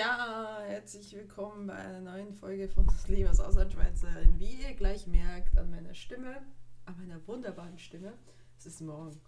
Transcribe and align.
Ja, 0.00 0.62
herzlich 0.64 1.12
willkommen 1.12 1.66
bei 1.66 1.74
einer 1.74 2.00
neuen 2.00 2.32
Folge 2.32 2.70
von 2.70 2.86
Das 2.86 3.06
Leben 3.08 3.28
als 3.28 3.38
Auslandschweizerin. 3.38 4.40
Wie 4.40 4.54
ihr 4.54 4.72
gleich 4.72 5.06
merkt 5.06 5.58
an 5.58 5.68
meiner 5.68 5.92
Stimme, 5.92 6.40
an 6.86 6.96
meiner 6.96 7.20
wunderbaren 7.26 7.78
Stimme, 7.78 8.14
es 8.58 8.64
ist 8.64 8.80
morgen. 8.80 9.20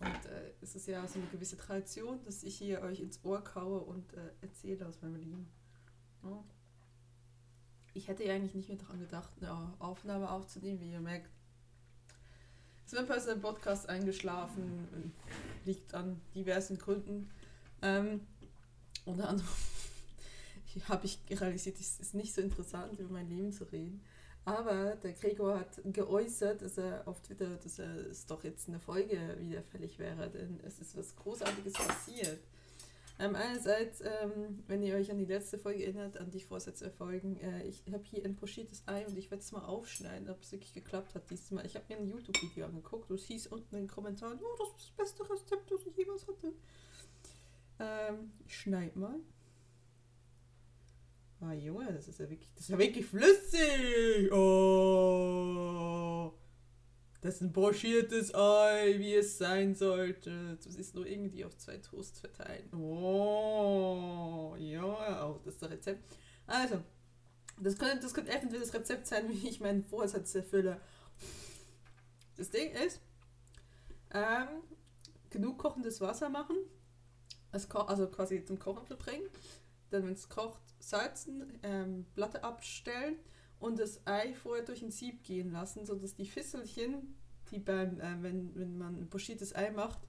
Und 0.00 0.26
äh, 0.26 0.54
es 0.60 0.74
ist 0.74 0.88
ja 0.88 1.06
so 1.06 1.20
eine 1.20 1.28
gewisse 1.28 1.56
Tradition, 1.56 2.18
dass 2.24 2.42
ich 2.42 2.56
hier 2.56 2.82
euch 2.82 2.98
ins 2.98 3.24
Ohr 3.24 3.44
kaue 3.44 3.78
und 3.78 4.12
äh, 4.14 4.30
erzähle 4.40 4.88
aus 4.88 5.00
meinem 5.02 5.14
Leben. 5.14 5.48
Ich 7.94 8.08
hätte 8.08 8.24
ja 8.24 8.34
eigentlich 8.34 8.56
nicht 8.56 8.70
mehr 8.70 8.78
daran 8.78 8.98
gedacht, 8.98 9.30
eine 9.40 9.72
Aufnahme 9.78 10.32
aufzunehmen, 10.32 10.80
wie 10.80 10.90
ihr 10.90 11.00
merkt. 11.00 11.30
Ist 12.86 12.94
mir 12.94 13.04
plötzlich 13.04 13.36
ein 13.36 13.40
Podcast 13.40 13.88
eingeschlafen, 13.88 15.12
liegt 15.64 15.94
an 15.94 16.20
diversen 16.34 16.76
Gründen. 16.76 17.30
Ähm, 17.82 18.26
unter 19.04 19.28
anderem 19.28 19.48
habe 20.88 21.06
ich 21.06 21.18
realisiert, 21.30 21.78
es 21.80 22.00
ist 22.00 22.14
nicht 22.14 22.34
so 22.34 22.40
interessant, 22.40 22.98
über 22.98 23.12
mein 23.12 23.28
Leben 23.28 23.52
zu 23.52 23.64
reden. 23.64 24.02
Aber 24.44 24.96
der 24.96 25.12
Gregor 25.12 25.60
hat 25.60 25.80
geäußert, 25.84 26.62
dass 26.62 26.76
er 26.76 27.06
auf 27.06 27.20
Twitter, 27.22 27.56
dass 27.56 27.78
es 27.78 28.26
doch 28.26 28.42
jetzt 28.42 28.68
eine 28.68 28.80
Folge 28.80 29.36
wieder 29.38 29.62
fällig 29.62 29.98
wäre, 30.00 30.28
denn 30.30 30.58
es 30.64 30.80
ist 30.80 30.96
was 30.96 31.14
Großartiges 31.14 31.74
passiert. 31.74 32.40
Ähm, 33.18 33.36
einerseits, 33.36 34.00
ähm, 34.00 34.64
wenn 34.66 34.82
ihr 34.82 34.96
euch 34.96 35.10
an 35.10 35.18
die 35.18 35.26
letzte 35.26 35.56
Folge 35.58 35.84
erinnert, 35.84 36.16
an 36.16 36.30
die 36.32 36.40
Vorsätze-Folgen, 36.40 37.36
äh, 37.38 37.62
ich 37.68 37.84
habe 37.92 38.02
hier 38.02 38.24
ein 38.24 38.34
pochiertes 38.34 38.82
Ei 38.86 39.06
und 39.06 39.16
ich 39.16 39.30
werde 39.30 39.44
es 39.44 39.52
mal 39.52 39.64
aufschneiden, 39.64 40.28
ob 40.28 40.42
es 40.42 40.50
wirklich 40.50 40.72
geklappt 40.72 41.14
hat 41.14 41.30
dieses 41.30 41.52
Mal. 41.52 41.64
Ich 41.64 41.76
habe 41.76 41.84
mir 41.88 42.00
ein 42.00 42.08
YouTube-Video 42.08 42.66
angeguckt 42.66 43.10
und 43.10 43.16
es 43.16 43.26
hieß 43.26 43.46
unten 43.48 43.76
in 43.76 43.82
den 43.82 43.88
Kommentaren, 43.88 44.40
oh, 44.42 44.56
das 44.58 44.68
ist 44.70 44.88
das 44.88 44.96
beste 44.96 45.30
Rezept, 45.30 45.70
das 45.70 45.86
ich 45.86 45.96
jemals 45.96 46.26
hatte. 46.26 46.52
Ähm, 47.78 48.32
ich 48.44 48.58
schneide 48.58 48.98
mal. 48.98 49.20
Ah, 51.44 51.54
Junge, 51.54 51.92
das 51.92 52.06
ist 52.06 52.20
ja 52.20 52.30
wirklich, 52.30 52.54
das 52.54 52.66
ist 52.66 52.70
ja 52.70 52.78
wirklich 52.78 53.04
flüssig. 53.04 54.32
Oh. 54.32 56.32
Das 57.20 57.34
ist 57.34 57.40
ein 57.40 57.52
pochiertes 57.52 58.32
Ei, 58.32 58.94
wie 58.98 59.14
es 59.14 59.38
sein 59.38 59.74
sollte. 59.74 60.56
Das 60.62 60.76
ist 60.76 60.94
nur 60.94 61.04
irgendwie 61.04 61.44
auf 61.44 61.56
zwei 61.56 61.78
Toast 61.78 62.20
verteilen. 62.20 62.72
Oh, 62.72 64.54
ja, 64.56 65.22
auch 65.22 65.42
das 65.42 65.54
ist 65.54 65.62
das 65.62 65.70
Rezept. 65.70 66.16
Also, 66.46 66.80
das 67.60 67.76
könnte, 67.76 67.98
das 68.00 68.14
könnte 68.14 68.30
eventuell 68.30 68.60
das 68.60 68.72
Rezept 68.72 69.08
sein, 69.08 69.28
wie 69.28 69.48
ich 69.48 69.58
meinen 69.58 69.82
Vorsatz 69.82 70.32
erfülle. 70.36 70.80
Das 72.36 72.50
Ding 72.50 72.70
ist, 72.70 73.00
ähm, 74.14 74.62
genug 75.28 75.58
kochendes 75.58 76.00
Wasser 76.00 76.28
machen, 76.28 76.56
also 77.50 78.06
quasi 78.08 78.44
zum 78.44 78.60
Kochen 78.60 78.86
zu 78.86 78.96
bringen. 78.96 79.26
Dann, 79.92 80.06
wenn 80.06 80.14
es 80.14 80.28
kocht, 80.28 80.62
salzen, 80.78 81.58
ähm, 81.62 82.06
Platte 82.14 82.44
abstellen 82.44 83.16
und 83.58 83.78
das 83.78 84.06
Ei 84.06 84.32
vorher 84.34 84.64
durch 84.64 84.82
ein 84.82 84.90
Sieb 84.90 85.22
gehen 85.22 85.52
lassen, 85.52 85.86
sodass 85.86 86.14
die 86.14 86.26
Fisselchen, 86.26 87.14
die 87.50 87.58
beim, 87.58 88.00
äh, 88.00 88.22
wenn, 88.22 88.54
wenn 88.54 88.78
man 88.78 88.96
ein 88.96 89.08
pochiertes 89.08 89.54
Ei 89.54 89.70
macht, 89.70 90.00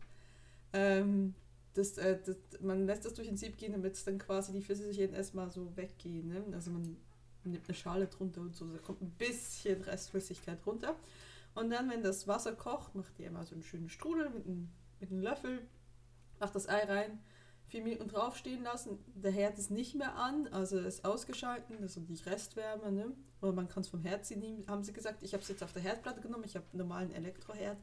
ähm, 0.73 1.35
das, 1.73 1.97
äh, 1.97 2.19
das, 2.23 2.37
man 2.61 2.85
lässt 2.85 3.05
das 3.05 3.13
durch 3.13 3.27
ein 3.27 3.37
Sieb 3.37 3.57
gehen, 3.57 3.73
damit 3.73 3.93
es 3.93 4.03
dann 4.03 4.17
quasi 4.17 4.51
die 4.53 4.61
Fisselchen 4.61 5.13
erstmal 5.13 5.49
so 5.49 5.75
weggehen. 5.75 6.27
Ne? 6.27 6.43
Also 6.53 6.71
man 6.71 6.97
nimmt 7.43 7.67
eine 7.67 7.75
Schale 7.75 8.07
drunter 8.07 8.41
und 8.41 8.55
so, 8.55 8.65
da 8.67 8.77
kommt 8.79 9.01
ein 9.01 9.11
bisschen 9.11 9.81
Restflüssigkeit 9.81 10.65
runter. 10.65 10.95
Und 11.55 11.69
dann, 11.69 11.89
wenn 11.89 12.01
das 12.01 12.27
Wasser 12.27 12.53
kocht, 12.53 12.95
macht 12.95 13.19
ihr 13.19 13.27
immer 13.27 13.45
so 13.45 13.53
einen 13.53 13.63
schönen 13.63 13.89
Strudel 13.89 14.29
mit 14.29 14.45
einem, 14.45 14.69
mit 14.99 15.11
einem 15.11 15.21
Löffel, 15.21 15.67
macht 16.39 16.55
das 16.55 16.67
Ei 16.67 16.83
rein, 16.85 17.19
vier 17.67 17.83
Minuten 17.83 18.07
draufstehen 18.07 18.63
lassen. 18.63 18.99
Der 19.15 19.31
Herd 19.31 19.57
ist 19.57 19.71
nicht 19.71 19.95
mehr 19.95 20.15
an, 20.15 20.47
also 20.47 20.79
ist 20.79 21.05
ausgeschalten, 21.05 21.77
also 21.81 22.01
die 22.01 22.15
Restwärme. 22.15 22.91
Ne? 22.91 23.13
Oder 23.41 23.53
man 23.53 23.67
kann 23.67 23.81
es 23.81 23.89
vom 23.89 24.01
Herd 24.01 24.25
ziehen, 24.25 24.63
haben 24.67 24.83
sie 24.83 24.93
gesagt. 24.93 25.23
Ich 25.23 25.33
habe 25.33 25.41
es 25.41 25.49
jetzt 25.49 25.63
auf 25.63 25.73
der 25.73 25.81
Herdplatte 25.81 26.21
genommen, 26.21 26.43
ich 26.45 26.55
habe 26.55 26.65
einen 26.71 26.79
normalen 26.79 27.11
Elektroherd. 27.11 27.77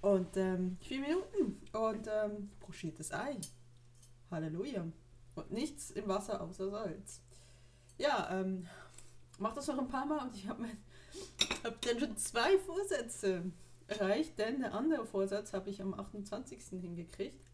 Und 0.00 0.36
ähm, 0.36 0.76
vier 0.80 1.00
Minuten 1.00 1.60
und 1.72 2.06
ähm, 2.06 2.50
pochiertes 2.60 3.12
Ei. 3.12 3.36
Halleluja. 4.30 4.86
Und 5.34 5.50
nichts 5.50 5.90
im 5.90 6.08
Wasser 6.08 6.40
außer 6.40 6.70
Salz. 6.70 7.22
Ja, 7.96 8.28
ähm, 8.40 8.66
mach 9.38 9.54
das 9.54 9.66
noch 9.66 9.78
ein 9.78 9.88
paar 9.88 10.06
Mal 10.06 10.26
und 10.26 10.34
ich 10.34 10.48
habe 10.48 10.64
hab 11.64 11.80
dann 11.80 11.98
schon 11.98 12.16
zwei 12.16 12.58
Vorsätze 12.58 13.44
erreicht, 13.86 14.38
denn 14.38 14.60
der 14.60 14.74
andere 14.74 15.06
Vorsatz 15.06 15.52
habe 15.52 15.70
ich 15.70 15.80
am 15.80 15.94
28. 15.94 16.80
hingekriegt. 16.80 17.47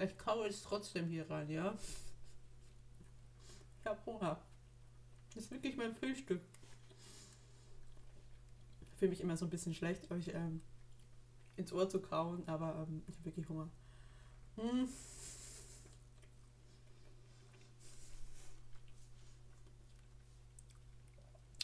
Ich 0.00 0.16
kaue 0.16 0.46
es 0.46 0.62
trotzdem 0.62 1.08
hier 1.08 1.28
rein, 1.28 1.50
ja? 1.50 1.76
Ich 3.80 3.86
habe 3.86 4.00
Hunger. 4.06 4.40
Das 5.34 5.44
ist 5.44 5.50
wirklich 5.50 5.76
mein 5.76 5.94
Frühstück. 5.94 6.40
Ich 8.80 8.98
fühle 8.98 9.10
mich 9.10 9.20
immer 9.20 9.36
so 9.36 9.44
ein 9.44 9.50
bisschen 9.50 9.74
schlecht, 9.74 10.10
euch 10.10 10.28
ähm, 10.28 10.62
ins 11.56 11.72
Ohr 11.72 11.88
zu 11.88 12.00
kauen, 12.00 12.48
aber 12.48 12.86
ähm, 12.88 13.02
ich 13.06 13.14
habe 13.16 13.24
wirklich 13.26 13.48
Hunger. 13.48 13.68
Hm. 14.56 14.88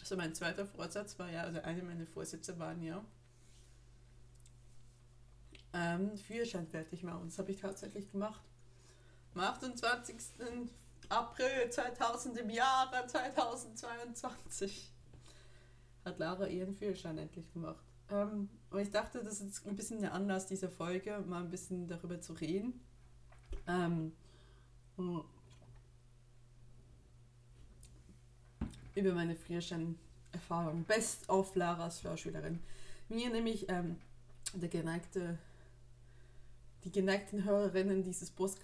Also 0.00 0.16
mein 0.16 0.34
zweiter 0.34 0.66
Vorsatz 0.66 1.18
war 1.18 1.30
ja, 1.30 1.42
also 1.42 1.60
eine 1.62 1.82
meiner 1.82 2.06
Vorsätze 2.06 2.58
waren 2.58 2.82
ja, 2.82 3.02
ähm, 5.76 6.16
Führerschein 6.16 6.66
fertig 6.66 7.02
machen. 7.02 7.22
Das 7.26 7.38
habe 7.38 7.50
ich 7.50 7.60
tatsächlich 7.60 8.10
gemacht. 8.10 8.40
Am 9.34 9.40
28. 9.42 10.16
April 11.08 11.70
2000 11.70 12.38
im 12.38 12.50
Jahre 12.50 13.06
2022 13.06 14.90
hat 16.04 16.18
Lara 16.18 16.46
ihren 16.46 16.74
Führerschein 16.74 17.18
endlich 17.18 17.52
gemacht. 17.52 17.84
Ähm, 18.10 18.48
und 18.70 18.80
ich 18.80 18.90
dachte, 18.90 19.22
das 19.22 19.40
ist 19.40 19.66
ein 19.66 19.76
bisschen 19.76 20.00
der 20.00 20.14
Anlass 20.14 20.46
dieser 20.46 20.70
Folge, 20.70 21.22
mal 21.26 21.42
ein 21.42 21.50
bisschen 21.50 21.86
darüber 21.88 22.20
zu 22.20 22.32
reden. 22.32 22.80
Ähm, 23.66 24.12
hm. 24.96 25.24
über 28.94 29.12
meine 29.12 29.36
Führerschein-Erfahrung. 29.36 30.84
Best 30.84 31.28
of 31.28 31.54
Laras 31.54 32.00
Vorschülerin. 32.00 32.60
Mir 33.08 33.28
nämlich 33.30 33.68
ähm, 33.68 33.96
der 34.54 34.70
geneigte 34.70 35.38
die 36.86 36.92
geneigten 36.92 37.42
Hörerinnen 37.42 38.04
dieses, 38.04 38.30
Post 38.30 38.60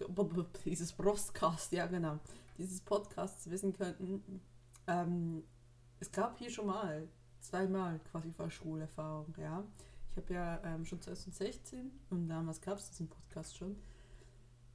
dieses 0.64 0.92
Brustcast, 0.92 1.72
ja 1.72 1.86
genau, 1.86 2.20
dieses 2.56 2.80
Podcasts 2.80 3.50
wissen 3.50 3.72
könnten, 3.72 4.40
ähm, 4.86 5.42
es 5.98 6.12
gab 6.12 6.38
hier 6.38 6.48
schon 6.48 6.66
mal 6.66 7.08
zweimal 7.40 7.98
quasi 8.10 8.30
Vollschulerfahrung, 8.30 9.34
ja. 9.38 9.64
Ich 10.10 10.16
habe 10.16 10.34
ja 10.34 10.60
ähm, 10.64 10.84
schon 10.84 11.00
2016 11.00 11.90
und 12.10 12.28
damals 12.28 12.60
gab 12.60 12.78
es 12.78 12.90
diesen 12.90 13.08
Podcast 13.08 13.56
schon. 13.56 13.76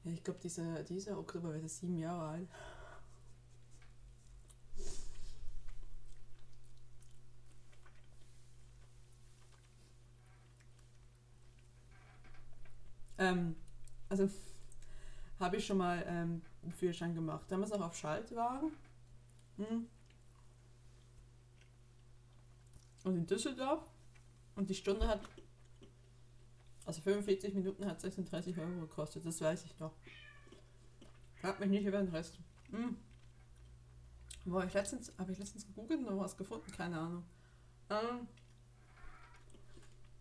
Ja, 0.04 0.12
ich 0.12 0.24
glaube, 0.24 0.40
dieser, 0.44 0.84
dieser 0.84 1.18
Oktober 1.18 1.54
wird 1.54 1.70
sieben 1.70 1.98
Jahre 1.98 2.28
alt. 2.28 2.50
Ähm, 13.18 13.56
also 14.10 14.30
habe 15.40 15.58
ich 15.58 15.66
schon 15.66 15.78
mal 15.78 16.04
ähm, 16.08 16.42
einen 16.64 16.74
Führerschein 16.74 17.14
gemacht. 17.14 17.46
Damals 17.50 17.72
auch 17.72 17.82
auf 17.82 17.96
Schaltwagen. 17.96 18.72
Hm. 19.58 19.88
Und 23.04 23.16
in 23.16 23.26
Düsseldorf. 23.26 23.82
Und 24.56 24.70
die 24.70 24.76
Stunde 24.76 25.08
hat, 25.08 25.22
also 26.86 27.02
45 27.02 27.54
Minuten 27.54 27.86
hat 27.86 28.02
36 28.02 28.58
Euro 28.58 28.82
gekostet, 28.82 29.24
das 29.26 29.40
weiß 29.40 29.66
ich 29.66 29.80
noch. 29.80 29.94
Frag 31.36 31.60
mich 31.60 31.70
nicht 31.70 31.86
über 31.86 32.00
den 32.00 32.10
Rest. 32.10 32.40
Hm. 32.72 32.98
Wo 34.46 34.60
ich 34.62 34.74
letztens, 34.74 35.14
habe 35.18 35.32
ich 35.32 35.38
letztens 35.38 35.68
gegoogelt 35.68 36.00
und 36.00 36.06
noch 36.06 36.24
was 36.24 36.36
gefunden? 36.36 36.72
Keine 36.72 36.98
Ahnung. 36.98 37.24
Ähm, 37.90 38.28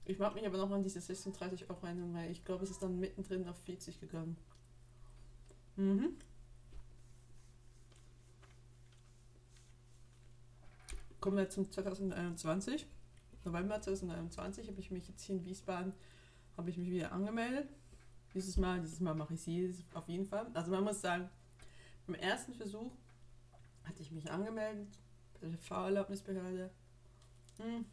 ich 0.06 0.18
mag 0.18 0.34
mich 0.34 0.46
aber 0.46 0.58
noch 0.58 0.70
an 0.70 0.82
diese 0.82 1.00
36 1.00 1.68
Euro 1.68 1.86
erinnern, 1.86 2.14
weil 2.14 2.30
ich 2.30 2.44
glaube, 2.44 2.64
es 2.64 2.70
ist 2.70 2.82
dann 2.82 2.98
mittendrin 2.98 3.48
auf 3.48 3.58
40 3.64 4.00
gegangen. 4.00 4.36
Mhm. 5.76 6.16
Kommen 11.20 11.36
wir 11.36 11.48
zum 11.48 11.70
2021. 11.70 12.86
November 13.44 13.80
2021 13.80 14.68
habe 14.68 14.80
ich 14.80 14.90
mich 14.90 15.08
jetzt 15.08 15.22
hier 15.22 15.36
in 15.36 15.44
Wiesbaden 15.44 15.92
habe 16.56 16.70
ich 16.70 16.78
mich 16.78 16.90
wieder 16.90 17.12
angemeldet. 17.12 17.68
Dieses 18.34 18.56
Mal, 18.56 18.80
dieses 18.80 19.00
Mal 19.00 19.14
mache 19.14 19.34
ich 19.34 19.40
sie 19.40 19.74
auf 19.94 20.08
jeden 20.08 20.26
Fall. 20.26 20.46
Also 20.54 20.70
man 20.70 20.84
muss 20.84 21.00
sagen, 21.00 21.28
beim 22.06 22.16
ersten 22.16 22.54
Versuch 22.54 22.92
hatte 23.84 24.02
ich 24.02 24.10
mich 24.10 24.30
angemeldet 24.30 24.98
bei 25.40 25.48
der 25.48 25.58
Fahrerlaubnisbehörde. 25.58 26.70
Hm, 27.58 27.84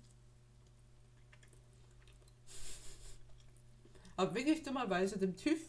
wirklich 4.18 4.64
dummerweise 4.64 5.18
dem 5.18 5.36
TÜV 5.36 5.60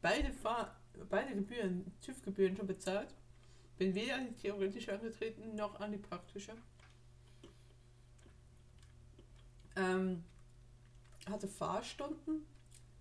beide 0.00 0.32
Fahr 0.32 0.76
beide 1.08 1.34
Gebühren, 1.34 1.92
TÜV-Gebühren 2.00 2.56
schon 2.56 2.66
bezahlt. 2.66 3.14
Bin 3.78 3.94
weder 3.94 4.16
an 4.16 4.26
die 4.28 4.34
theoretische 4.34 4.92
angetreten 4.92 5.54
noch 5.54 5.78
an 5.80 5.92
die 5.92 5.98
praktische. 5.98 6.52
Ähm, 9.76 10.24
hatte 11.28 11.48
Fahrstunden, 11.48 12.46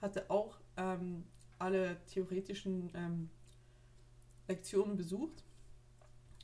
hatte 0.02 0.30
auch 0.30 0.58
ähm, 0.76 1.24
alle 1.58 1.98
theoretischen 2.08 2.92
ähm, 2.94 3.30
Lektionen 4.48 4.98
besucht. 4.98 5.44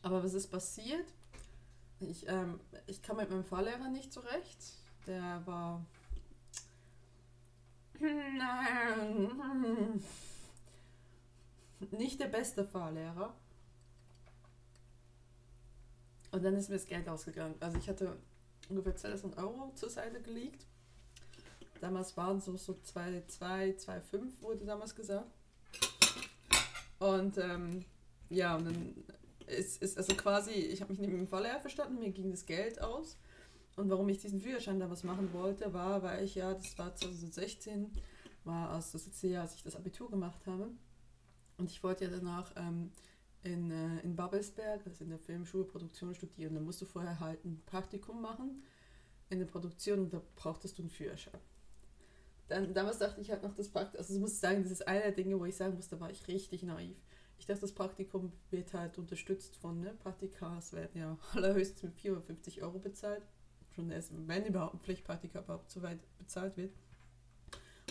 Aber 0.02 0.24
was 0.24 0.34
ist 0.34 0.48
passiert? 0.48 1.14
Ich, 2.00 2.28
ähm, 2.28 2.60
ich 2.88 3.02
kam 3.02 3.18
mit 3.18 3.30
meinem 3.30 3.44
Fahrlehrer 3.44 3.90
nicht 3.90 4.14
zurecht. 4.14 4.58
Der 5.06 5.46
war 5.46 5.86
nicht 11.92 12.20
der 12.20 12.28
beste 12.28 12.66
Fahrlehrer. 12.66 13.34
Und 16.32 16.44
dann 16.44 16.56
ist 16.56 16.70
mir 16.70 16.76
das 16.76 16.86
Geld 16.86 17.10
ausgegangen. 17.10 17.56
Also 17.60 17.78
ich 17.78 17.90
hatte 17.90 18.18
ungefähr 18.70 18.96
2000 18.96 19.38
Euro 19.38 19.72
zur 19.76 19.90
Seite 19.90 20.22
gelegt. 20.22 20.66
Damals 21.82 22.16
waren 22.16 22.40
so, 22.40 22.56
so 22.58 22.78
2, 22.82 23.24
2, 23.28 23.74
2, 23.74 24.02
5 24.02 24.42
wurde 24.42 24.66
damals 24.66 24.96
gesagt. 24.96 25.32
Und 27.00 27.38
ähm, 27.38 27.84
ja, 28.30 28.56
und 28.56 28.66
dann 28.66 28.96
ist, 29.48 29.82
ist 29.82 29.98
also 29.98 30.16
quasi, 30.16 30.52
ich 30.52 30.82
habe 30.82 30.94
mich 30.94 31.02
mit 31.02 31.10
dem 31.12 31.28
Fahrlehrer 31.28 31.60
verstanden, 31.60 32.00
mir 32.00 32.12
ging 32.12 32.32
das 32.32 32.46
Geld 32.46 32.82
aus. 32.82 33.18
Und 33.82 33.90
warum 33.90 34.08
ich 34.10 34.20
diesen 34.20 34.40
Führerschein 34.40 34.80
da 34.80 34.92
was 34.92 35.04
machen 35.04 35.34
wollte, 35.34 35.74
war, 35.74 36.04
weil 36.04 36.24
ich 36.24 36.36
ja, 36.36 36.54
das 36.54 36.78
war 36.78 36.94
2016, 36.94 37.92
war 38.44 38.78
aus 38.78 38.92
das 38.92 39.08
letzte 39.08 39.28
Jahr, 39.28 39.42
als 39.42 39.56
ich 39.56 39.64
das 39.64 39.76
Abitur 39.76 40.08
gemacht 40.08 40.46
habe. 40.46 40.70
Und 41.58 41.72
ich 41.72 41.84
wollte 41.84 42.06
ja 42.06 42.12
danach 42.12 42.54
ähm, 42.58 42.92
in, 43.42 43.72
äh, 43.72 44.00
in 44.02 44.16
Babelsberg, 44.16 44.86
also 44.86 45.04
in 45.04 45.10
der 45.10 45.18
Filmschule 45.18 45.64
Produktion 45.64 46.14
studieren. 46.14 46.54
Da 46.54 46.62
musst 46.62 46.80
du 46.80 46.86
vorher 46.86 47.20
halt 47.20 47.44
ein 47.44 47.64
Praktikum 47.66 48.22
machen 48.22 48.62
in 49.32 49.40
der 49.40 49.48
Produktion 49.48 50.02
und 50.02 50.14
da 50.14 50.22
brauchtest 50.36 50.78
du 50.78 50.84
einen 50.84 50.92
Führerschein. 50.92 51.42
Dann, 52.50 52.76
damals 52.76 53.00
dachte 53.00 53.20
ich 53.20 53.32
halt 53.32 53.42
noch 53.42 53.56
das 53.56 53.70
Praktikum, 53.70 53.98
also 53.98 54.14
ich 54.14 54.20
muss 54.20 54.40
sagen, 54.40 54.62
das 54.62 54.72
ist 54.72 54.88
einer 54.88 55.02
der 55.02 55.14
Dinge, 55.14 55.40
wo 55.40 55.46
ich 55.46 55.56
sagen 55.56 55.76
muss, 55.76 55.88
da 55.88 56.00
war 56.00 56.12
ich 56.12 56.28
richtig 56.28 56.62
naiv. 56.62 56.98
Ich 57.40 57.48
dachte, 57.48 57.62
das 57.62 57.74
Praktikum 57.74 58.32
wird 58.52 58.76
halt 58.76 59.00
unterstützt 59.00 59.56
von 59.56 59.80
ne, 59.80 59.96
Praktikas, 59.96 60.72
werden 60.74 61.00
ja 61.00 61.18
allerhöchstens 61.34 61.82
mit 61.82 61.96
450 61.96 62.62
Euro 62.62 62.78
bezahlt. 62.78 63.24
Schon 63.76 63.92
erst, 63.92 64.12
wenn 64.28 64.46
überhaupt 64.46 64.76
ein 64.76 64.80
Pflichtpraktika 64.80 65.40
überhaupt 65.40 65.72
so 65.72 65.82
weit 65.82 66.00
bezahlt 66.18 66.58
wird. 66.58 66.74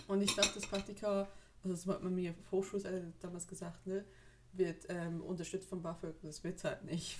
Und 0.09 0.21
ich 0.23 0.35
dachte, 0.35 0.61
das 0.61 0.69
Praktika, 0.69 1.29
also 1.63 1.75
das 1.75 1.87
hat 1.87 2.03
man 2.03 2.15
mir 2.15 2.33
auf 2.33 2.53
Hochschulseite 2.53 3.13
damals 3.21 3.47
gesagt, 3.47 3.87
ne, 3.87 4.05
wird 4.53 4.87
ähm, 4.89 5.21
unterstützt 5.23 5.69
vom 5.69 5.83
BAföG. 5.83 6.15
Das 6.23 6.43
wird 6.45 6.63
halt 6.65 6.85
nicht. 6.85 7.19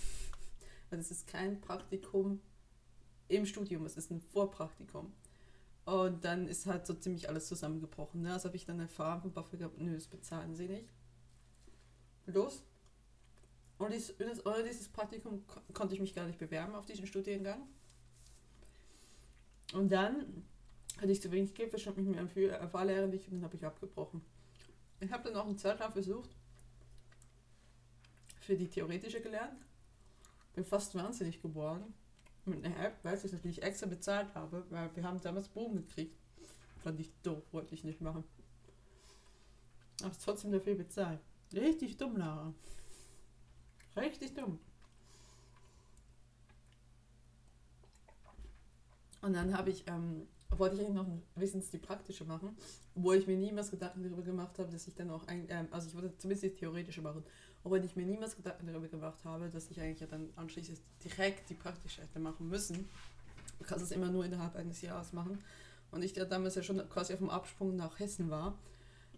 Weil 0.91 0.99
es 1.01 1.11
ist 1.11 1.27
kein 1.27 1.61
Praktikum 1.61 2.41
im 3.29 3.47
Studium, 3.47 3.87
es 3.87 3.97
ist 3.97 4.11
ein 4.11 4.21
Vorpraktikum. 4.21 5.13
Und 5.85 6.25
dann 6.25 6.47
ist 6.47 6.67
halt 6.67 6.87
so 6.87 6.95
ziemlich 6.95 7.29
alles 7.29 7.49
zusammengebrochen. 7.49 8.23
Ne? 8.23 8.33
Also 8.33 8.49
habe 8.49 8.57
ich 8.57 8.67
dann 8.67 8.81
erfahren 8.81 9.23
vom 9.23 9.33
BAföG, 9.33 9.79
nö, 9.79 9.95
das 9.95 10.07
bezahlen 10.07 10.55
sie 10.55 10.69
nicht. 10.69 10.89
Los. 12.27 12.63
Und 13.79 13.93
dies, 13.93 14.15
dieses 14.19 14.89
Praktikum 14.89 15.43
konnte 15.73 15.95
ich 15.95 16.01
mich 16.01 16.15
gar 16.15 16.27
nicht 16.27 16.39
bewerben 16.39 16.75
auf 16.75 16.85
diesen 16.85 17.07
Studiengang. 17.07 17.67
Und 19.73 19.91
dann 19.91 20.45
hatte 20.97 21.13
ich 21.13 21.23
zu 21.23 21.31
wenig 21.31 21.55
Geld, 21.55 21.71
verstand 21.71 21.97
mich 21.97 22.07
mit 22.07 22.17
meinem 22.17 22.71
Fahrlehrer 22.71 23.07
nicht 23.07 23.27
und 23.29 23.35
dann 23.35 23.45
habe 23.45 23.57
ich 23.57 23.65
abgebrochen. 23.65 24.21
Ich 25.01 25.11
habe 25.11 25.25
dann 25.25 25.37
auch 25.37 25.47
einen 25.47 25.57
Zeitraum 25.59 25.93
versucht, 25.93 26.31
für 28.41 28.57
die 28.57 28.69
theoretische 28.69 29.21
gelernt. 29.21 29.65
Bin 30.55 30.65
fast 30.65 30.95
wahnsinnig 30.95 31.41
geworden. 31.41 31.95
Mit 32.45 32.65
einer 32.65 32.77
App, 32.85 32.99
weil 33.03 33.17
ich 33.17 33.25
es 33.25 33.33
natürlich 33.33 33.63
extra 33.63 33.87
bezahlt 33.87 34.35
habe, 34.35 34.65
weil 34.71 34.95
wir 34.97 35.05
haben 35.05 35.21
damals 35.21 35.49
Bogen 35.49 35.77
gekriegt. 35.77 36.19
Fand 36.83 36.99
ich 36.99 37.13
doof, 37.23 37.45
wollte 37.53 37.75
ich 37.75 37.85
nicht 37.85 38.01
machen. 38.01 38.25
Aber 40.03 40.13
trotzdem 40.19 40.51
dafür 40.51 40.75
bezahlt. 40.75 41.21
Richtig 41.53 41.99
dumm, 41.99 42.17
Lara. 42.17 42.55
Richtig 43.97 44.35
dumm. 44.35 44.59
Und 49.23 49.35
dann 49.35 49.57
habe 49.57 49.71
ich, 49.71 49.85
ähm, 49.87 50.27
wollte 50.51 50.77
ich 50.77 50.83
eigentlich 50.83 50.95
noch 50.95 51.07
wissens 51.35 51.71
die 51.71 51.79
praktische 51.79 52.25
machen, 52.25 52.57
obwohl 52.95 53.17
ich 53.17 53.27
mir 53.27 53.37
niemals 53.37 53.71
Gedanken 53.71 54.03
darüber 54.03 54.23
gemacht 54.23 54.59
habe, 54.59 54.71
dass 54.71 54.87
ich 54.87 54.95
dann 54.95 55.11
auch, 55.11 55.27
ein, 55.27 55.47
ähm, 55.49 55.69
also 55.71 55.89
ich 55.89 55.95
wollte 55.95 56.17
zumindest 56.19 56.45
die 56.45 56.55
theoretische 56.55 57.03
machen, 57.03 57.23
obwohl 57.63 57.85
ich 57.85 57.97
mir 57.97 58.07
niemals 58.07 58.37
Gedanken 58.37 58.67
darüber 58.67 58.89
gemacht 58.89 59.25
habe, 59.25 59.51
dass 59.51 59.71
ich 59.71 59.81
eigentlich 59.81 60.01
ja 60.01 60.07
dann 60.07 60.31
anschließend 60.37 60.81
direkt 61.05 61.51
die 61.51 61.55
praktische 61.55 62.03
hätte 62.03 62.19
machen 62.19 62.49
müssen. 62.49 62.89
Du 63.59 63.65
kannst 63.65 63.85
es 63.85 63.91
immer 63.91 64.09
nur 64.09 64.25
innerhalb 64.25 64.57
eines 64.57 64.81
Jahres 64.81 65.13
machen. 65.13 65.39
Und 65.91 66.03
ich 66.03 66.15
ja 66.17 66.25
damals 66.25 66.55
ja 66.55 66.63
schon 66.63 66.89
quasi 66.89 67.13
auf 67.13 67.19
dem 67.19 67.31
Absprung 67.31 67.77
nach 67.77 67.99
Hessen 67.99 68.31
war. 68.31 68.57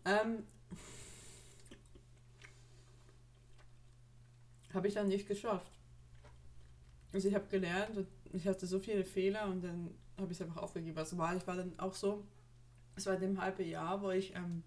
Ähm, 0.04 0.42
habe 4.74 4.88
ich 4.88 4.94
dann 4.94 5.08
nicht 5.08 5.28
geschafft. 5.28 5.70
Also 7.12 7.28
ich 7.28 7.34
habe 7.34 7.46
gelernt 7.48 7.96
und 7.96 8.08
ich 8.32 8.46
hatte 8.46 8.66
so 8.66 8.78
viele 8.78 9.04
Fehler 9.04 9.46
und 9.46 9.62
dann 9.62 9.90
habe 10.18 10.32
ich 10.32 10.40
es 10.40 10.46
einfach 10.46 10.62
aufgegeben. 10.62 10.96
Also 10.98 11.18
war 11.18 11.36
ich 11.36 11.46
war 11.46 11.56
dann 11.56 11.78
auch 11.78 11.94
so, 11.94 12.24
es 12.96 13.06
war 13.06 13.14
in 13.14 13.20
dem 13.20 13.40
halben 13.40 13.66
Jahr, 13.66 14.00
wo 14.02 14.10
ich 14.10 14.34
ähm, 14.34 14.62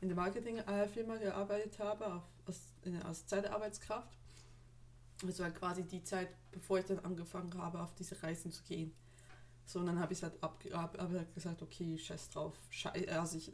in 0.00 0.08
der 0.08 0.16
Marketingfirma 0.16 1.16
gearbeitet 1.16 1.78
habe, 1.78 2.14
auf, 2.14 2.22
als, 2.46 2.60
als 3.04 3.26
Zeitarbeitskraft. 3.26 4.16
Es 5.26 5.40
war 5.40 5.50
quasi 5.50 5.82
die 5.82 6.02
Zeit, 6.04 6.28
bevor 6.52 6.78
ich 6.78 6.84
dann 6.84 7.00
angefangen 7.00 7.52
habe, 7.58 7.82
auf 7.82 7.94
diese 7.94 8.22
Reisen 8.22 8.52
zu 8.52 8.62
gehen. 8.62 8.92
So, 9.66 9.80
und 9.80 9.86
dann 9.86 9.98
habe 9.98 10.12
ich 10.12 10.20
es 10.20 10.22
halt 10.22 10.42
abgerabt, 10.42 10.98
aber 10.98 11.24
gesagt, 11.34 11.60
okay, 11.60 11.98
scheiß 11.98 12.30
drauf. 12.30 12.54
Scheiß, 12.70 13.08
also 13.08 13.36
ich, 13.36 13.52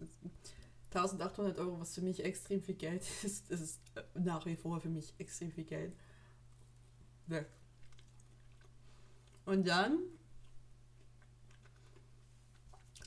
1800 0.94 1.58
Euro, 1.58 1.80
was 1.80 1.94
für 1.94 2.02
mich 2.02 2.22
extrem 2.22 2.62
viel 2.62 2.76
Geld 2.76 3.02
ist, 3.24 3.50
das 3.50 3.60
ist 3.60 3.80
nach 4.14 4.44
wie 4.46 4.56
vor 4.56 4.80
für 4.80 4.90
mich 4.90 5.14
extrem 5.18 5.50
viel 5.50 5.64
Geld. 5.64 5.94
Weg. 7.26 7.46
Und 9.44 9.66
dann 9.66 9.98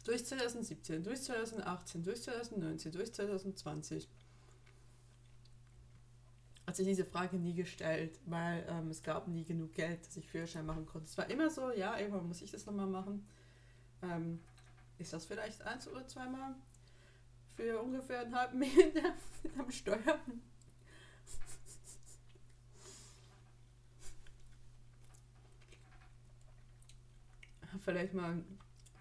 durch 0.06 0.26
2017, 0.26 1.04
durch 1.04 1.22
2018, 1.24 2.04
durch 2.04 2.22
2019, 2.22 2.92
durch 2.92 3.14
2020 3.14 4.08
hat 6.66 6.76
sich 6.76 6.86
diese 6.86 7.06
Frage 7.06 7.38
nie 7.38 7.54
gestellt, 7.54 8.20
weil 8.26 8.66
ähm, 8.70 8.90
es 8.90 9.02
gab 9.02 9.28
nie 9.28 9.46
genug 9.46 9.74
Geld, 9.74 10.06
dass 10.06 10.18
ich 10.18 10.28
Führerschein 10.28 10.66
machen 10.66 10.86
konnte. 10.86 11.08
Es 11.08 11.18
war 11.18 11.30
immer 11.30 11.50
so, 11.50 11.72
ja, 11.72 11.98
irgendwann 11.98 12.28
muss 12.28 12.42
ich 12.42 12.52
das 12.52 12.66
nochmal 12.66 12.88
machen. 12.88 13.26
Ähm, 14.02 14.42
ist 14.98 15.14
das 15.14 15.26
vielleicht 15.26 15.62
eins 15.62 15.88
oder 15.88 16.06
zweimal 16.08 16.56
für 17.56 17.82
ungefähr 17.82 18.22
einen 18.22 18.36
halben 18.36 18.60
Meter 18.60 19.14
am 19.58 19.72
Steuern? 19.72 20.42
Vielleicht 27.88 28.14
mal 28.14 28.44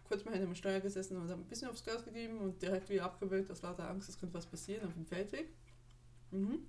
kurz 0.05 0.25
mal 0.25 0.31
hinter 0.31 0.47
dem 0.47 0.55
Steuer 0.55 0.79
gesessen 0.79 1.17
und 1.17 1.29
ein 1.29 1.45
bisschen 1.47 1.69
aufs 1.69 1.85
Gas 1.85 2.05
gegeben 2.05 2.39
und 2.39 2.63
direkt 2.63 2.89
wieder 2.89 3.05
abgewöhnt, 3.05 3.51
aus 3.51 3.63
lauter 3.63 3.91
Angst, 3.91 4.09
es 4.09 4.17
könnte 4.17 4.35
was 4.35 4.47
passieren 4.47 4.87
auf 4.87 4.95
dem 4.95 5.05
Feldweg. 5.05 5.49
Mhm. 6.31 6.61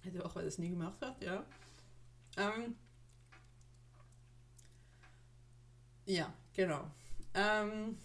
Hätte 0.00 0.24
auch, 0.24 0.34
weil 0.34 0.46
das 0.46 0.56
nie 0.56 0.70
gemacht 0.70 0.98
hat, 1.02 1.20
ja. 1.22 1.44
Ähm, 2.38 2.74
ja, 6.06 6.32
genau. 6.54 6.90
Ähm, 7.34 7.98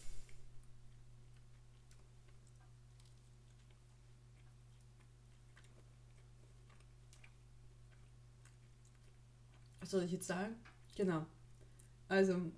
was 9.79 9.91
soll 9.91 10.03
ich 10.03 10.11
jetzt 10.11 10.27
sagen? 10.27 10.57
Genau. 10.99 11.25
Also, 12.09 12.51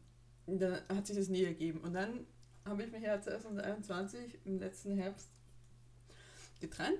da 0.48 0.82
hat 0.90 1.06
sich 1.06 1.16
das 1.16 1.28
nie 1.28 1.44
ergeben. 1.44 1.80
Und 1.82 1.94
dann 1.94 2.26
habe 2.66 2.82
ich 2.82 2.92
mich 2.92 3.04
ja 3.04 3.22
2021 3.22 4.40
im 4.46 4.58
letzten 4.58 4.98
Herbst 4.98 5.30
getrennt 6.60 6.98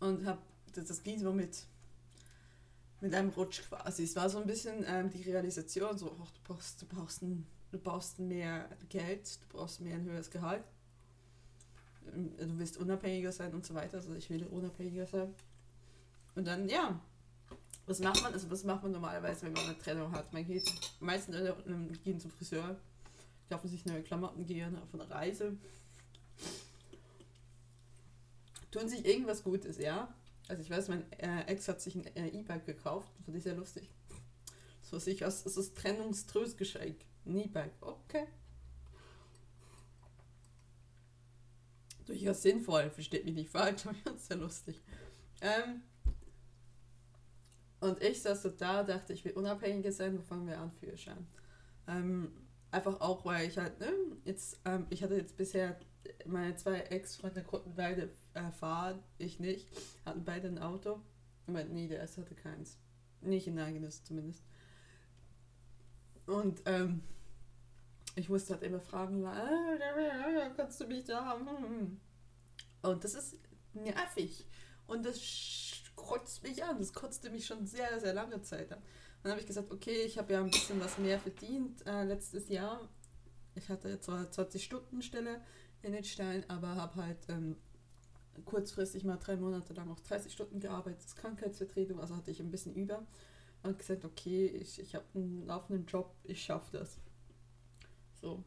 und 0.00 0.26
habe, 0.26 0.42
das, 0.74 0.84
das 0.84 1.02
ging 1.02 1.18
so 1.18 1.32
mit, 1.32 1.64
mit 3.00 3.14
einem 3.14 3.30
Rutsch 3.30 3.62
quasi. 3.62 4.02
Es 4.02 4.14
war 4.14 4.28
so 4.28 4.38
ein 4.38 4.46
bisschen 4.46 4.84
ähm, 4.86 5.08
die 5.08 5.22
Realisation, 5.22 5.96
so, 5.96 6.14
ach, 6.22 6.30
du 6.30 6.40
brauchst, 6.44 6.82
du 6.82 6.86
brauchst, 6.86 7.22
ein, 7.22 7.46
du 7.72 7.78
brauchst 7.78 8.18
mehr 8.18 8.68
Geld, 8.90 9.40
du 9.40 9.56
brauchst 9.56 9.80
mehr 9.80 9.94
ein 9.94 10.04
höheres 10.04 10.30
Gehalt, 10.30 10.64
ähm, 12.12 12.36
du 12.36 12.58
willst 12.58 12.76
unabhängiger 12.76 13.32
sein 13.32 13.54
und 13.54 13.64
so 13.64 13.72
weiter. 13.72 13.96
Also 13.96 14.12
ich 14.12 14.28
will 14.28 14.44
unabhängiger 14.44 15.06
sein. 15.06 15.34
Und 16.34 16.46
dann, 16.46 16.68
ja, 16.68 17.00
was 17.86 18.00
macht 18.00 18.22
man? 18.22 18.32
Also 18.32 18.50
was 18.50 18.64
macht 18.64 18.82
man 18.82 18.92
normalerweise, 18.92 19.46
wenn 19.46 19.52
man 19.52 19.64
eine 19.64 19.78
Trennung 19.78 20.12
hat? 20.12 20.32
Man 20.32 20.44
geht 20.44 20.70
meistens 21.00 21.36
gehen 22.02 22.18
zum 22.18 22.30
Friseur, 22.32 22.76
kaufen 23.48 23.68
sich 23.68 23.84
neue 23.84 24.02
Klamotten, 24.02 24.44
gehen 24.44 24.76
auf 24.76 24.92
eine 24.92 25.08
Reise. 25.08 25.56
tun 28.70 28.88
sich 28.88 29.06
irgendwas 29.06 29.42
Gutes, 29.42 29.78
ja. 29.78 30.12
Also 30.48 30.62
ich 30.62 30.70
weiß, 30.70 30.88
mein 30.88 31.10
äh, 31.12 31.42
Ex 31.46 31.66
hat 31.68 31.80
sich 31.80 31.94
ein 31.94 32.06
äh, 32.16 32.28
E-Bike 32.28 32.66
gekauft, 32.66 33.08
fand 33.24 33.36
ich 33.36 33.42
sehr 33.42 33.54
lustig. 33.54 33.88
So 34.82 34.98
sich 34.98 35.24
aus, 35.24 35.42
das 35.42 35.56
ist 35.56 35.76
Trennungströstgeschenk. 35.76 36.96
Ein 37.24 37.36
E-Bike, 37.38 37.72
okay. 37.80 38.26
Durchaus 42.04 42.42
sinnvoll, 42.42 42.90
versteht 42.90 43.24
mich 43.24 43.34
nicht 43.34 43.50
falsch, 43.50 43.86
aber 44.04 44.16
sehr 44.18 44.36
lustig. 44.36 44.80
Ähm, 45.40 45.82
und 47.80 48.02
ich 48.02 48.22
saß 48.22 48.42
so 48.42 48.48
da, 48.50 48.82
dachte, 48.82 49.12
ich 49.12 49.24
will 49.24 49.32
unabhängiger 49.32 49.92
sein, 49.92 50.16
wo 50.18 50.22
fangen 50.22 50.46
wir 50.46 50.58
an, 50.58 50.72
Führerschein. 50.72 51.26
Ähm, 51.86 52.32
einfach 52.70 53.00
auch, 53.00 53.24
weil 53.24 53.48
ich 53.48 53.58
halt, 53.58 53.78
ne, 53.80 53.92
jetzt, 54.24 54.60
ähm, 54.64 54.86
ich 54.90 55.02
hatte 55.02 55.16
jetzt 55.16 55.36
bisher, 55.36 55.78
meine 56.24 56.56
zwei 56.56 56.80
Ex-Freunde 56.80 57.42
konnten 57.42 57.74
beide 57.74 58.10
äh, 58.34 58.50
fahren, 58.50 59.02
ich 59.18 59.40
nicht, 59.40 59.68
hatten 60.04 60.24
beide 60.24 60.48
ein 60.48 60.58
Auto. 60.58 61.00
Aber 61.46 61.64
nee, 61.64 61.88
der 61.88 61.98
erste 61.98 62.22
hatte 62.22 62.34
keins. 62.34 62.78
Nicht 63.20 63.46
ein 63.46 63.58
eigenes 63.58 64.04
zumindest. 64.04 64.42
Und 66.26 66.62
ähm, 66.66 67.02
ich 68.16 68.28
musste 68.28 68.54
halt 68.54 68.62
immer 68.62 68.80
fragen, 68.80 69.24
äh, 69.24 70.50
kannst 70.56 70.80
du 70.80 70.86
mich 70.86 71.04
da 71.04 71.24
haben? 71.24 72.00
Und 72.82 73.04
das 73.04 73.14
ist 73.14 73.36
nervig. 73.74 74.46
Und 74.86 75.04
das 75.04 75.20
kotzt 75.96 76.42
mich 76.44 76.62
an. 76.62 76.78
Das 76.78 76.92
kotzte 76.92 77.30
mich 77.30 77.46
schon 77.46 77.66
sehr, 77.66 77.98
sehr 77.98 78.14
lange 78.14 78.40
Zeit 78.42 78.72
an. 78.72 78.82
Dann 79.22 79.32
habe 79.32 79.40
ich 79.40 79.46
gesagt, 79.46 79.72
okay, 79.72 80.02
ich 80.02 80.18
habe 80.18 80.34
ja 80.34 80.40
ein 80.40 80.50
bisschen 80.50 80.80
was 80.80 80.98
mehr 80.98 81.18
verdient 81.18 81.84
äh, 81.86 82.04
letztes 82.04 82.48
Jahr. 82.48 82.88
Ich 83.54 83.68
hatte 83.68 83.98
zwar 84.00 84.26
20-Stunden-Stelle 84.26 85.40
in 85.82 85.92
den 85.92 86.04
Stein, 86.04 86.44
aber 86.48 86.76
habe 86.76 86.96
halt 86.96 87.18
ähm, 87.28 87.56
kurzfristig 88.44 89.04
mal 89.04 89.16
drei 89.16 89.36
Monate 89.36 89.72
lang 89.72 89.90
auch 89.90 90.00
30 90.00 90.32
Stunden 90.32 90.60
gearbeitet, 90.60 91.00
als 91.02 91.16
Krankheitsvertretung, 91.16 92.00
also 92.00 92.16
hatte 92.16 92.30
ich 92.30 92.40
ein 92.40 92.50
bisschen 92.50 92.74
über. 92.74 93.06
Und 93.62 93.78
gesagt, 93.78 94.04
okay, 94.04 94.46
ich, 94.46 94.78
ich 94.80 94.94
habe 94.94 95.04
einen 95.14 95.46
laufenden 95.46 95.86
Job, 95.86 96.14
ich 96.22 96.42
schaffe 96.42 96.78
das. 96.78 97.00
So. 98.20 98.44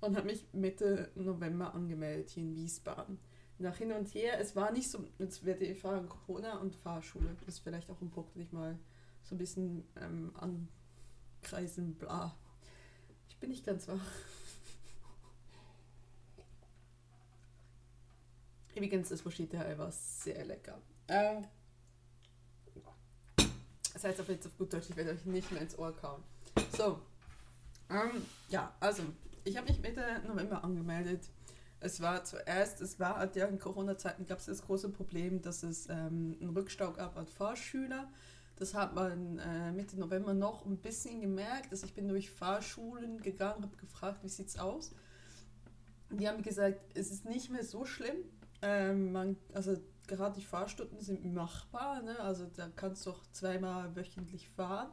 Und 0.00 0.16
habe 0.16 0.26
mich 0.26 0.46
Mitte 0.52 1.10
November 1.14 1.74
angemeldet 1.74 2.30
hier 2.30 2.44
in 2.44 2.54
Wiesbaden. 2.54 3.18
Nach 3.58 3.76
hin 3.76 3.92
und 3.92 4.12
her, 4.14 4.38
es 4.38 4.54
war 4.54 4.70
nicht 4.70 4.90
so, 4.90 5.02
jetzt 5.18 5.44
werde 5.44 5.64
ich 5.64 5.80
fragen, 5.80 6.08
Corona 6.08 6.58
und 6.58 6.76
Fahrschule. 6.76 7.34
Das 7.40 7.48
ist 7.48 7.60
vielleicht 7.60 7.90
auch 7.90 8.00
ein 8.02 8.10
Punkt, 8.10 8.34
den 8.34 8.42
ich 8.42 8.52
mal 8.52 8.78
so 9.22 9.34
ein 9.34 9.38
bisschen 9.38 9.82
ähm, 10.00 10.32
ankreisen, 11.42 11.94
bla. 11.94 12.36
Ich 13.28 13.36
bin 13.38 13.50
nicht 13.50 13.64
ganz 13.64 13.88
wach. 13.88 13.94
Übrigens, 18.74 19.08
das 19.08 19.24
Moschita 19.24 19.78
war 19.78 19.90
sehr 19.90 20.44
lecker. 20.44 20.78
Ähm, 21.08 21.46
das 23.94 24.04
heißt 24.04 24.20
auf 24.20 24.28
jetzt 24.28 24.46
auf 24.46 24.58
gut 24.58 24.70
Deutsch, 24.70 24.90
ich 24.90 24.96
werde 24.96 25.12
euch 25.12 25.24
nicht 25.24 25.50
mehr 25.50 25.62
ins 25.62 25.78
Ohr 25.78 25.96
kauen. 25.96 26.22
So, 26.76 27.00
ähm, 27.88 28.26
ja, 28.48 28.74
also, 28.80 29.02
ich 29.44 29.56
habe 29.56 29.68
mich 29.68 29.80
Mitte 29.80 30.22
November 30.26 30.62
angemeldet. 30.62 31.28
Es 31.80 32.00
war 32.00 32.24
zuerst, 32.24 32.80
es 32.80 32.98
war 32.98 33.18
halt 33.18 33.36
ja 33.36 33.46
in 33.46 33.58
Corona-Zeiten 33.58 34.26
gab 34.26 34.38
es 34.38 34.46
das 34.46 34.62
große 34.62 34.90
Problem, 34.90 35.42
dass 35.42 35.62
es 35.62 35.88
ähm, 35.88 36.36
einen 36.40 36.50
Rückstau 36.50 36.92
gab 36.92 37.16
an 37.16 37.26
Fahrschüler. 37.26 38.08
Das 38.56 38.72
hat 38.72 38.94
man 38.94 39.38
äh, 39.38 39.72
Mitte 39.72 39.98
November 39.98 40.32
noch 40.32 40.64
ein 40.64 40.78
bisschen 40.78 41.20
gemerkt. 41.20 41.70
Also 41.70 41.86
ich 41.86 41.94
bin 41.94 42.08
durch 42.08 42.30
Fahrschulen 42.30 43.20
gegangen, 43.20 43.62
habe 43.62 43.76
gefragt, 43.76 44.24
wie 44.24 44.28
sieht 44.28 44.48
es 44.48 44.58
aus. 44.58 44.92
Die 46.10 46.26
haben 46.26 46.42
gesagt, 46.42 46.80
es 46.94 47.10
ist 47.10 47.26
nicht 47.26 47.50
mehr 47.50 47.64
so 47.64 47.84
schlimm. 47.84 48.16
Ähm, 48.62 49.12
man, 49.12 49.36
also 49.52 49.76
gerade 50.06 50.36
die 50.36 50.44
Fahrstunden 50.44 51.00
sind 51.00 51.24
machbar, 51.34 52.02
ne? 52.02 52.18
also 52.20 52.46
da 52.56 52.68
kannst 52.74 53.04
du 53.04 53.10
auch 53.10 53.22
zweimal 53.32 53.94
wöchentlich 53.94 54.48
fahren. 54.48 54.90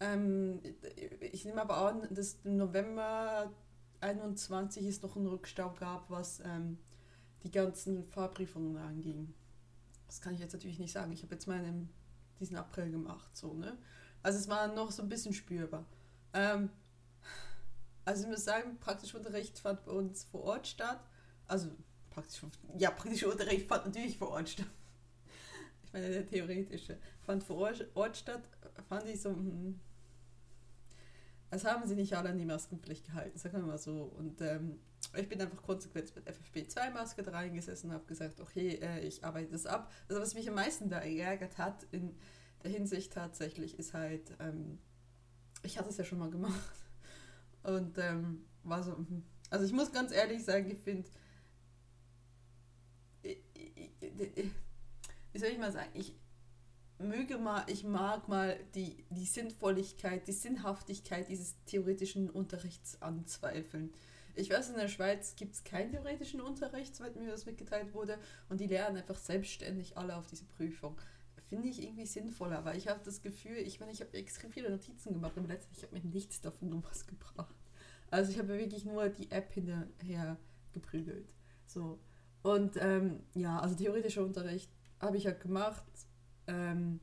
Ähm, 0.00 0.60
ich 1.20 1.44
nehme 1.44 1.60
aber 1.60 1.76
an, 1.76 2.08
dass 2.10 2.38
im 2.42 2.56
November 2.56 3.52
21 4.02 4.86
es 4.86 5.02
noch 5.02 5.16
einen 5.16 5.26
Rückstau 5.26 5.72
gab, 5.78 6.10
was 6.10 6.40
ähm, 6.44 6.78
die 7.44 7.50
ganzen 7.50 8.04
Fahrprüfungen 8.04 8.76
anging. 8.76 9.32
Das 10.06 10.20
kann 10.20 10.34
ich 10.34 10.40
jetzt 10.40 10.52
natürlich 10.52 10.78
nicht 10.78 10.92
sagen. 10.92 11.12
Ich 11.12 11.22
habe 11.22 11.34
jetzt 11.34 11.46
meinen 11.46 11.88
diesen 12.40 12.56
April 12.56 12.90
gemacht, 12.90 13.36
so 13.36 13.54
ne. 13.54 13.78
Also 14.22 14.38
es 14.38 14.48
war 14.48 14.68
noch 14.68 14.90
so 14.90 15.02
ein 15.02 15.08
bisschen 15.08 15.32
spürbar. 15.32 15.84
Ähm, 16.32 16.70
also 18.04 18.24
ich 18.24 18.28
muss 18.28 18.44
sagen, 18.44 18.78
praktischer 18.78 19.18
Unterricht 19.18 19.58
fand 19.58 19.84
bei 19.84 19.92
uns 19.92 20.24
vor 20.24 20.42
Ort 20.42 20.66
statt. 20.66 21.00
Also 21.46 21.70
praktisch, 22.10 22.40
ja, 22.76 22.90
praktischer 22.90 23.30
Unterricht 23.30 23.66
fand 23.66 23.86
natürlich 23.86 24.18
vor 24.18 24.30
Ort 24.30 24.48
statt. 24.48 24.66
Ich 25.84 25.92
meine, 25.92 26.08
der 26.08 26.26
theoretische 26.26 26.98
fand 27.20 27.44
vor 27.44 27.74
Ort 27.94 28.16
statt, 28.16 28.42
fand 28.88 29.06
ich 29.06 29.20
so, 29.20 29.30
hm, 29.30 29.78
als 31.52 31.66
haben 31.66 31.86
sie 31.86 31.94
nicht 31.94 32.16
alle 32.16 32.30
an 32.30 32.38
die 32.38 32.46
Maskenpflicht 32.46 33.04
gehalten, 33.04 33.38
sagen 33.38 33.58
wir 33.58 33.66
mal 33.66 33.76
so. 33.76 34.04
Und 34.04 34.40
ähm, 34.40 34.80
ich 35.14 35.28
bin 35.28 35.38
einfach 35.38 35.62
konsequent 35.62 36.16
mit 36.16 36.26
FFP2-Maske 36.26 37.22
da 37.22 37.32
reingesessen 37.32 37.90
und 37.90 37.94
habe 37.94 38.06
gesagt, 38.06 38.40
okay, 38.40 38.78
äh, 38.80 39.06
ich 39.06 39.22
arbeite 39.22 39.52
das 39.52 39.66
ab. 39.66 39.92
Also 40.08 40.22
was 40.22 40.32
mich 40.32 40.48
am 40.48 40.54
meisten 40.54 40.88
da 40.88 41.00
geärgert 41.00 41.58
hat 41.58 41.86
in 41.90 42.16
der 42.62 42.70
Hinsicht 42.70 43.12
tatsächlich 43.12 43.78
ist 43.78 43.92
halt, 43.92 44.34
ähm, 44.40 44.78
ich 45.62 45.78
hatte 45.78 45.90
es 45.90 45.98
ja 45.98 46.04
schon 46.04 46.20
mal 46.20 46.30
gemacht. 46.30 46.74
Und 47.64 47.98
ähm, 47.98 48.46
war 48.62 48.82
so, 48.82 48.96
hm. 48.96 49.22
also 49.50 49.66
ich 49.66 49.72
muss 49.72 49.92
ganz 49.92 50.10
ehrlich 50.10 50.42
sagen, 50.42 50.70
ich 50.70 50.78
finde, 50.78 51.06
wie 53.22 53.38
soll 55.38 55.50
ich 55.50 55.58
mal 55.58 55.70
sagen, 55.70 55.90
ich, 55.92 56.16
möge 57.02 57.38
mal, 57.38 57.64
ich 57.68 57.84
mag 57.84 58.28
mal 58.28 58.58
die, 58.74 59.04
die 59.10 59.26
Sinnvolligkeit, 59.26 60.26
die 60.26 60.32
Sinnhaftigkeit 60.32 61.28
dieses 61.28 61.54
theoretischen 61.66 62.30
Unterrichts 62.30 63.00
anzweifeln. 63.00 63.92
Ich 64.34 64.50
weiß, 64.50 64.70
in 64.70 64.76
der 64.76 64.88
Schweiz 64.88 65.36
gibt 65.36 65.54
es 65.54 65.64
keinen 65.64 65.90
theoretischen 65.90 66.40
Unterricht, 66.40 66.96
soweit 66.96 67.16
mir 67.16 67.30
das 67.30 67.44
mitgeteilt 67.44 67.92
wurde, 67.92 68.18
und 68.48 68.60
die 68.60 68.66
lernen 68.66 68.96
einfach 68.96 69.18
selbstständig 69.18 69.96
alle 69.98 70.16
auf 70.16 70.26
diese 70.26 70.44
Prüfung. 70.44 70.96
Finde 71.48 71.68
ich 71.68 71.82
irgendwie 71.82 72.06
sinnvoller, 72.06 72.64
weil 72.64 72.78
ich 72.78 72.88
habe 72.88 73.00
das 73.04 73.20
Gefühl, 73.20 73.58
ich 73.58 73.78
meine, 73.78 73.92
ich 73.92 74.00
habe 74.00 74.16
extrem 74.16 74.50
viele 74.50 74.70
Notizen 74.70 75.12
gemacht, 75.12 75.36
aber 75.36 75.48
letztlich 75.48 75.82
habe 75.82 75.94
mir 75.94 76.04
nichts 76.04 76.40
davon 76.40 76.72
um 76.72 76.82
was 76.84 77.06
gebracht. 77.06 77.54
Also 78.10 78.32
ich 78.32 78.38
habe 78.38 78.48
wirklich 78.58 78.86
nur 78.86 79.10
die 79.10 79.30
App 79.30 79.52
hinterher 79.52 80.38
geprügelt. 80.72 81.34
So. 81.66 81.98
Und 82.42 82.76
ähm, 82.80 83.20
ja, 83.34 83.58
also 83.58 83.74
theoretischer 83.74 84.24
Unterricht 84.24 84.70
habe 84.98 85.18
ich 85.18 85.24
ja 85.24 85.32
gemacht, 85.32 85.84
ähm, 86.46 87.00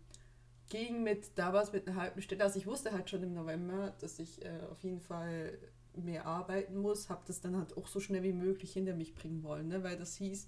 ging 0.70 1.04
mit 1.04 1.38
damals 1.38 1.74
mit 1.74 1.88
einer 1.88 1.98
halben 1.98 2.22
Stunde. 2.22 2.44
Also 2.44 2.60
ich 2.60 2.68
wusste 2.68 2.92
halt 2.92 3.10
schon 3.10 3.24
im 3.24 3.34
November, 3.34 3.94
dass 4.00 4.20
ich 4.20 4.44
äh, 4.46 4.62
auf 4.70 4.84
jeden 4.84 5.02
Fall 5.02 5.58
mehr 5.96 6.26
arbeiten 6.26 6.78
muss, 6.78 7.10
habe 7.10 7.24
das 7.26 7.42
dann 7.42 7.58
halt 7.58 7.76
auch 7.76 7.88
so 7.88 8.00
schnell 8.00 8.24
wie 8.24 8.34
möglich 8.34 8.74
hinter 8.74 8.94
mich 8.94 9.16
bringen 9.16 9.44
wollen, 9.44 9.68
ne? 9.68 9.84
weil 9.84 9.98
das 9.98 10.16
hieß, 10.16 10.48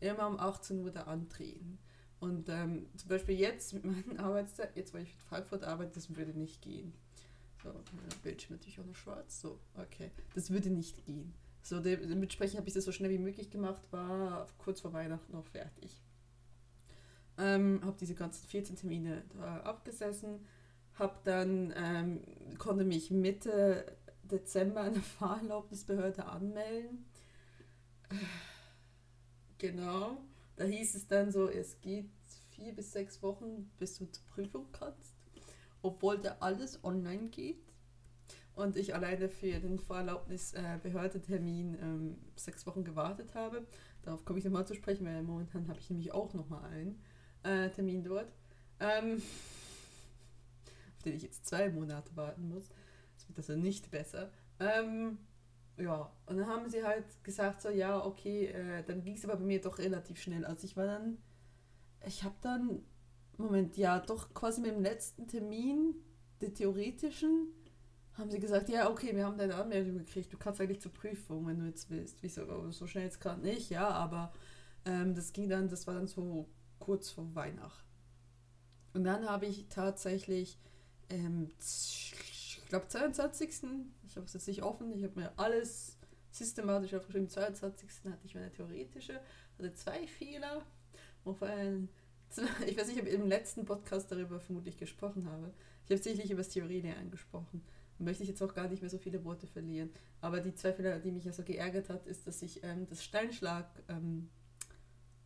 immer 0.00 0.28
um 0.28 0.38
18 0.38 0.84
Uhr 0.84 0.90
da 0.90 1.02
antreten. 1.04 1.78
Und 2.20 2.48
ähm, 2.48 2.86
zum 2.96 3.08
Beispiel 3.08 3.36
jetzt 3.36 3.72
mit 3.72 3.84
meinen 3.84 4.18
Arbeitszeit, 4.18 4.76
jetzt 4.76 4.94
weil 4.94 5.02
ich 5.02 5.12
in 5.12 5.20
Frankfurt 5.20 5.64
arbeite, 5.64 5.92
das 5.94 6.14
würde 6.14 6.38
nicht 6.38 6.62
gehen. 6.62 6.92
So, 7.62 7.72
Bildschirm 8.22 8.56
natürlich 8.56 8.78
auch 8.80 8.84
noch 8.84 8.94
schwarz. 8.94 9.40
So, 9.40 9.58
okay. 9.76 10.10
Das 10.34 10.50
würde 10.50 10.70
nicht 10.70 11.04
gehen. 11.04 11.32
So, 11.62 11.80
dementsprechend 11.80 12.58
habe 12.58 12.68
ich 12.68 12.74
das 12.74 12.84
so 12.84 12.92
schnell 12.92 13.10
wie 13.10 13.18
möglich 13.18 13.50
gemacht, 13.50 13.82
war 13.92 14.46
kurz 14.58 14.80
vor 14.80 14.92
Weihnachten 14.92 15.32
noch 15.32 15.46
fertig. 15.46 16.02
Ähm, 17.38 17.80
habe 17.84 17.96
diese 17.98 18.14
ganzen 18.14 18.46
14 18.46 18.76
Termine 18.76 19.22
da 19.34 19.60
abgesessen, 19.60 20.46
habe 20.94 21.18
dann, 21.24 21.72
ähm, 21.76 22.20
konnte 22.58 22.84
mich 22.84 23.10
Mitte 23.10 23.96
Dezember 24.22 24.82
an 24.82 24.94
der 24.94 25.02
Fahrerlaubnisbehörde 25.02 26.26
anmelden. 26.26 27.06
Genau, 29.58 30.18
da 30.56 30.64
hieß 30.64 30.94
es 30.94 31.06
dann 31.06 31.30
so, 31.30 31.48
es 31.48 31.80
geht 31.80 32.10
vier 32.50 32.74
bis 32.74 32.92
sechs 32.92 33.22
Wochen, 33.22 33.70
bis 33.78 33.98
du 33.98 34.10
zur 34.10 34.24
Prüfung 34.26 34.66
kannst, 34.72 35.14
obwohl 35.82 36.18
da 36.18 36.36
alles 36.40 36.82
online 36.84 37.28
geht. 37.28 37.62
Und 38.54 38.76
ich 38.76 38.94
alleine 38.94 39.30
für 39.30 39.58
den 39.60 39.78
Fahrerlaubnisbehördetermin 39.78 41.78
ähm, 41.80 42.18
sechs 42.36 42.66
Wochen 42.66 42.84
gewartet 42.84 43.34
habe. 43.34 43.66
Darauf 44.02 44.26
komme 44.26 44.38
ich 44.38 44.44
nochmal 44.44 44.66
zu 44.66 44.74
sprechen, 44.74 45.06
weil 45.06 45.22
momentan 45.22 45.68
habe 45.68 45.78
ich 45.78 45.88
nämlich 45.88 46.12
auch 46.12 46.34
nochmal 46.34 46.64
einen 46.64 47.00
äh, 47.44 47.70
Termin 47.70 48.02
dort, 48.04 48.32
ähm, 48.80 49.22
auf 50.96 51.02
den 51.02 51.14
ich 51.14 51.22
jetzt 51.22 51.46
zwei 51.46 51.68
Monate 51.70 52.14
warten 52.16 52.48
muss. 52.48 52.68
Das 53.16 53.28
wird 53.28 53.38
also 53.38 53.56
nicht 53.56 53.90
besser. 53.90 54.30
Ähm, 54.60 55.18
ja, 55.78 56.12
und 56.26 56.38
dann 56.38 56.46
haben 56.46 56.68
sie 56.68 56.84
halt 56.84 57.06
gesagt, 57.24 57.62
so, 57.62 57.70
ja, 57.70 58.04
okay, 58.04 58.46
äh, 58.46 58.84
dann 58.84 59.02
ging 59.02 59.14
es 59.16 59.24
aber 59.24 59.36
bei 59.36 59.44
mir 59.44 59.60
doch 59.60 59.78
relativ 59.78 60.20
schnell. 60.20 60.44
Also 60.44 60.66
ich 60.66 60.76
war 60.76 60.86
dann, 60.86 61.18
ich 62.06 62.24
habe 62.24 62.36
dann, 62.42 62.82
Moment, 63.38 63.76
ja, 63.76 64.00
doch 64.00 64.34
quasi 64.34 64.60
mit 64.60 64.72
dem 64.72 64.82
letzten 64.82 65.28
Termin, 65.28 65.94
der 66.40 66.54
theoretischen, 66.54 67.48
haben 68.14 68.30
sie 68.30 68.40
gesagt, 68.40 68.68
ja, 68.68 68.90
okay, 68.90 69.16
wir 69.16 69.24
haben 69.26 69.38
deine 69.38 69.54
Anmeldung 69.56 69.98
gekriegt, 69.98 70.32
du 70.32 70.38
kannst 70.38 70.60
eigentlich 70.60 70.80
zur 70.80 70.92
Prüfung, 70.92 71.46
wenn 71.46 71.58
du 71.58 71.66
jetzt 71.66 71.90
willst. 71.90 72.22
Wieso, 72.22 72.70
so 72.70 72.86
schnell 72.86 73.04
jetzt 73.04 73.20
gerade 73.20 73.42
nicht, 73.42 73.70
ja, 73.70 73.88
aber 73.88 74.32
Ähm, 74.86 75.14
das 75.14 75.32
ging 75.32 75.48
dann, 75.48 75.68
das 75.68 75.86
war 75.86 75.94
dann 75.94 76.06
so 76.08 76.48
kurz 76.84 77.10
vor 77.10 77.34
Weihnachten. 77.34 77.88
Und 78.94 79.04
dann 79.04 79.28
habe 79.28 79.46
ich 79.46 79.68
tatsächlich, 79.68 80.58
ähm, 81.08 81.48
ich 81.58 82.60
glaube 82.68 82.88
22. 82.88 83.48
Ich 84.06 84.16
habe 84.16 84.26
es 84.26 84.32
jetzt 84.34 84.48
nicht 84.48 84.62
offen, 84.62 84.92
ich 84.92 85.04
habe 85.04 85.18
mir 85.18 85.32
alles 85.38 85.96
systematisch 86.30 86.94
aufgeschrieben. 86.94 87.28
22. 87.28 87.88
hatte 88.10 88.26
ich 88.26 88.34
meine 88.34 88.50
theoretische, 88.50 89.20
hatte 89.58 89.72
zwei 89.74 90.06
Fehler, 90.06 90.62
einen 91.24 91.88
ich 92.66 92.76
weiß 92.76 92.88
nicht, 92.88 93.00
ob 93.00 93.06
ich 93.06 93.14
im 93.14 93.28
letzten 93.28 93.64
Podcast 93.64 94.10
darüber 94.10 94.40
vermutlich 94.40 94.76
gesprochen 94.78 95.28
habe. 95.30 95.52
Ich 95.84 95.90
habe 95.90 96.02
sicherlich 96.02 96.30
über 96.30 96.40
das 96.40 96.48
Theorielernen 96.48 97.10
gesprochen. 97.10 97.62
Und 97.98 98.06
möchte 98.06 98.22
ich 98.22 98.28
jetzt 98.28 98.42
auch 98.42 98.54
gar 98.54 98.68
nicht 98.68 98.80
mehr 98.80 98.90
so 98.90 98.98
viele 98.98 99.24
Worte 99.24 99.46
verlieren. 99.46 99.90
Aber 100.20 100.40
die 100.40 100.54
zwei 100.54 100.72
Fehler, 100.72 100.98
die 100.98 101.12
mich 101.12 101.24
ja 101.24 101.32
so 101.32 101.42
geärgert 101.42 101.88
hat, 101.90 102.06
ist, 102.06 102.26
dass 102.26 102.40
ich 102.42 102.62
ähm, 102.64 102.86
das 102.86 103.04
Steinschlag, 103.04 103.66
ähm, 103.88 104.30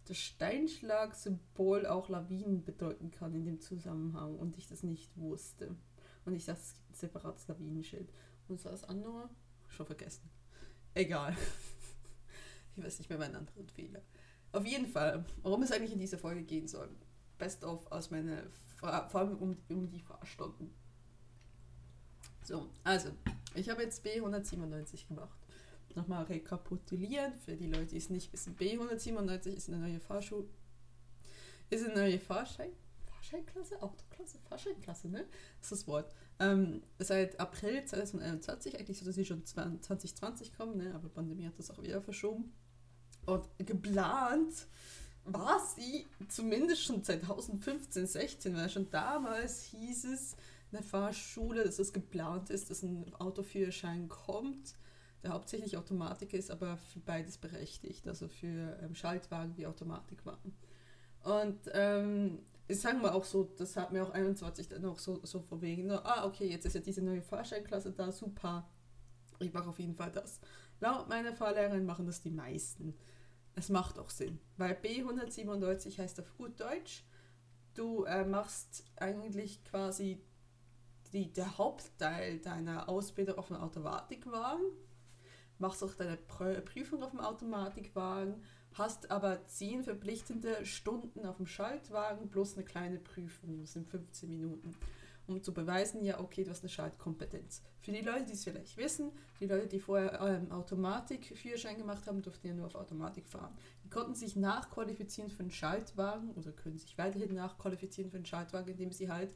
das 0.06 0.18
Steinschlag-Symbol 0.18 1.86
auch 1.86 2.08
Lawinen 2.08 2.64
bedeuten 2.64 3.10
kann 3.10 3.34
in 3.34 3.44
dem 3.44 3.60
Zusammenhang 3.60 4.36
und 4.38 4.56
ich 4.56 4.68
das 4.68 4.82
nicht 4.82 5.16
wusste. 5.16 5.76
Und 6.24 6.34
ich 6.34 6.44
dachte, 6.44 6.60
es 6.60 6.74
gibt 6.74 6.90
ein 6.90 6.94
separates 6.94 7.48
Lawinenschild. 7.48 8.12
Und 8.48 8.60
so 8.60 8.68
das 8.68 8.84
andere, 8.84 9.28
schon 9.68 9.86
vergessen. 9.86 10.30
Egal. 10.94 11.36
ich 12.76 12.84
weiß 12.84 12.98
nicht 12.98 13.10
mehr 13.10 13.18
meinen 13.18 13.36
anderen 13.36 13.68
Fehler. 13.68 14.02
Auf 14.52 14.64
jeden 14.64 14.86
Fall, 14.86 15.24
worum 15.42 15.62
es 15.62 15.72
eigentlich 15.72 15.92
in 15.92 15.98
dieser 15.98 16.18
Folge 16.18 16.42
gehen 16.42 16.68
soll. 16.68 16.88
Best 17.38 17.64
of 17.64 17.90
aus 17.90 18.10
meiner, 18.10 18.44
vor 18.76 19.14
allem 19.14 19.36
um, 19.36 19.56
um 19.68 19.90
die 19.90 20.00
Fahrstunden. 20.00 20.72
So, 22.42 22.70
also, 22.84 23.10
ich 23.54 23.68
habe 23.68 23.82
jetzt 23.82 24.06
B197 24.06 25.08
gemacht. 25.08 25.45
Nochmal 25.96 26.24
rekapitulieren, 26.24 27.32
für 27.44 27.56
die 27.56 27.66
Leute, 27.66 27.86
die 27.86 27.96
es 27.96 28.10
nicht 28.10 28.32
wissen. 28.32 28.54
B197 28.56 29.48
ist 29.48 29.68
eine 29.68 29.78
neue 29.78 29.98
Fahrschule. 29.98 30.46
Ist 31.70 31.84
eine 31.84 31.94
neue 31.94 32.18
Fahrschein. 32.20 32.70
Fahrscheinklasse? 33.06 33.82
Autoklasse? 33.82 34.38
Fahrscheinklasse, 34.48 35.08
ne? 35.08 35.26
Das 35.58 35.72
ist 35.72 35.80
das 35.80 35.88
Wort. 35.88 36.14
Ähm, 36.38 36.82
seit 36.98 37.40
April 37.40 37.84
2021, 37.84 38.78
eigentlich 38.78 38.98
sollte 38.98 39.12
sie 39.12 39.24
schon 39.24 39.44
2020 39.44 40.56
kommen, 40.56 40.76
ne? 40.76 40.94
aber 40.94 41.08
Pandemie 41.08 41.46
hat 41.46 41.58
das 41.58 41.70
auch 41.70 41.82
wieder 41.82 42.00
verschoben. 42.02 42.52
Und 43.24 43.48
geplant 43.58 44.66
war 45.24 45.60
sie 45.74 46.06
zumindest 46.28 46.84
schon 46.84 47.02
2015, 47.02 48.06
16, 48.06 48.54
weil 48.54 48.70
schon 48.70 48.90
damals 48.90 49.64
hieß 49.64 50.04
es 50.04 50.32
in 50.70 50.78
der 50.78 50.82
Fahrschule, 50.82 51.64
dass 51.64 51.78
es 51.78 51.92
geplant 51.92 52.50
ist, 52.50 52.70
dass 52.70 52.82
ein 52.82 53.12
Autoführerschein 53.14 54.08
kommt, 54.08 54.74
der 55.26 55.34
hauptsächlich 55.34 55.76
Automatik 55.76 56.32
ist, 56.32 56.50
aber 56.50 56.76
für 56.76 57.00
beides 57.00 57.38
berechtigt, 57.38 58.06
also 58.08 58.28
für 58.28 58.78
ähm, 58.82 58.94
Schaltwagen 58.94 59.56
wie 59.56 59.66
Automatikwagen. 59.66 60.54
Und 61.22 61.58
ähm, 61.72 62.38
ich 62.68 62.80
sage 62.80 62.98
mal 62.98 63.10
auch 63.10 63.24
so, 63.24 63.44
das 63.44 63.76
hat 63.76 63.92
mir 63.92 64.02
auch 64.02 64.10
21 64.10 64.68
dann 64.68 64.84
auch 64.86 64.98
so, 64.98 65.20
so 65.24 65.40
vor 65.40 65.60
wegen, 65.60 65.90
ah, 65.90 66.24
okay, 66.24 66.48
jetzt 66.48 66.66
ist 66.66 66.74
ja 66.74 66.80
diese 66.80 67.02
neue 67.02 67.22
Fahrscheinklasse 67.22 67.92
da, 67.92 68.10
super, 68.10 68.68
ich 69.38 69.52
mache 69.52 69.68
auf 69.68 69.78
jeden 69.78 69.94
Fall 69.94 70.10
das. 70.10 70.40
Laut 70.80 71.08
meiner 71.08 71.32
Fahrlehrerin 71.32 71.84
machen 71.84 72.06
das 72.06 72.20
die 72.20 72.30
meisten 72.30 72.94
es 73.56 73.70
macht 73.70 73.98
auch 73.98 74.10
Sinn, 74.10 74.38
weil 74.58 74.74
B197 74.74 75.98
heißt 75.98 76.20
auf 76.20 76.36
gut 76.36 76.60
Deutsch, 76.60 77.04
du 77.74 78.04
äh, 78.04 78.24
machst 78.24 78.84
eigentlich 78.96 79.64
quasi 79.64 80.22
die, 81.12 81.32
der 81.32 81.56
Hauptteil 81.56 82.38
deiner 82.38 82.88
Ausbildung 82.88 83.38
auf 83.38 83.48
dem 83.48 83.56
Automatikwagen, 83.56 84.64
machst 85.58 85.82
auch 85.82 85.94
deine 85.94 86.16
Prüfung 86.16 87.02
auf 87.02 87.10
dem 87.10 87.20
Automatikwagen, 87.20 88.42
hast 88.74 89.10
aber 89.10 89.46
10 89.46 89.84
verpflichtende 89.84 90.64
Stunden 90.66 91.24
auf 91.24 91.36
dem 91.36 91.46
Schaltwagen 91.46 92.28
plus 92.28 92.54
eine 92.54 92.64
kleine 92.64 92.98
Prüfung, 92.98 93.60
das 93.60 93.72
sind 93.72 93.88
15 93.88 94.28
Minuten 94.28 94.74
um 95.26 95.42
zu 95.42 95.52
beweisen, 95.52 96.04
ja, 96.04 96.20
okay, 96.20 96.44
du 96.44 96.50
hast 96.50 96.62
eine 96.62 96.68
Schaltkompetenz. 96.68 97.62
Für 97.80 97.92
die 97.92 98.00
Leute, 98.00 98.26
die 98.26 98.32
es 98.32 98.44
vielleicht 98.44 98.76
wissen, 98.76 99.10
die 99.40 99.46
Leute, 99.46 99.66
die 99.66 99.80
vorher 99.80 100.20
ähm, 100.20 100.50
Automatik-Führerschein 100.50 101.76
gemacht 101.76 102.06
haben, 102.06 102.22
durften 102.22 102.46
ja 102.46 102.54
nur 102.54 102.66
auf 102.66 102.74
Automatik 102.74 103.26
fahren. 103.26 103.56
Die 103.84 103.90
konnten 103.90 104.14
sich 104.14 104.36
nachqualifizieren 104.36 105.30
für 105.30 105.40
einen 105.40 105.50
Schaltwagen 105.50 106.30
oder 106.32 106.52
können 106.52 106.78
sich 106.78 106.96
weiterhin 106.96 107.34
nachqualifizieren 107.34 108.10
für 108.10 108.16
einen 108.16 108.26
Schaltwagen, 108.26 108.70
indem 108.70 108.92
sie 108.92 109.10
halt 109.10 109.34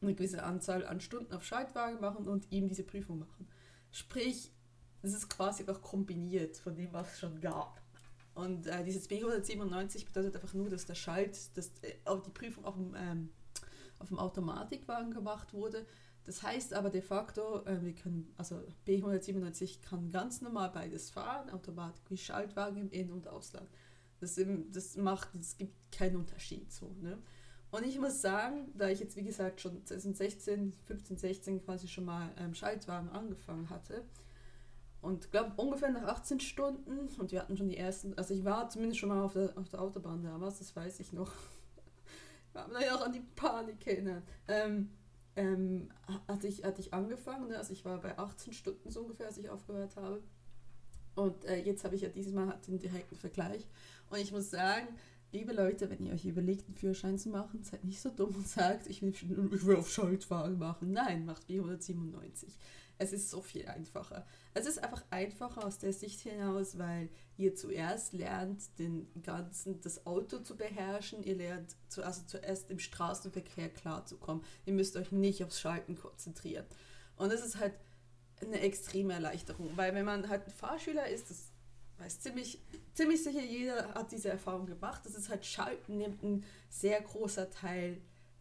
eine 0.00 0.14
gewisse 0.14 0.42
Anzahl 0.42 0.86
an 0.86 1.00
Stunden 1.00 1.32
auf 1.32 1.44
Schaltwagen 1.44 2.00
machen 2.00 2.28
und 2.28 2.50
ihm 2.52 2.68
diese 2.68 2.84
Prüfung 2.84 3.18
machen. 3.18 3.48
Sprich, 3.90 4.52
es 5.06 5.14
ist 5.14 5.28
quasi 5.28 5.62
einfach 5.62 5.80
kombiniert 5.80 6.56
von 6.56 6.74
dem, 6.74 6.92
was 6.92 7.12
es 7.12 7.20
schon 7.20 7.40
gab. 7.40 7.80
Und 8.34 8.66
äh, 8.66 8.84
dieses 8.84 9.08
B197 9.08 10.04
bedeutet 10.04 10.34
einfach 10.34 10.52
nur, 10.52 10.68
dass 10.68 10.84
der 10.84 10.94
Schalt, 10.94 11.56
dass 11.56 11.68
äh, 11.82 11.94
die 12.26 12.30
Prüfung 12.30 12.64
auf 12.64 12.74
dem 12.74 12.94
ähm, 12.94 13.30
auf 13.98 14.08
dem 14.08 14.18
Automatikwagen 14.18 15.12
gemacht 15.12 15.52
wurde. 15.54 15.86
Das 16.24 16.42
heißt 16.42 16.74
aber 16.74 16.90
de 16.90 17.02
facto, 17.02 17.64
äh, 17.64 17.82
wir 17.82 17.94
können, 17.94 18.32
also 18.36 18.60
B197 18.86 19.80
kann 19.80 20.10
ganz 20.10 20.40
normal 20.40 20.70
beides 20.70 21.10
fahren, 21.10 21.50
Automatik 21.50 22.02
wie 22.10 22.16
Schaltwagen 22.16 22.76
im 22.78 22.90
In- 22.90 23.12
und 23.12 23.28
Ausland. 23.28 23.68
Das, 24.18 24.40
das 24.72 24.96
macht, 24.96 25.34
es 25.34 25.56
gibt 25.56 25.92
keinen 25.92 26.16
Unterschied 26.16 26.72
so. 26.72 26.94
Ne? 27.00 27.18
Und 27.70 27.84
ich 27.84 27.98
muss 27.98 28.20
sagen, 28.20 28.72
da 28.76 28.88
ich 28.88 28.98
jetzt 29.00 29.16
wie 29.16 29.22
gesagt 29.22 29.60
schon 29.60 29.84
2016, 29.84 30.72
15, 30.86 31.16
16 31.16 31.64
quasi 31.64 31.86
schon 31.86 32.06
mal 32.06 32.30
ähm, 32.38 32.54
Schaltwagen 32.54 33.08
angefangen 33.10 33.70
hatte 33.70 34.04
und 35.06 35.30
glaube 35.30 35.52
ungefähr 35.56 35.90
nach 35.90 36.02
18 36.02 36.40
Stunden 36.40 37.08
und 37.18 37.30
wir 37.30 37.40
hatten 37.40 37.56
schon 37.56 37.68
die 37.68 37.76
ersten, 37.76 38.16
also 38.18 38.34
ich 38.34 38.44
war 38.44 38.68
zumindest 38.68 38.98
schon 38.98 39.08
mal 39.08 39.22
auf 39.22 39.34
der, 39.34 39.56
auf 39.56 39.68
der 39.68 39.80
Autobahn 39.80 40.22
damals, 40.22 40.58
das 40.58 40.74
weiß 40.74 40.98
ich 41.00 41.12
noch, 41.12 41.32
kann 42.52 42.72
mich 42.72 42.90
auch 42.90 43.02
an 43.02 43.12
die 43.12 43.22
Panik 43.36 43.86
erinnern. 43.86 44.22
Ähm, 44.48 44.90
ähm, 45.36 45.90
hatte, 46.26 46.48
ich, 46.48 46.64
hatte 46.64 46.80
ich 46.80 46.92
angefangen, 46.92 47.48
ne? 47.48 47.58
also 47.58 47.72
ich 47.72 47.84
war 47.84 48.00
bei 48.00 48.18
18 48.18 48.52
Stunden 48.52 48.90
so 48.90 49.02
ungefähr, 49.02 49.26
als 49.26 49.38
ich 49.38 49.48
aufgehört 49.48 49.96
habe. 49.96 50.22
Und 51.14 51.44
äh, 51.44 51.62
jetzt 51.62 51.84
habe 51.84 51.94
ich 51.94 52.02
ja 52.02 52.08
dieses 52.08 52.32
Mal 52.32 52.58
den 52.66 52.78
direkten 52.78 53.16
Vergleich. 53.16 53.66
Und 54.10 54.18
ich 54.18 54.32
muss 54.32 54.50
sagen, 54.50 54.88
liebe 55.32 55.52
Leute, 55.52 55.88
wenn 55.90 56.02
ihr 56.02 56.12
euch 56.12 56.24
überlegt, 56.24 56.66
einen 56.66 56.74
Führerschein 56.74 57.18
zu 57.18 57.28
machen, 57.28 57.62
seid 57.62 57.84
nicht 57.84 58.00
so 58.00 58.10
dumm 58.10 58.34
und 58.34 58.48
sagt, 58.48 58.86
ich 58.86 59.02
will, 59.02 59.10
ich 59.10 59.66
will 59.66 59.76
auf 59.76 59.90
Schaltwagen 59.90 60.58
machen. 60.58 60.92
Nein, 60.92 61.24
macht 61.26 61.48
B197. 61.48 62.46
Es 62.98 63.12
ist 63.12 63.30
so 63.30 63.42
viel 63.42 63.66
einfacher. 63.66 64.26
Es 64.54 64.66
ist 64.66 64.82
einfach 64.82 65.04
einfacher 65.10 65.64
aus 65.64 65.78
der 65.78 65.92
Sicht 65.92 66.20
hinaus, 66.20 66.78
weil 66.78 67.10
ihr 67.36 67.54
zuerst 67.54 68.14
lernt, 68.14 68.78
den 68.78 69.06
ganzen, 69.22 69.80
das 69.82 70.06
Auto 70.06 70.38
zu 70.38 70.56
beherrschen. 70.56 71.22
Ihr 71.22 71.36
lernt 71.36 71.76
zu, 71.88 72.02
also 72.02 72.22
zuerst 72.26 72.70
im 72.70 72.78
Straßenverkehr 72.78 73.68
klarzukommen. 73.68 74.42
Ihr 74.64 74.72
müsst 74.72 74.96
euch 74.96 75.12
nicht 75.12 75.44
aufs 75.44 75.60
Schalten 75.60 75.96
konzentrieren. 75.96 76.64
Und 77.16 77.32
das 77.32 77.44
ist 77.44 77.58
halt 77.58 77.74
eine 78.40 78.60
extreme 78.60 79.14
Erleichterung, 79.14 79.70
weil 79.76 79.94
wenn 79.94 80.04
man 80.04 80.28
halt 80.28 80.46
ein 80.46 80.52
Fahrschüler 80.52 81.08
ist, 81.08 81.30
das 81.30 81.50
weiß 81.98 82.20
ziemlich, 82.20 82.62
ziemlich 82.94 83.22
sicher 83.22 83.42
jeder 83.42 83.94
hat 83.94 84.12
diese 84.12 84.28
Erfahrung 84.28 84.66
gemacht, 84.66 85.02
das 85.04 85.14
ist 85.14 85.28
halt 85.28 85.46
Schalten 85.46 85.96
nimmt 85.96 86.22
ein 86.22 86.44
sehr 86.68 87.00
großer 87.00 87.50
Teil 87.50 88.00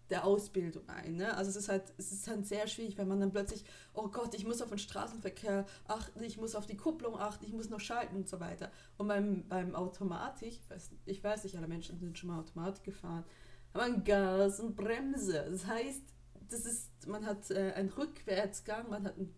der 0.09 0.25
Ausbildung 0.25 0.87
ein. 0.87 1.15
Ne? 1.15 1.35
Also 1.35 1.49
es 1.49 1.55
ist 1.55 1.69
halt, 1.69 1.93
es 1.97 2.11
ist 2.11 2.27
halt 2.27 2.45
sehr 2.45 2.67
schwierig, 2.67 2.97
wenn 2.97 3.07
man 3.07 3.19
dann 3.19 3.31
plötzlich, 3.31 3.63
oh 3.93 4.07
Gott, 4.09 4.33
ich 4.35 4.45
muss 4.45 4.61
auf 4.61 4.69
den 4.69 4.77
Straßenverkehr 4.77 5.65
achten, 5.87 6.23
ich 6.23 6.37
muss 6.37 6.55
auf 6.55 6.65
die 6.65 6.77
Kupplung 6.77 7.17
achten, 7.17 7.45
ich 7.45 7.53
muss 7.53 7.69
noch 7.69 7.79
schalten 7.79 8.15
und 8.15 8.29
so 8.29 8.39
weiter. 8.39 8.71
Und 8.97 9.07
beim, 9.07 9.47
beim 9.47 9.75
Automatik, 9.75 10.49
ich 10.49 10.69
weiß, 10.69 10.91
ich 11.05 11.23
weiß 11.23 11.43
nicht, 11.43 11.57
alle 11.57 11.67
Menschen 11.67 11.99
sind 11.99 12.17
schon 12.17 12.29
mal 12.29 12.39
Automatik 12.39 12.83
gefahren, 12.83 13.25
aber 13.73 13.89
Gas 13.89 14.59
und 14.59 14.75
Bremse. 14.75 15.47
Das 15.49 15.65
heißt, 15.65 16.03
das 16.49 16.65
ist, 16.65 17.07
man 17.07 17.25
hat 17.25 17.49
äh, 17.49 17.73
einen 17.73 17.89
Rückwärtsgang, 17.89 18.89
man 18.89 19.05
hat, 19.05 19.17
ein, 19.17 19.33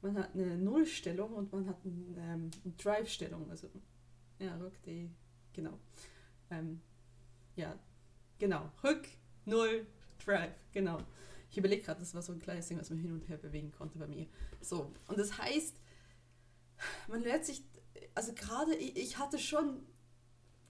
man 0.00 0.18
hat 0.18 0.34
eine 0.34 0.56
Nullstellung 0.56 1.34
und 1.34 1.52
man 1.52 1.68
hat 1.68 1.84
ein, 1.84 2.14
ähm, 2.18 2.50
eine 2.64 2.74
Drive-Stellung. 2.74 3.50
Also, 3.50 3.68
ja, 4.38 4.56
Rück, 4.56 4.80
die, 4.84 5.10
genau. 5.52 5.78
Ähm, 6.50 6.80
ja, 7.56 7.76
genau. 8.38 8.70
Rück, 8.82 9.08
Null, 9.46 9.86
Drive, 10.24 10.54
genau. 10.72 10.98
Ich 11.50 11.58
überlege 11.58 11.82
gerade, 11.82 12.00
das 12.00 12.14
war 12.14 12.22
so 12.22 12.32
ein 12.32 12.40
kleines 12.40 12.68
Ding, 12.68 12.78
was 12.78 12.90
man 12.90 12.98
hin 12.98 13.12
und 13.12 13.28
her 13.28 13.36
bewegen 13.36 13.70
konnte 13.70 13.98
bei 13.98 14.06
mir. 14.06 14.26
So, 14.60 14.92
und 15.06 15.18
das 15.18 15.38
heißt, 15.38 15.76
man 17.08 17.22
lernt 17.22 17.44
sich, 17.44 17.62
also 18.14 18.32
gerade 18.32 18.74
ich, 18.74 18.96
ich 18.96 19.18
hatte 19.18 19.38
schon 19.38 19.86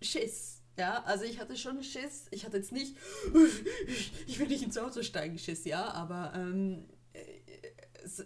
Schiss. 0.02 0.60
Ja, 0.76 1.02
also 1.04 1.24
ich 1.24 1.38
hatte 1.38 1.56
schon 1.56 1.82
Schiss. 1.82 2.26
Ich 2.32 2.44
hatte 2.44 2.56
jetzt 2.56 2.72
nicht, 2.72 2.96
ich 4.26 4.38
will 4.38 4.48
nicht 4.48 4.64
ins 4.64 4.76
Auto 4.76 5.02
steigen, 5.02 5.38
Schiss, 5.38 5.64
ja, 5.64 5.92
aber 5.92 6.32
ähm, 6.34 6.86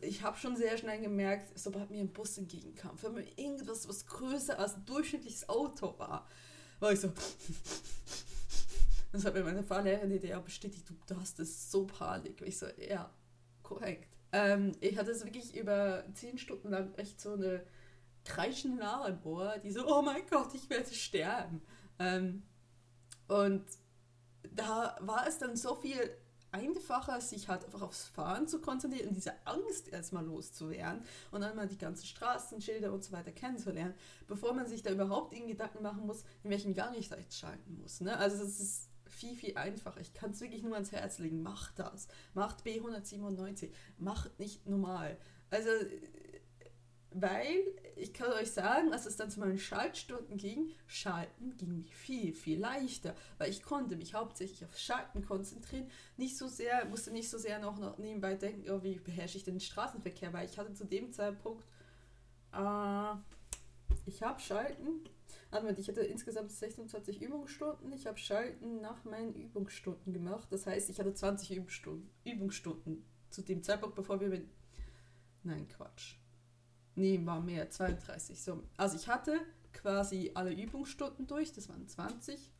ich 0.03 0.23
habe 0.23 0.39
schon 0.39 0.57
sehr 0.57 0.77
schnell 0.77 1.01
gemerkt, 1.01 1.59
sobald 1.59 1.91
mir 1.91 2.01
ein 2.01 2.13
Bus 2.13 2.39
entgegenkam, 2.39 2.97
wenn 3.03 3.15
mir 3.15 3.27
irgendwas, 3.37 3.89
was 3.89 4.07
größer 4.07 4.59
als 4.59 4.75
ein 4.75 4.85
durchschnittliches 4.87 5.49
Auto 5.49 5.99
war, 5.99 6.27
war 6.81 6.93
ich 6.93 7.01
so, 7.01 7.13
das 9.13 9.25
hat 9.25 9.35
mir 9.35 9.45
meine 9.45 9.63
Fahrlehrerin 9.63 10.11
die 10.11 10.17
Idee 10.17 10.39
bestätigt, 10.45 10.91
du, 11.07 11.17
hast 11.17 11.41
es 11.41 11.71
so 11.71 11.87
Panik. 11.87 12.43
ich 12.43 12.59
so, 12.59 12.67
ja, 12.77 13.11
korrekt. 13.63 14.17
Ähm, 14.33 14.73
ich 14.81 14.99
hatte 14.99 15.11
es 15.11 15.25
wirklich 15.25 15.57
über 15.57 16.05
zehn 16.15 16.39
Stunden 16.39 16.71
lang 16.71 16.95
echt 16.97 17.21
so 17.21 17.33
eine 17.33 17.65
kreischende 18.25 18.79
Nahe 18.79 19.11
im 19.11 19.27
Ohr, 19.27 19.59
die 19.59 19.73
so, 19.73 19.87
oh 19.87 20.03
mein 20.03 20.23
Gott, 20.29 20.55
ich 20.55 20.69
werde 20.69 20.93
sterben. 20.93 21.63
Ähm, 21.99 22.43
und 23.27 23.65
da 24.55 24.97
war 25.01 25.27
es 25.27 25.39
dann 25.39 25.57
so 25.57 25.75
viel 25.75 25.99
einfacher, 26.51 27.21
sich 27.21 27.49
halt 27.49 27.65
einfach 27.65 27.83
aufs 27.83 28.07
Fahren 28.07 28.49
zu 28.49 28.61
konzentrieren 28.61 29.09
und 29.09 29.15
diese 29.15 29.35
Angst 29.47 29.89
erstmal 29.89 30.25
loszuwerden 30.25 31.03
und 31.31 31.43
dann 31.43 31.57
mal 31.57 31.69
die 31.69 31.77
ganzen 31.77 32.07
Straßenschilder 32.07 32.93
und 32.93 33.05
so 33.05 33.13
weiter 33.13 33.33
kennenzulernen, 33.33 33.95
bevor 34.27 34.55
man 34.55 34.67
sich 34.67 34.83
da 34.83 34.91
überhaupt 34.91 35.35
in 35.35 35.47
Gedanken 35.47 35.83
machen 35.83 36.07
muss, 36.07 36.25
in 36.43 36.51
welchen 36.51 36.75
Gang 36.75 36.97
ich 36.97 37.09
da 37.09 37.17
jetzt 37.17 37.39
schalten 37.39 37.79
muss. 37.81 38.01
Ne? 38.01 38.17
Also 38.17 38.39
das 38.39 38.61
ist 38.61 38.88
viel, 39.19 39.35
viel 39.35 39.57
einfacher. 39.57 40.01
Ich 40.01 40.15
kann 40.15 40.31
es 40.31 40.41
wirklich 40.41 40.63
nur 40.63 40.75
ans 40.75 40.93
Herz 40.93 41.19
legen. 41.19 41.43
Macht 41.43 41.79
das. 41.79 42.09
Macht 42.35 42.65
B197. 42.65 43.71
Macht 43.99 44.39
nicht 44.39 44.67
normal. 44.67 45.19
Also 45.51 45.71
weil 47.11 47.65
ich 47.97 48.13
kann 48.13 48.33
euch 48.33 48.53
sagen, 48.53 48.93
als 48.93 49.07
es 49.07 49.17
dann 49.17 49.31
zu 49.31 49.41
meinen 49.41 49.59
Schaltstunden 49.59 50.37
ging, 50.37 50.71
Schalten 50.87 51.57
ging 51.57 51.79
mir 51.79 51.91
viel, 51.91 52.35
viel 52.35 52.61
leichter, 52.61 53.15
weil 53.39 53.51
ich 53.51 53.63
konnte 53.63 53.97
mich 53.97 54.15
hauptsächlich 54.15 54.65
auf 54.65 54.79
Schalten 54.79 55.25
konzentrieren, 55.25 55.91
nicht 56.17 56.37
so 56.37 56.49
sehr, 56.49 56.85
musste 56.85 57.11
nicht 57.11 57.31
so 57.31 57.39
sehr 57.39 57.59
noch, 57.59 57.79
noch 57.79 57.99
nebenbei 57.99 58.35
denken, 58.35 58.71
oh, 58.71 58.83
wie 58.83 58.99
beherrsche 58.99 59.39
ich 59.39 59.45
den 59.45 59.59
Straßenverkehr, 59.59 60.33
weil 60.33 60.49
ich 60.49 60.59
hatte 60.59 60.75
zu 60.75 60.85
dem 60.85 61.11
Zeitpunkt, 61.13 61.65
äh, 62.53 63.15
ich 64.07 64.23
habe 64.23 64.41
Schalten, 64.41 65.01
also 65.51 65.69
ich 65.69 65.89
hatte 65.89 66.03
insgesamt 66.03 66.51
26 66.51 67.23
Übungsstunden, 67.23 67.93
ich 67.93 68.07
habe 68.07 68.19
Schalten 68.19 68.81
nach 68.81 69.05
meinen 69.05 69.35
Übungsstunden 69.35 70.13
gemacht, 70.13 70.49
das 70.51 70.67
heißt, 70.67 70.91
ich 70.91 70.99
hatte 71.01 71.15
20 71.15 71.57
Übungsstunden, 71.57 72.11
Übungsstunden 72.25 73.05
zu 73.31 73.43
dem 73.43 73.63
Zeitpunkt, 73.63 73.97
bevor 73.97 74.21
wir 74.21 74.29
mit, 74.29 74.47
nein, 75.43 75.69
Quatsch, 75.69 76.17
Nee, 76.99 77.25
war 77.25 77.41
mehr, 77.41 77.71
32. 77.71 78.43
So. 78.43 78.65
Also 78.77 78.97
ich 78.97 79.07
hatte 79.07 79.39
quasi 79.73 80.33
alle 80.35 80.53
Übungsstunden 80.53 81.29
durch, 81.29 81.53
das 81.53 81.69
waren 81.69 81.87
20. 81.87 82.51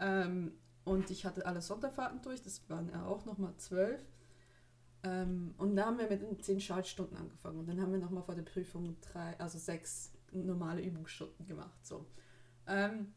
Ähm, 0.00 0.52
und 0.84 1.10
ich 1.10 1.24
hatte 1.24 1.46
alle 1.46 1.62
Sonderfahrten 1.62 2.20
durch, 2.20 2.42
das 2.42 2.68
waren 2.68 2.92
auch 2.94 3.24
nochmal 3.24 3.56
12. 3.56 4.04
Ähm, 5.02 5.54
und 5.56 5.76
dann 5.76 5.86
haben 5.86 5.98
wir 5.98 6.10
mit 6.10 6.20
den 6.20 6.42
10 6.42 6.60
Schaltstunden 6.60 7.16
angefangen. 7.16 7.60
Und 7.60 7.70
dann 7.70 7.80
haben 7.80 7.90
wir 7.90 7.98
nochmal 7.98 8.22
vor 8.22 8.34
der 8.34 8.42
Prüfung 8.42 9.00
drei, 9.00 9.40
also 9.40 9.56
sechs 9.58 10.12
normale 10.32 10.82
Übungsstunden 10.82 11.46
gemacht. 11.46 11.84
So. 11.84 12.06
Ähm, 12.66 13.12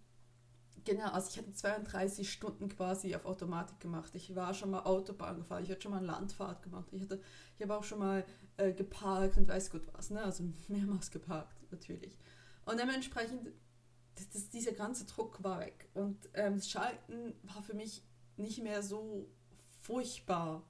Genau, 0.86 1.12
also 1.12 1.30
ich 1.30 1.38
hatte 1.38 1.54
32 1.54 2.30
Stunden 2.30 2.68
quasi 2.68 3.16
auf 3.16 3.26
Automatik 3.26 3.80
gemacht. 3.80 4.14
Ich 4.16 4.36
war 4.36 4.54
schon 4.54 4.72
mal 4.72 4.84
Autobahn 4.84 5.38
gefahren, 5.38 5.64
ich 5.64 5.72
hatte 5.72 5.84
schon 5.84 5.92
mal 5.92 6.04
Landfahrt 6.04 6.62
gemacht, 6.62 6.88
ich, 6.92 7.02
hatte, 7.04 7.22
ich 7.56 7.62
habe 7.62 7.78
auch 7.78 7.84
schon 7.84 8.00
mal 8.00 8.26
äh, 8.58 8.74
geparkt 8.74 9.38
und 9.38 9.48
weiß 9.48 9.70
gut 9.70 9.84
was, 9.94 10.10
ne? 10.10 10.22
also 10.22 10.44
mehrmals 10.68 11.12
geparkt 11.12 11.56
natürlich. 11.72 12.18
Und 12.66 12.80
dementsprechend, 12.80 13.48
das, 14.16 14.30
das, 14.30 14.50
dieser 14.50 14.74
ganze 14.74 15.06
Druck 15.06 15.42
war 15.44 15.60
weg. 15.62 15.90
Und 15.94 16.18
ähm, 16.34 16.58
das 16.58 16.70
Schalten 16.70 17.34
war 17.44 17.64
für 17.64 17.74
mich 17.74 18.04
nicht 18.36 18.62
mehr 18.62 18.84
so 18.84 19.30
furchtbar. 19.82 20.64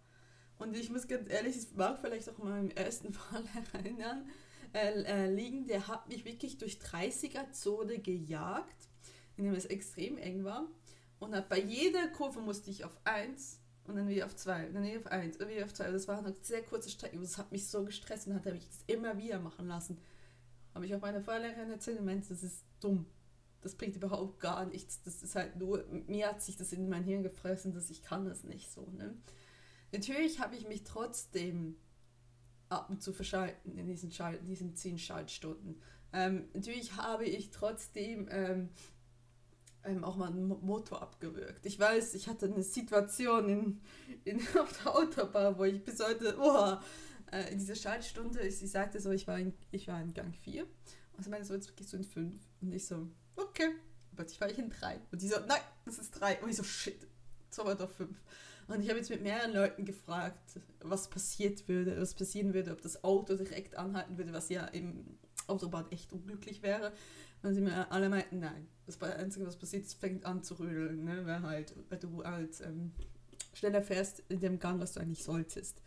Und 0.59 0.75
ich 0.75 0.91
muss 0.91 1.07
ganz 1.07 1.29
ehrlich, 1.29 1.55
es 1.55 1.73
mag 1.73 1.99
vielleicht 2.01 2.29
auch 2.29 2.37
mal 2.37 2.59
im 2.59 2.71
ersten 2.71 3.13
Fall 3.13 3.43
erinnern, 3.73 4.27
äh, 4.73 5.03
äh, 5.03 5.33
liegen, 5.33 5.67
der 5.67 5.87
hat 5.87 6.07
mich 6.09 6.25
wirklich 6.25 6.57
durch 6.57 6.77
30er-Zone 6.77 7.99
gejagt 7.99 8.89
in 9.37 9.45
dem 9.45 9.53
es 9.53 9.65
extrem 9.65 10.17
eng 10.17 10.43
war. 10.43 10.67
Und 11.19 11.33
bei 11.49 11.59
jeder 11.59 12.07
Kurve 12.09 12.41
musste 12.41 12.69
ich 12.69 12.83
auf 12.83 12.97
1 13.05 13.59
und 13.85 13.95
dann 13.95 14.07
wieder 14.07 14.25
auf 14.25 14.35
2 14.35 14.67
und 14.67 14.73
dann 14.73 14.83
wieder 14.83 14.99
auf 14.99 15.07
1 15.07 15.37
und 15.37 15.49
wieder 15.49 15.65
auf 15.65 15.73
2. 15.73 15.91
Das 15.91 16.07
war 16.07 16.19
eine 16.19 16.35
sehr 16.41 16.63
kurze 16.63 16.89
Strecke. 16.89 17.17
Das 17.19 17.37
hat 17.37 17.51
mich 17.51 17.67
so 17.67 17.83
gestresst 17.83 18.27
und 18.27 18.35
hat 18.35 18.45
mich 18.45 18.67
das 18.67 18.83
immer 18.87 19.17
wieder 19.17 19.39
machen 19.39 19.67
lassen. 19.67 19.97
Habe 20.73 20.85
ich 20.85 20.95
auch 20.95 21.01
meiner 21.01 21.21
Fahrlehrerin 21.21 21.69
erzählt 21.69 21.99
und 21.99 22.05
meinte, 22.05 22.29
das 22.29 22.43
ist 22.43 22.63
dumm. 22.79 23.05
Das 23.61 23.75
bringt 23.75 23.95
überhaupt 23.95 24.39
gar 24.39 24.65
nichts. 24.65 25.01
Das 25.03 25.23
ist 25.23 25.35
halt 25.35 25.55
nur, 25.55 25.85
mir 26.07 26.27
hat 26.27 26.41
sich 26.41 26.57
das 26.57 26.73
in 26.73 26.89
mein 26.89 27.03
Hirn 27.03 27.23
gefressen, 27.23 27.73
dass 27.73 27.89
ich 27.89 28.01
kann 28.01 28.25
das 28.25 28.43
nicht 28.43 28.71
so. 28.71 28.85
Ne? 28.91 29.15
Natürlich 29.93 30.39
habe 30.41 30.55
ich 30.55 30.67
mich 30.67 30.83
trotzdem 30.83 31.77
ab 32.73 32.89
und 32.89 33.01
zu 33.01 33.13
verschalten 33.13 33.77
in 33.77 33.87
diesen, 33.87 34.11
Schalt, 34.11 34.39
diesen 34.47 34.75
10 34.75 34.97
Schaltstunden. 34.97 35.81
Ähm, 36.11 36.47
natürlich 36.53 36.95
habe 36.95 37.25
ich 37.25 37.49
trotzdem 37.49 38.27
ähm, 38.29 38.69
ähm, 39.83 40.03
auch 40.03 40.15
mal 40.15 40.27
einen 40.27 40.47
Motor 40.47 41.01
abgewürgt. 41.01 41.65
Ich 41.65 41.79
weiß, 41.79 42.13
ich 42.13 42.27
hatte 42.27 42.45
eine 42.45 42.63
Situation 42.63 43.49
in, 43.49 43.81
in, 44.23 44.39
auf 44.59 44.81
der 44.83 44.95
Autobahn, 44.95 45.57
wo 45.57 45.63
ich 45.63 45.83
bis 45.83 46.03
heute, 46.03 46.37
oh, 46.39 46.77
äh, 47.31 47.51
in 47.51 47.59
dieser 47.59 47.75
Schaltstunde, 47.75 48.49
sie 48.51 48.67
sagte 48.67 48.99
so, 48.99 49.11
ich 49.11 49.27
war 49.27 49.39
in, 49.39 49.53
ich 49.71 49.87
war 49.87 50.01
in 50.01 50.13
Gang 50.13 50.33
4. 50.35 50.65
Also 51.17 51.29
meine 51.29 51.45
so, 51.45 51.53
jetzt 51.53 51.75
gehst 51.75 51.93
du 51.93 51.97
in 51.97 52.03
5. 52.03 52.33
Und 52.61 52.73
ich 52.73 52.85
so, 52.85 53.07
okay. 53.35 53.69
Plötzlich 54.15 54.39
war 54.41 54.49
ich 54.49 54.59
in 54.59 54.69
3. 54.69 54.99
Und 55.11 55.21
die 55.21 55.27
so, 55.27 55.37
nein, 55.47 55.61
das 55.85 55.97
ist 55.97 56.11
3. 56.11 56.41
Und 56.41 56.49
ich 56.49 56.57
so, 56.57 56.63
shit, 56.63 57.07
jetzt 57.45 57.57
war 57.57 57.75
doch 57.75 57.89
5. 57.89 58.15
Und 58.67 58.81
ich 58.81 58.89
habe 58.89 58.99
jetzt 58.99 59.09
mit 59.09 59.21
mehreren 59.21 59.53
Leuten 59.53 59.85
gefragt, 59.85 60.59
was 60.81 61.09
passiert 61.09 61.67
würde, 61.67 61.99
was 61.99 62.13
passieren 62.13 62.53
würde, 62.53 62.71
ob 62.71 62.81
das 62.81 63.03
Auto 63.03 63.35
direkt 63.35 63.77
anhalten 63.77 64.17
würde, 64.17 64.33
was 64.33 64.49
ja 64.49 64.65
im 64.67 65.17
Autobahn 65.47 65.85
echt 65.91 66.13
unglücklich 66.13 66.61
wäre. 66.63 66.91
Und 67.41 67.53
sie 67.53 67.61
mir 67.61 67.91
alle 67.91 68.07
meinten, 68.07 68.39
nein, 68.39 68.67
das 68.85 69.01
Einzige, 69.01 69.45
was 69.45 69.57
passiert, 69.57 69.85
es 69.85 69.93
fängt 69.93 70.25
an 70.25 70.43
zu 70.43 70.55
rödeln, 70.55 71.03
ne? 71.03 71.25
weil 71.25 71.41
halt, 71.41 71.75
weil 71.89 71.99
du 71.99 72.23
halt 72.23 72.61
ähm, 72.61 72.93
schneller 73.53 73.81
fährst 73.81 74.23
in 74.29 74.39
dem 74.39 74.59
Gang, 74.59 74.79
was 74.79 74.93
du 74.93 75.01
eigentlich 75.01 75.23
solltest. 75.23 75.81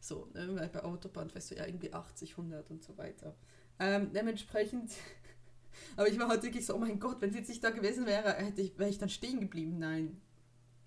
So, 0.00 0.28
ne? 0.32 0.54
weil 0.54 0.68
bei 0.68 0.82
Autobahn 0.82 1.28
fährst 1.28 1.50
du 1.50 1.56
ja 1.56 1.66
irgendwie 1.66 1.92
80, 1.92 2.30
100 2.32 2.70
und 2.70 2.82
so 2.82 2.96
weiter. 2.96 3.36
Ähm, 3.78 4.10
dementsprechend, 4.14 4.90
aber 5.96 6.08
ich 6.08 6.18
war 6.18 6.28
halt 6.28 6.42
wirklich 6.42 6.64
so, 6.64 6.74
oh 6.74 6.78
mein 6.78 6.98
Gott, 6.98 7.20
wenn 7.20 7.30
sie 7.30 7.38
jetzt 7.38 7.48
nicht 7.48 7.62
da 7.62 7.70
gewesen 7.70 8.06
wäre, 8.06 8.32
hätte 8.32 8.62
ich, 8.62 8.78
wäre 8.78 8.88
ich 8.88 8.98
dann 8.98 9.10
stehen 9.10 9.40
geblieben. 9.40 9.78
Nein. 9.78 10.20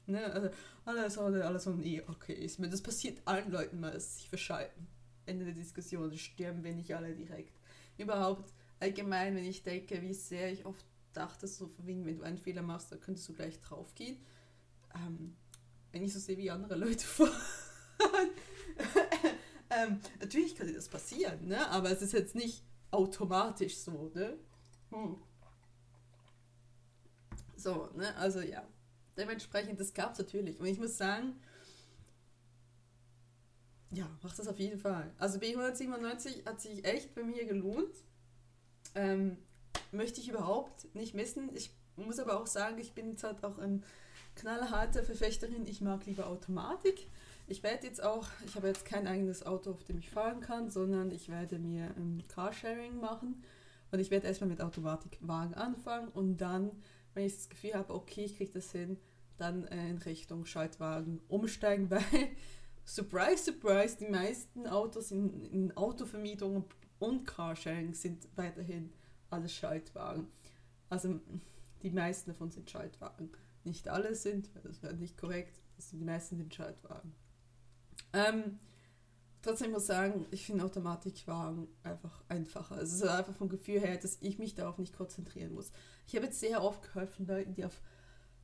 Ne? 0.07 0.23
Also, 0.31 0.49
alles, 0.85 1.17
alles, 1.17 1.41
alles 1.43 1.63
so, 1.63 1.71
nee, 1.71 2.01
okay, 2.07 2.33
ist 2.33 2.59
mir, 2.59 2.69
das 2.69 2.81
passiert 2.81 3.21
allen 3.25 3.51
Leuten 3.51 3.79
mal, 3.79 3.91
dass 3.91 4.13
sie 4.13 4.19
sich 4.19 4.29
verschalten. 4.29 4.87
Ende 5.25 5.45
der 5.45 5.53
Diskussion, 5.53 6.15
sterben 6.17 6.63
wir 6.63 6.73
nicht 6.73 6.95
alle 6.95 7.15
direkt. 7.15 7.59
Überhaupt, 7.97 8.53
allgemein, 8.79 9.35
wenn 9.35 9.45
ich 9.45 9.63
denke, 9.63 10.01
wie 10.01 10.13
sehr 10.13 10.51
ich 10.51 10.65
oft 10.65 10.85
dachte, 11.13 11.47
so 11.47 11.71
wegen, 11.79 12.05
wenn 12.05 12.17
du 12.17 12.23
einen 12.23 12.37
Fehler 12.37 12.61
machst, 12.61 12.91
dann 12.91 12.99
könntest 12.99 13.27
du 13.29 13.33
gleich 13.33 13.59
drauf 13.61 13.95
gehen. 13.95 14.17
Ähm, 14.93 15.35
wenn 15.91 16.03
ich 16.03 16.13
so 16.13 16.19
sehe, 16.19 16.37
wie 16.37 16.51
andere 16.51 16.75
Leute 16.75 17.05
fahren. 17.05 17.31
ähm, 19.69 19.99
natürlich 20.19 20.55
kann 20.55 20.67
dir 20.67 20.73
das 20.73 20.89
passieren, 20.89 21.47
ne? 21.47 21.67
aber 21.69 21.89
es 21.89 22.01
ist 22.01 22.13
jetzt 22.13 22.35
nicht 22.35 22.63
automatisch 22.91 23.77
so. 23.77 24.11
Ne? 24.13 24.37
Hm. 24.91 25.15
So, 27.55 27.89
ne? 27.95 28.15
also 28.17 28.41
ja. 28.41 28.67
Dementsprechend, 29.17 29.79
das 29.79 29.93
gab 29.93 30.13
es 30.13 30.19
natürlich. 30.19 30.59
Und 30.59 30.65
ich 30.65 30.79
muss 30.79 30.97
sagen, 30.97 31.35
ja, 33.91 34.09
macht 34.21 34.37
das 34.37 34.47
auf 34.47 34.59
jeden 34.59 34.79
Fall. 34.79 35.11
Also 35.17 35.39
B197 35.39 36.45
hat 36.45 36.59
sich 36.59 36.83
echt 36.85 37.15
bei 37.15 37.23
mir 37.23 37.45
gelohnt. 37.45 37.95
Ähm, 38.93 39.37
möchte 39.91 40.19
ich 40.19 40.29
überhaupt 40.29 40.93
nicht 40.95 41.13
missen. 41.13 41.49
Ich 41.55 41.71
muss 41.95 42.19
aber 42.19 42.39
auch 42.39 42.47
sagen, 42.47 42.77
ich 42.77 42.93
bin 42.93 43.09
jetzt 43.09 43.23
halt 43.23 43.43
auch 43.43 43.57
eine 43.57 43.81
knallharte 44.35 45.03
Verfechterin. 45.03 45.65
Ich 45.65 45.81
mag 45.81 46.05
lieber 46.05 46.27
Automatik. 46.27 47.07
Ich 47.47 47.63
werde 47.63 47.87
jetzt 47.87 48.03
auch, 48.03 48.27
ich 48.45 48.55
habe 48.55 48.67
jetzt 48.67 48.85
kein 48.85 49.07
eigenes 49.07 49.45
Auto, 49.45 49.71
auf 49.71 49.83
dem 49.83 49.99
ich 49.99 50.09
fahren 50.09 50.41
kann, 50.41 50.69
sondern 50.69 51.11
ich 51.11 51.29
werde 51.29 51.59
mir 51.59 51.93
ähm, 51.97 52.21
Carsharing 52.27 52.99
machen. 52.99 53.43
Und 53.91 53.99
ich 53.99 54.11
werde 54.11 54.27
erstmal 54.27 54.49
mit 54.49 54.61
Automatikwagen 54.61 55.53
anfangen 55.53 56.09
und 56.09 56.37
dann, 56.37 56.71
wenn 57.15 57.25
ich 57.25 57.35
das 57.35 57.49
Gefühl 57.49 57.73
habe, 57.73 57.93
okay, 57.93 58.25
ich 58.25 58.37
kriege 58.37 58.51
das 58.51 58.71
hin, 58.71 58.97
dann 59.37 59.65
äh, 59.67 59.89
in 59.89 59.97
Richtung 59.97 60.45
Schaltwagen 60.45 61.21
umsteigen, 61.27 61.89
weil, 61.89 62.03
surprise, 62.85 63.43
surprise, 63.43 63.97
die 63.97 64.07
meisten 64.07 64.67
Autos 64.67 65.11
in, 65.11 65.45
in 65.45 65.75
Autovermietungen 65.75 66.65
und 66.99 67.25
Carsharing 67.25 67.93
sind 67.93 68.27
weiterhin 68.35 68.93
alles 69.29 69.53
Schaltwagen. 69.53 70.27
Also 70.89 71.19
die 71.81 71.89
meisten 71.89 72.31
davon 72.31 72.51
sind 72.51 72.69
Schaltwagen. 72.69 73.31
Nicht 73.63 73.87
alle 73.87 74.13
sind, 74.15 74.49
das 74.63 74.83
wäre 74.83 74.93
nicht 74.93 75.17
korrekt, 75.17 75.59
also 75.77 75.97
die 75.97 76.03
meisten 76.03 76.37
sind 76.37 76.53
Schaltwagen. 76.53 77.13
Ähm, 78.13 78.59
trotzdem 79.45 79.71
muss 79.71 79.83
ich 79.83 79.87
sagen, 79.87 80.25
ich 80.31 80.45
finde 80.45 80.65
Automatikwagen 80.65 81.67
einfach 81.83 82.23
einfacher. 82.27 82.81
Es 82.81 82.91
ist 82.91 83.03
einfach 83.03 83.35
vom 83.35 83.47
Gefühl 83.47 83.79
her, 83.79 83.97
dass 83.97 84.17
ich 84.21 84.39
mich 84.39 84.55
darauf 84.55 84.77
nicht 84.79 84.95
konzentrieren 84.95 85.53
muss. 85.53 85.71
Ich 86.07 86.15
habe 86.15 86.25
jetzt 86.25 86.39
sehr 86.39 86.63
oft 86.63 86.81
geholfen, 86.81 87.27
Leuten, 87.27 87.53
die 87.53 87.63
auf 87.63 87.79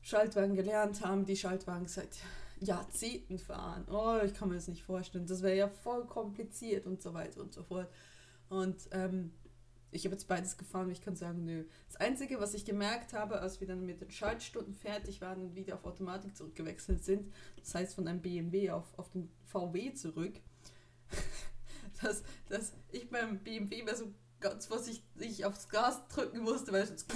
Schaltwagen 0.02 0.56
gelernt 0.56 1.04
haben, 1.04 1.26
die 1.26 1.36
Schaltwagen 1.36 1.88
seit 1.88 2.18
Jahrzehnten 2.60 3.40
fahren. 3.40 3.86
Oh, 3.90 4.20
ich 4.24 4.34
kann 4.34 4.50
mir 4.50 4.56
das 4.56 4.68
nicht 4.68 4.84
vorstellen. 4.84 5.26
Das 5.26 5.42
wäre 5.42 5.58
ja 5.58 5.68
voll 5.68 6.06
kompliziert 6.06 6.86
und 6.86 7.02
so 7.02 7.14
weiter 7.14 7.42
und 7.42 7.54
so 7.54 7.64
fort. 7.64 7.90
Und 8.50 8.78
ähm, 8.92 9.32
ich 9.90 10.06
habe 10.06 10.14
jetzt 10.14 10.28
beides 10.28 10.58
gefahren 10.58 10.90
ich 10.92 11.02
kann 11.02 11.16
sagen, 11.16 11.46
nö. 11.46 11.66
Das 11.88 11.98
Einzige, 11.98 12.40
was 12.40 12.54
ich 12.54 12.64
gemerkt 12.64 13.14
habe, 13.14 13.42
als 13.42 13.60
wir 13.60 13.68
dann 13.68 13.86
mit 13.86 14.02
den 14.02 14.12
Schaltstunden 14.12 14.76
fertig 14.76 15.20
waren 15.22 15.42
und 15.42 15.56
wieder 15.56 15.76
auf 15.76 15.86
Automatik 15.86 16.38
zurückgewechselt 16.38 17.04
sind, 17.04 17.32
das 17.60 17.74
heißt 17.74 17.96
von 17.96 18.08
einem 18.08 18.22
BMW 18.22 18.70
auf, 18.70 18.98
auf 18.98 19.10
den 19.10 19.30
VW 19.46 19.94
zurück, 19.94 20.40
dass, 22.02 22.24
dass 22.50 22.74
ich 22.92 23.10
beim 23.10 23.40
BMW 23.40 23.80
immer 23.80 23.96
so 23.96 24.14
ganz 24.40 24.66
vorsichtig 24.66 25.46
aufs 25.46 25.70
Gas 25.70 26.08
drücken 26.10 26.40
musste, 26.40 26.72
weil 26.72 26.86
sonst 26.86 27.08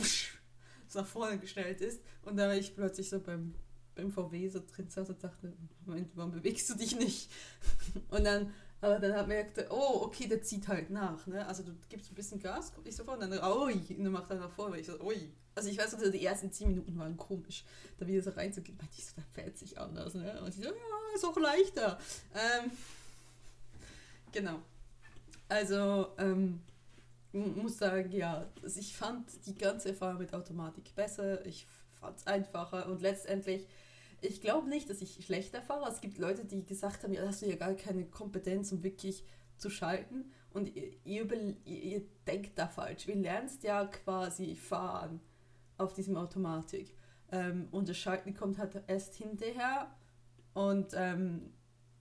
so 0.87 0.99
nach 0.99 1.07
vorne 1.07 1.39
gestellt 1.39 1.81
ist. 1.81 2.01
Und 2.23 2.37
da 2.37 2.47
war 2.47 2.55
ich 2.55 2.75
plötzlich 2.75 3.09
so 3.09 3.19
beim, 3.19 3.55
beim 3.95 4.11
VW 4.11 4.47
so 4.47 4.61
drin 4.65 4.89
saß 4.89 5.09
und 5.09 5.23
dachte, 5.23 5.53
Moment, 5.85 6.11
warum 6.15 6.31
bewegst 6.31 6.69
du 6.69 6.75
dich 6.75 6.95
nicht? 6.95 7.29
Und 8.09 8.23
dann, 8.23 8.53
aber 8.81 8.99
dann 8.99 9.27
merkte, 9.27 9.67
oh, 9.69 10.01
okay, 10.03 10.27
der 10.27 10.41
zieht 10.41 10.67
halt 10.67 10.89
nach. 10.89 11.25
Ne? 11.27 11.45
Also 11.47 11.63
du 11.63 11.71
gibst 11.89 12.11
ein 12.11 12.15
bisschen 12.15 12.39
Gas, 12.39 12.73
kommt 12.73 12.85
nicht 12.85 12.95
sofort, 12.95 13.21
und 13.21 13.31
dann, 13.31 13.43
ui, 13.43 13.73
und 13.73 14.03
dann 14.03 14.11
macht 14.11 14.29
er 14.29 14.35
nach 14.35 14.51
vorne. 14.51 14.79
Ich 14.79 14.85
so, 14.85 14.99
ui. 15.01 15.31
Also 15.55 15.69
ich 15.69 15.77
weiß 15.77 15.93
noch, 15.93 16.11
die 16.11 16.25
ersten 16.25 16.51
10 16.51 16.67
Minuten 16.67 16.97
waren 16.99 17.15
komisch, 17.15 17.63
da 17.97 18.05
wieder 18.05 18.21
so 18.21 18.31
reinzugehen. 18.31 18.77
Meinte 18.77 18.95
ich 18.97 19.05
so, 19.05 19.13
da 19.15 19.23
fährt 19.33 19.57
sich 19.57 19.79
anders. 19.79 20.13
Ne? 20.13 20.39
Und 20.41 20.49
ich 20.49 20.55
so, 20.55 20.63
ja, 20.63 20.71
ist 21.15 21.25
auch 21.25 21.37
leichter. 21.37 21.97
Ähm, 22.33 22.71
genau. 24.31 24.59
Also, 25.47 26.07
ähm, 26.17 26.61
muss 27.35 27.77
sagen, 27.77 28.11
ja, 28.11 28.47
also 28.63 28.79
ich 28.79 28.95
fand 28.95 29.45
die 29.45 29.55
ganze 29.55 29.89
Erfahrung 29.89 30.19
mit 30.19 30.33
Automatik 30.33 30.95
besser. 30.95 31.45
Ich 31.45 31.67
fand 31.99 32.17
es 32.17 32.27
einfacher 32.27 32.87
und 32.87 33.01
letztendlich, 33.01 33.67
ich 34.21 34.41
glaube 34.41 34.69
nicht, 34.69 34.89
dass 34.89 35.01
ich 35.01 35.23
schlechter 35.25 35.61
fahre. 35.61 35.89
Es 35.91 36.01
gibt 36.01 36.17
Leute, 36.17 36.45
die 36.45 36.65
gesagt 36.65 37.03
haben, 37.03 37.13
ja, 37.13 37.25
hast 37.27 37.41
du 37.41 37.47
ja 37.47 37.55
gar 37.55 37.73
keine 37.73 38.05
Kompetenz, 38.05 38.71
um 38.71 38.83
wirklich 38.83 39.23
zu 39.57 39.69
schalten. 39.69 40.31
Und 40.51 40.73
ihr, 40.75 40.93
ihr, 41.03 41.57
ihr 41.65 42.01
denkt 42.25 42.57
da 42.57 42.67
falsch. 42.67 43.07
Wir 43.07 43.15
lernst 43.15 43.63
ja 43.63 43.85
quasi 43.85 44.55
fahren 44.55 45.19
auf 45.77 45.93
diesem 45.93 46.15
Automatik. 46.15 46.95
Ähm, 47.31 47.67
und 47.71 47.89
das 47.89 47.97
Schalten 47.97 48.33
kommt 48.33 48.57
halt 48.57 48.81
erst 48.87 49.15
hinterher. 49.15 49.93
Und 50.53 50.93
ähm, 50.93 51.53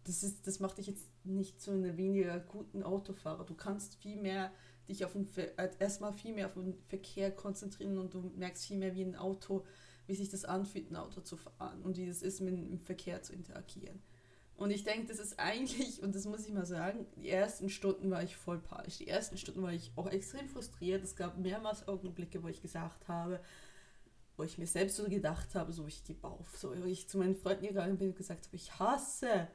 das, 0.05 0.23
ist, 0.23 0.47
das 0.47 0.61
macht 0.61 0.79
dich 0.79 0.87
jetzt 0.87 1.09
nicht 1.25 1.61
zu 1.61 1.71
einem 1.73 1.97
weniger 1.97 2.39
guten 2.41 2.83
Autofahrer. 2.83 3.45
Du 3.45 3.55
kannst 3.55 3.97
viel 3.97 4.17
mehr 4.17 4.53
dich 4.89 5.05
auf 5.05 5.13
den 5.13 5.29
äh, 5.37 5.71
erstmal 5.79 6.13
viel 6.13 6.35
mehr 6.35 6.47
auf 6.47 6.55
den 6.55 6.75
Verkehr 6.89 7.31
konzentrieren 7.31 7.99
und 7.99 8.15
du 8.15 8.33
merkst 8.37 8.67
viel 8.67 8.77
mehr 8.77 8.95
wie 8.95 9.03
ein 9.03 9.17
Auto, 9.17 9.65
wie 10.07 10.15
sich 10.15 10.29
das 10.29 10.45
anfühlt, 10.45 10.91
ein 10.91 10.97
Auto 10.97 11.21
zu 11.21 11.37
fahren 11.37 11.83
und 11.83 11.97
wie 11.97 12.07
es 12.07 12.23
ist, 12.23 12.41
mit 12.41 12.55
dem 12.55 12.79
Verkehr 12.81 13.23
zu 13.23 13.33
interagieren. 13.33 14.03
Und 14.57 14.71
ich 14.71 14.85
denke, 14.85 15.07
das 15.07 15.19
ist 15.19 15.39
eigentlich, 15.39 16.03
und 16.03 16.15
das 16.15 16.27
muss 16.27 16.47
ich 16.47 16.53
mal 16.53 16.67
sagen, 16.67 17.07
die 17.17 17.29
ersten 17.29 17.69
Stunden 17.69 18.11
war 18.11 18.23
ich 18.23 18.37
voll 18.37 18.59
panisch. 18.59 18.99
Die 18.99 19.09
ersten 19.09 19.37
Stunden 19.37 19.63
war 19.63 19.73
ich 19.73 19.91
auch 19.97 20.07
extrem 20.07 20.49
frustriert. 20.49 21.03
Es 21.03 21.17
gab 21.17 21.39
mehrmals 21.39 21.89
Augenblicke, 21.89 22.43
wo 22.43 22.49
ich 22.49 22.63
gesagt 22.63 23.09
habe, 23.09 23.41
wo 24.37 24.45
ich 24.45 24.59
mir 24.59 24.67
selbst 24.67 24.97
so 24.97 25.05
gedacht 25.05 25.55
habe, 25.55 25.73
so 25.73 25.87
ich 25.87 26.05
gebe 26.05 26.27
auf. 26.27 26.57
So, 26.57 26.73
ich 26.85 27.09
zu 27.09 27.19
meinen 27.19 27.35
Freunden 27.35 27.67
gegangen 27.67 27.99
bin 27.99 28.09
und 28.11 28.17
gesagt 28.17 28.47
habe, 28.47 28.57
ich 28.57 28.79
hasse 28.79 29.49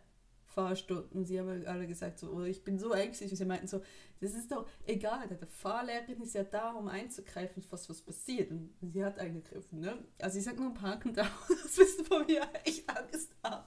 Fahrstunden. 0.50 1.20
Und 1.20 1.26
sie 1.26 1.40
haben 1.40 1.66
alle 1.66 1.88
gesagt, 1.88 2.20
so, 2.20 2.32
oh, 2.32 2.44
ich 2.44 2.64
bin 2.64 2.80
so 2.80 2.92
ängstlich. 2.92 3.32
Und 3.32 3.38
sie 3.38 3.46
meinten 3.46 3.68
so, 3.68 3.82
das 4.20 4.34
ist 4.34 4.52
doch 4.52 4.68
egal, 4.86 5.28
der 5.28 5.48
Fahrlehrerin 5.48 6.22
ist 6.22 6.34
ja 6.34 6.44
da, 6.44 6.72
um 6.72 6.88
einzugreifen, 6.88 7.64
was 7.70 7.90
was 7.90 8.02
passiert. 8.02 8.52
Und 8.52 8.74
sie 8.82 9.04
hat 9.04 9.20
eingegriffen. 9.20 9.80
Ne? 9.80 9.98
Also 10.20 10.40
ich 10.40 10.44
sag 10.44 10.60
nur 10.60 10.74
parken 10.74 11.14
da, 11.14 11.24
das 11.48 11.78
wissen 11.78 12.06
von 12.06 12.26
mir 12.26 12.42
echt 12.64 12.90
Angst 12.90 13.32
haben. 13.44 13.66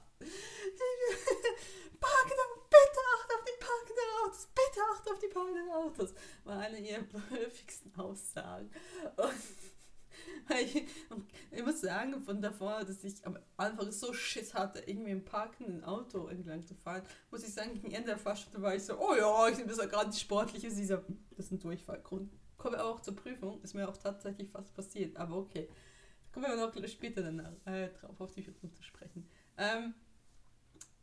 Parken 2.00 2.32
da, 2.36 2.60
bitte 2.68 3.00
acht 3.14 3.30
auf 3.32 3.44
die 3.44 3.58
parkenden 3.60 4.08
Autos, 4.24 4.48
bitte 4.54 4.80
acht 4.92 5.10
auf 5.10 5.18
die 5.18 5.28
parkenden 5.28 5.70
Autos. 5.70 6.14
War 6.44 6.58
eine 6.58 6.78
ihrer 6.78 7.04
häufigsten 7.30 7.94
Aussagen. 7.98 8.70
Und 9.16 9.71
ich, 11.50 11.64
muss 11.64 11.80
sagen, 11.80 12.22
von 12.22 12.40
davor, 12.40 12.84
dass 12.84 13.04
ich 13.04 13.24
am 13.26 13.38
Anfang 13.56 13.92
so 13.92 14.12
Schiss 14.12 14.54
hatte, 14.54 14.80
irgendwie 14.86 15.10
im 15.10 15.24
parkenden 15.24 15.84
Auto 15.84 16.26
entlang 16.26 16.66
zu 16.66 16.74
fahren, 16.74 17.02
muss 17.30 17.44
ich 17.44 17.54
sagen, 17.54 17.74
gegen 17.74 17.92
Ende 17.92 18.08
der 18.08 18.18
Fahrstunde 18.18 18.62
war 18.62 18.74
ich 18.74 18.84
so, 18.84 18.98
oh 18.98 19.14
ja, 19.14 19.48
ich 19.48 19.56
bin 19.56 19.68
ja 19.68 19.86
gerade 19.86 20.10
die 20.10 20.18
sportliche. 20.18 20.70
Sie 20.70 20.86
so, 20.86 20.98
das 21.36 21.46
ist 21.46 21.52
ein 21.52 21.60
Durchfallgrund. 21.60 22.32
Kommen 22.56 22.74
wir 22.74 22.84
auch 22.84 23.00
zur 23.00 23.16
Prüfung, 23.16 23.60
ist 23.62 23.74
mir 23.74 23.88
auch 23.88 23.96
tatsächlich 23.96 24.50
fast 24.50 24.74
passiert, 24.74 25.16
aber 25.16 25.36
okay. 25.36 25.68
Kommen 26.32 26.46
wir 26.46 26.56
noch 26.56 26.88
später 26.88 27.22
danach 27.22 27.52
äh, 27.66 27.88
drauf 27.90 28.18
auf 28.20 28.32
die 28.32 28.40
Prüfung 28.40 28.72
zu 28.72 28.82
sprechen. 28.82 29.28
Ähm, 29.58 29.94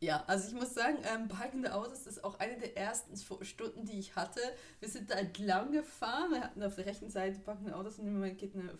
ja, 0.02 0.24
also 0.26 0.48
ich 0.48 0.54
muss 0.54 0.72
sagen, 0.72 0.96
ähm, 1.04 1.28
parkende 1.28 1.74
Autos 1.74 2.06
ist 2.06 2.24
auch 2.24 2.38
eine 2.38 2.58
der 2.58 2.74
ersten 2.76 3.14
Stunden, 3.16 3.84
die 3.84 3.98
ich 3.98 4.16
hatte. 4.16 4.40
Wir 4.80 4.88
sind 4.88 5.10
da 5.10 5.16
entlang 5.16 5.72
gefahren, 5.72 6.30
wir 6.30 6.40
hatten 6.40 6.62
auf 6.62 6.74
der 6.74 6.86
rechten 6.86 7.10
Seite 7.10 7.38
parkende 7.40 7.76
Autos 7.76 7.98
und 7.98 8.06
im 8.06 8.14
Moment 8.14 8.38
geht 8.38 8.54
eine 8.54 8.72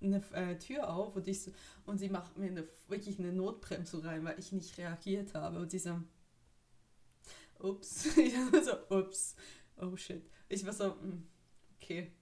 eine 0.00 0.22
äh, 0.32 0.58
Tür 0.58 0.92
auf 0.92 1.16
und, 1.16 1.26
ich, 1.26 1.50
und 1.86 1.98
sie 1.98 2.08
macht 2.08 2.36
mir 2.36 2.48
eine, 2.48 2.68
wirklich 2.88 3.18
eine 3.18 3.32
Notbremsung 3.32 4.02
rein, 4.02 4.24
weil 4.24 4.38
ich 4.38 4.52
nicht 4.52 4.76
reagiert 4.78 5.34
habe. 5.34 5.58
Und 5.58 5.70
sie 5.70 5.78
so, 5.78 6.00
ups. 7.58 8.06
Ich 8.16 8.34
war 8.34 8.62
so, 8.62 8.96
ups. 8.96 9.36
Oh 9.76 9.96
shit. 9.96 10.28
Ich 10.48 10.64
war 10.64 10.72
so, 10.72 11.00
hm, 11.00 11.26
okay, 11.76 12.12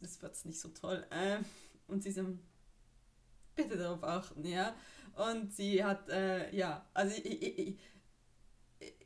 das 0.00 0.20
wird 0.20 0.44
nicht 0.44 0.60
so 0.60 0.68
toll. 0.68 1.06
Ähm, 1.10 1.44
und 1.88 2.02
sie 2.02 2.12
so, 2.12 2.26
bitte 3.54 3.76
darauf 3.76 4.02
achten, 4.02 4.44
ja. 4.44 4.74
Und 5.14 5.52
sie 5.52 5.84
hat, 5.84 6.08
äh, 6.08 6.54
ja, 6.54 6.86
also 6.94 7.14
ich, 7.16 7.42
ich, 7.42 7.58
ich 7.58 7.78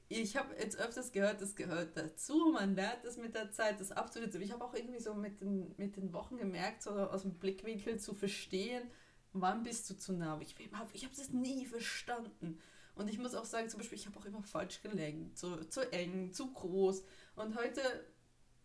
ich 0.09 0.37
habe 0.37 0.55
jetzt 0.59 0.79
öfters 0.79 1.13
gehört, 1.13 1.41
das 1.41 1.57
gehört 1.57 1.97
dazu, 1.97 2.53
man 2.53 2.75
lernt 2.75 3.05
das 3.05 3.17
mit 3.17 3.35
der 3.35 3.51
Zeit, 3.51 3.81
das 3.81 3.91
abzuschätzen. 3.91 4.41
Ich 4.41 4.53
habe 4.53 4.65
auch 4.65 4.75
irgendwie 4.75 5.01
so 5.01 5.15
mit 5.15 5.41
den, 5.41 5.75
mit 5.77 5.97
den 5.97 6.13
Wochen 6.13 6.37
gemerkt, 6.37 6.83
so 6.83 6.91
aus 6.91 7.23
dem 7.23 7.35
Blickwinkel 7.35 7.99
zu 7.99 8.15
verstehen, 8.15 8.89
wann 9.33 9.65
bist 9.65 9.91
du 9.91 9.97
zu 9.97 10.13
nah. 10.13 10.39
Ich, 10.41 10.55
ich 10.93 11.05
habe 11.05 11.17
das 11.17 11.31
nie 11.31 11.67
verstanden. 11.67 12.61
Und 12.95 13.11
ich 13.11 13.19
muss 13.19 13.35
auch 13.35 13.45
sagen, 13.45 13.69
zum 13.69 13.79
Beispiel, 13.79 13.99
ich 13.99 14.07
habe 14.07 14.19
auch 14.19 14.25
immer 14.25 14.43
falsch 14.43 14.81
gelenkt, 14.81 15.37
zu, 15.37 15.69
zu 15.69 15.93
eng, 15.93 16.33
zu 16.33 16.53
groß. 16.53 17.05
Und 17.35 17.57
heute, 17.57 17.83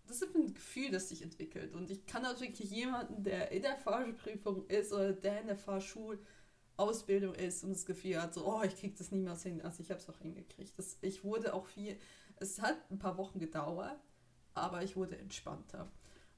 das 0.08 0.22
ist 0.22 0.36
ein 0.36 0.54
Gefühl, 0.54 0.92
das 0.92 1.10
sich 1.10 1.22
entwickelt. 1.22 1.74
Und 1.76 1.92
ich 1.92 2.06
kann 2.06 2.24
wirklich 2.24 2.72
jemanden, 2.72 3.24
der 3.24 3.52
in 3.52 3.64
der 3.64 3.78
Fahrprüfung 3.78 4.68
ist 4.68 4.94
oder 4.94 5.12
der 5.12 5.42
in 5.42 5.48
der 5.48 5.58
Fahrschule 5.58 6.20
Ausbildung 6.82 7.36
ist 7.36 7.64
und 7.64 7.72
das 7.72 7.86
Gefühl 7.86 8.22
hat, 8.22 8.34
so, 8.34 8.46
oh, 8.46 8.62
ich 8.64 8.76
krieg 8.76 8.98
das 8.98 9.12
niemals 9.12 9.44
hin. 9.44 9.62
Also 9.62 9.82
ich 9.84 9.90
habe 9.90 10.00
es 10.00 10.10
auch 10.10 10.20
hingekriegt. 10.20 10.78
Das, 10.78 10.98
ich 11.02 11.24
wurde 11.24 11.54
auch 11.54 11.68
viel, 11.68 11.98
es 12.38 12.62
hat 12.62 12.78
ein 12.90 13.00
paar 13.00 13.18
Wochen 13.18 13.40
gedauert, 13.40 14.00
aber 14.54 14.84
ich 14.84 14.96
wurde 14.96 15.18
entspannter. 15.18 15.92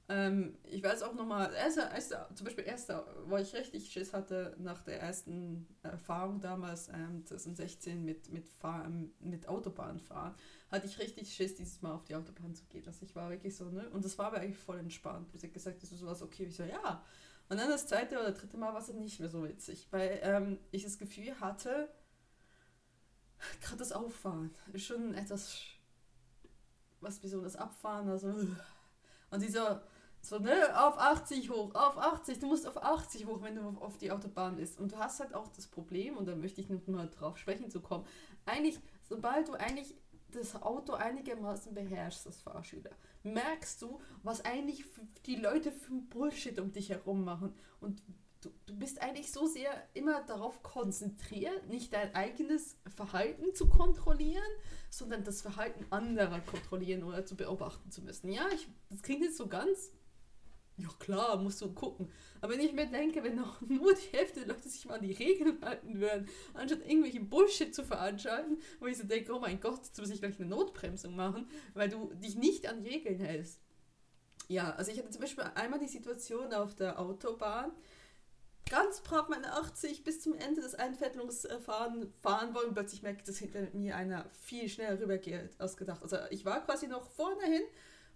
Ähm, 0.06 0.58
ich 0.64 0.82
weiß 0.82 1.02
auch 1.02 1.14
nochmal, 1.14 1.54
erster, 1.54 1.90
erster, 1.90 2.28
zum 2.34 2.44
Beispiel 2.44 2.64
erster, 2.64 3.06
wo 3.24 3.38
ich 3.38 3.54
richtig 3.54 3.90
Schiss 3.90 4.12
hatte 4.12 4.54
nach 4.58 4.82
der 4.82 5.00
ersten 5.00 5.66
Erfahrung 5.82 6.42
damals, 6.42 6.88
ähm, 6.88 7.24
2016 7.24 8.04
mit, 8.04 8.30
mit, 8.30 8.46
Fahr 8.46 8.86
mit 9.20 9.48
Autobahnfahren, 9.48 10.34
hatte 10.70 10.86
ich 10.86 10.98
richtig 10.98 11.32
Schiss, 11.32 11.54
dieses 11.54 11.80
Mal 11.80 11.92
auf 11.94 12.04
die 12.04 12.16
Autobahn 12.16 12.54
zu 12.54 12.66
gehen. 12.66 12.86
Also 12.86 13.06
ich 13.06 13.16
war 13.16 13.30
wirklich 13.30 13.56
so, 13.56 13.70
ne? 13.70 13.88
Und 13.90 14.04
das 14.04 14.18
war 14.18 14.26
aber 14.26 14.40
eigentlich 14.40 14.58
voll 14.58 14.78
entspannt. 14.78 15.32
Bis 15.32 15.42
ich 15.42 15.54
gesagt, 15.54 15.82
das 15.82 15.90
ist 15.90 16.00
sowas, 16.00 16.20
okay, 16.20 16.44
ich 16.44 16.54
so, 16.54 16.64
ja, 16.64 17.02
und 17.48 17.58
dann 17.58 17.68
das 17.68 17.86
zweite 17.86 18.18
oder 18.18 18.32
dritte 18.32 18.56
Mal 18.56 18.72
war 18.72 18.80
es 18.80 18.88
nicht 18.88 19.20
mehr 19.20 19.28
so 19.28 19.44
witzig, 19.44 19.86
weil 19.90 20.20
ähm, 20.22 20.58
ich 20.70 20.84
das 20.84 20.98
Gefühl 20.98 21.38
hatte, 21.40 21.88
gerade 23.60 23.78
das 23.78 23.92
Auffahren 23.92 24.54
ist 24.72 24.86
schon 24.86 25.14
etwas, 25.14 25.60
was 27.00 27.22
wie 27.22 27.28
so 27.28 27.40
das 27.42 27.56
Abfahren, 27.56 28.08
also 28.08 28.28
und 29.30 29.42
dieser 29.42 29.82
so, 30.24 30.38
ne, 30.38 30.54
auf 30.74 30.98
80 30.98 31.50
hoch, 31.50 31.74
auf 31.74 31.98
80, 31.98 32.38
du 32.38 32.46
musst 32.46 32.66
auf 32.66 32.82
80 32.82 33.26
hoch, 33.26 33.42
wenn 33.42 33.56
du 33.56 33.76
auf 33.80 33.98
die 33.98 34.10
Autobahn 34.10 34.56
bist. 34.56 34.80
Und 34.80 34.92
du 34.92 34.96
hast 34.96 35.20
halt 35.20 35.34
auch 35.34 35.48
das 35.48 35.66
Problem, 35.66 36.16
und 36.16 36.26
da 36.26 36.34
möchte 36.34 36.62
ich 36.62 36.70
nicht 36.70 36.88
mal 36.88 37.10
drauf 37.10 37.36
sprechen 37.36 37.70
zu 37.70 37.82
kommen, 37.82 38.06
eigentlich, 38.46 38.80
sobald 39.06 39.48
du 39.48 39.52
eigentlich 39.52 39.94
das 40.34 40.60
Auto 40.62 40.92
einigermaßen 40.92 41.74
beherrschst 41.74 42.26
als 42.26 42.42
Fahrschüler, 42.42 42.90
merkst 43.22 43.80
du, 43.82 44.00
was 44.22 44.44
eigentlich 44.44 44.84
die 45.26 45.36
Leute 45.36 45.72
für 45.72 45.94
Bullshit 46.10 46.58
um 46.58 46.72
dich 46.72 46.90
herum 46.90 47.24
machen. 47.24 47.54
Und 47.80 48.02
du, 48.40 48.50
du 48.66 48.78
bist 48.78 49.00
eigentlich 49.02 49.32
so 49.32 49.46
sehr 49.46 49.70
immer 49.94 50.22
darauf 50.22 50.62
konzentriert, 50.62 51.68
nicht 51.68 51.92
dein 51.92 52.14
eigenes 52.14 52.76
Verhalten 52.94 53.54
zu 53.54 53.68
kontrollieren, 53.68 54.42
sondern 54.90 55.24
das 55.24 55.42
Verhalten 55.42 55.86
anderer 55.90 56.40
kontrollieren 56.40 57.04
oder 57.04 57.24
zu 57.24 57.36
beobachten 57.36 57.90
zu 57.90 58.02
müssen. 58.02 58.30
Ja, 58.30 58.46
ich, 58.52 58.68
das 58.90 59.02
klingt 59.02 59.22
jetzt 59.22 59.36
so 59.36 59.48
ganz 59.48 59.90
ja 60.76 60.88
klar, 60.98 61.36
musst 61.36 61.60
du 61.60 61.72
gucken. 61.72 62.10
Aber 62.40 62.52
wenn 62.52 62.60
ich 62.60 62.72
mir 62.72 62.86
denke, 62.86 63.22
wenn 63.22 63.36
noch 63.36 63.60
nur 63.62 63.94
die 63.94 64.16
Hälfte 64.16 64.40
der 64.40 64.54
Leute 64.54 64.68
sich 64.68 64.84
mal 64.86 64.94
an 64.94 65.02
die 65.02 65.12
Regeln 65.12 65.58
halten 65.62 66.00
würden, 66.00 66.28
anstatt 66.52 66.86
irgendwelche 66.86 67.20
Bullshit 67.20 67.74
zu 67.74 67.84
veranstalten, 67.84 68.58
wo 68.80 68.86
ich 68.86 68.98
so 68.98 69.04
denke, 69.04 69.32
oh 69.34 69.40
mein 69.40 69.60
Gott, 69.60 69.84
jetzt 69.84 69.98
muss 69.98 70.10
ich 70.10 70.20
gleich 70.20 70.38
eine 70.38 70.48
Notbremsung 70.48 71.14
machen, 71.14 71.48
weil 71.74 71.88
du 71.88 72.12
dich 72.14 72.36
nicht 72.36 72.66
an 72.68 72.82
Regeln 72.82 73.20
hältst. 73.20 73.60
Ja, 74.48 74.72
also 74.72 74.90
ich 74.90 74.98
hatte 74.98 75.10
zum 75.10 75.22
Beispiel 75.22 75.44
einmal 75.54 75.78
die 75.78 75.88
Situation 75.88 76.52
auf 76.52 76.74
der 76.74 77.00
Autobahn, 77.00 77.72
ganz 78.68 79.00
brav 79.00 79.28
meine 79.28 79.52
80 79.52 80.04
bis 80.04 80.20
zum 80.20 80.34
Ende 80.34 80.60
des 80.60 80.74
Einfettlungsfahren 80.74 82.12
fahren 82.20 82.54
wollen, 82.54 82.74
plötzlich 82.74 83.02
merke 83.02 83.18
ich, 83.20 83.24
dass 83.24 83.38
hinter 83.38 83.68
mir 83.72 83.96
einer 83.96 84.28
viel 84.30 84.68
schneller 84.68 85.00
rübergeht 85.00 85.50
als 85.58 85.76
gedacht. 85.76 86.02
Also 86.02 86.16
ich 86.30 86.44
war 86.44 86.64
quasi 86.64 86.88
noch 86.88 87.08
vorne 87.10 87.44
hin 87.44 87.62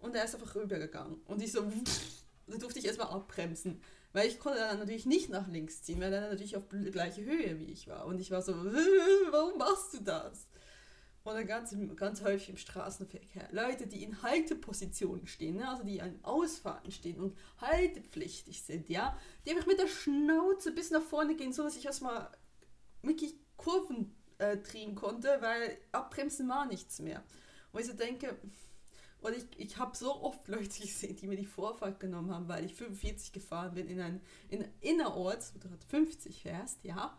und 0.00 0.14
er 0.14 0.24
ist 0.24 0.34
einfach 0.34 0.54
rübergegangen. 0.54 1.20
Und 1.26 1.42
ich 1.42 1.52
so, 1.52 1.62
da 2.50 2.58
durfte 2.58 2.78
ich 2.78 2.86
erstmal 2.86 3.08
abbremsen. 3.08 3.80
Weil 4.12 4.28
ich 4.28 4.38
konnte 4.38 4.58
dann 4.58 4.78
natürlich 4.78 5.06
nicht 5.06 5.28
nach 5.28 5.48
links 5.48 5.82
ziehen, 5.82 6.00
weil 6.00 6.12
er 6.12 6.22
dann 6.22 6.30
natürlich 6.30 6.56
auf 6.56 6.64
gleiche 6.68 7.24
Höhe 7.24 7.58
wie 7.58 7.70
ich 7.70 7.88
war. 7.88 8.06
Und 8.06 8.20
ich 8.20 8.30
war 8.30 8.42
so, 8.42 8.54
warum 8.54 9.58
machst 9.58 9.94
du 9.94 10.00
das? 10.02 10.48
oder 11.30 11.44
ganz, 11.44 11.74
ganz 11.96 12.22
häufig 12.22 12.48
im 12.50 12.56
Straßenverkehr, 12.56 13.48
Leute, 13.52 13.86
die 13.86 14.02
in 14.02 14.22
Haltepositionen 14.22 15.26
stehen, 15.26 15.56
ne? 15.56 15.68
also 15.68 15.84
die 15.84 16.00
an 16.00 16.18
Ausfahrten 16.22 16.90
stehen 16.90 17.20
und 17.20 17.36
haltepflichtig 17.60 18.62
sind, 18.62 18.88
ja, 18.88 19.16
die 19.44 19.50
einfach 19.50 19.66
mit 19.66 19.78
der 19.78 19.88
Schnauze 19.88 20.72
bis 20.72 20.90
nach 20.90 21.02
vorne 21.02 21.36
gehen, 21.36 21.52
so 21.52 21.62
dass 21.62 21.76
ich 21.76 21.84
erstmal 21.84 22.30
wirklich 23.02 23.34
Kurven 23.56 24.14
äh, 24.38 24.56
drehen 24.56 24.94
konnte, 24.94 25.38
weil 25.40 25.78
abbremsen 25.92 26.48
war 26.48 26.66
nichts 26.66 27.00
mehr. 27.00 27.22
Und 27.72 27.80
ich 27.80 27.86
so 27.86 27.92
denke, 27.92 28.38
und 29.20 29.36
ich, 29.36 29.44
ich 29.56 29.76
habe 29.78 29.96
so 29.96 30.22
oft 30.22 30.46
Leute 30.48 30.80
gesehen, 30.80 31.16
die 31.16 31.26
mir 31.26 31.36
die 31.36 31.46
Vorfahrt 31.46 31.98
genommen 31.98 32.30
haben, 32.32 32.48
weil 32.48 32.64
ich 32.64 32.74
45 32.74 33.32
gefahren 33.32 33.74
bin 33.74 33.88
in 33.88 34.00
ein 34.00 34.20
in 34.48 34.64
innerorts, 34.80 35.52
wo 35.54 35.58
du 35.58 35.68
50 35.88 36.42
fährst, 36.42 36.84
ja. 36.84 37.16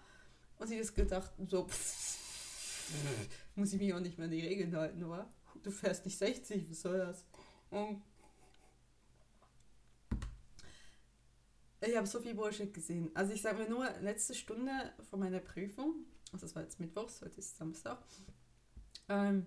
Und 0.57 0.67
sie 0.67 0.77
das 0.77 0.93
gedacht, 0.93 1.31
so, 1.47 1.67
pff, 1.67 2.19
muss 3.55 3.73
ich 3.73 3.79
mich 3.79 3.93
auch 3.93 3.99
nicht 3.99 4.17
mehr 4.17 4.25
an 4.25 4.31
die 4.31 4.45
Regeln 4.45 4.75
halten, 4.75 5.03
oder? 5.03 5.29
Du 5.61 5.71
fährst 5.71 6.05
nicht 6.05 6.17
60, 6.17 6.69
was 6.69 6.81
soll 6.81 6.97
das? 6.97 7.25
Und 7.69 8.01
ich 11.81 11.95
habe 11.95 12.07
so 12.07 12.19
viel 12.19 12.33
Bullshit 12.33 12.73
gesehen. 12.73 13.09
Also 13.13 13.33
ich 13.33 13.41
sage 13.41 13.63
mir 13.63 13.69
nur, 13.69 13.89
letzte 14.01 14.33
Stunde 14.33 14.93
von 15.09 15.19
meiner 15.19 15.39
Prüfung, 15.39 16.05
also 16.31 16.45
das 16.45 16.55
war 16.55 16.63
jetzt 16.63 16.79
Mittwochs, 16.79 17.21
heute 17.21 17.39
ist 17.39 17.57
Samstag, 17.57 18.03
ähm, 19.07 19.45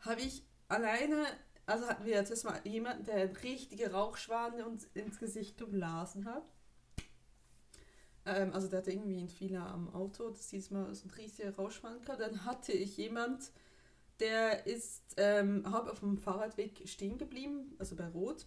habe 0.00 0.20
ich 0.20 0.44
alleine, 0.68 1.26
also 1.66 1.86
hatten 1.86 2.04
wir 2.04 2.14
jetzt 2.14 2.30
erstmal 2.30 2.60
jemanden, 2.64 3.04
der 3.04 3.42
richtige 3.42 3.92
Rauchschwane 3.92 4.66
uns 4.66 4.84
ins 4.94 5.18
Gesicht 5.18 5.58
geblasen 5.58 6.26
hat. 6.26 6.44
Ähm, 8.26 8.52
also 8.52 8.68
der 8.68 8.80
hatte 8.80 8.92
irgendwie 8.92 9.18
einen 9.18 9.28
Fehler 9.28 9.66
am 9.66 9.94
Auto, 9.94 10.30
das 10.30 10.48
dieses 10.48 10.70
Mal 10.70 10.92
so 10.94 11.06
ein 11.06 11.10
riesiger 11.10 11.54
Rauchschwan 11.54 12.00
gehabt. 12.02 12.20
Dann 12.20 12.44
hatte 12.44 12.72
ich 12.72 12.96
jemand, 12.96 13.52
der 14.20 14.66
ist 14.66 15.14
ähm, 15.16 15.70
halb 15.70 15.88
auf 15.88 16.00
dem 16.00 16.18
Fahrradweg 16.18 16.88
stehen 16.88 17.18
geblieben, 17.18 17.74
also 17.78 17.96
bei 17.96 18.08
Rot. 18.08 18.46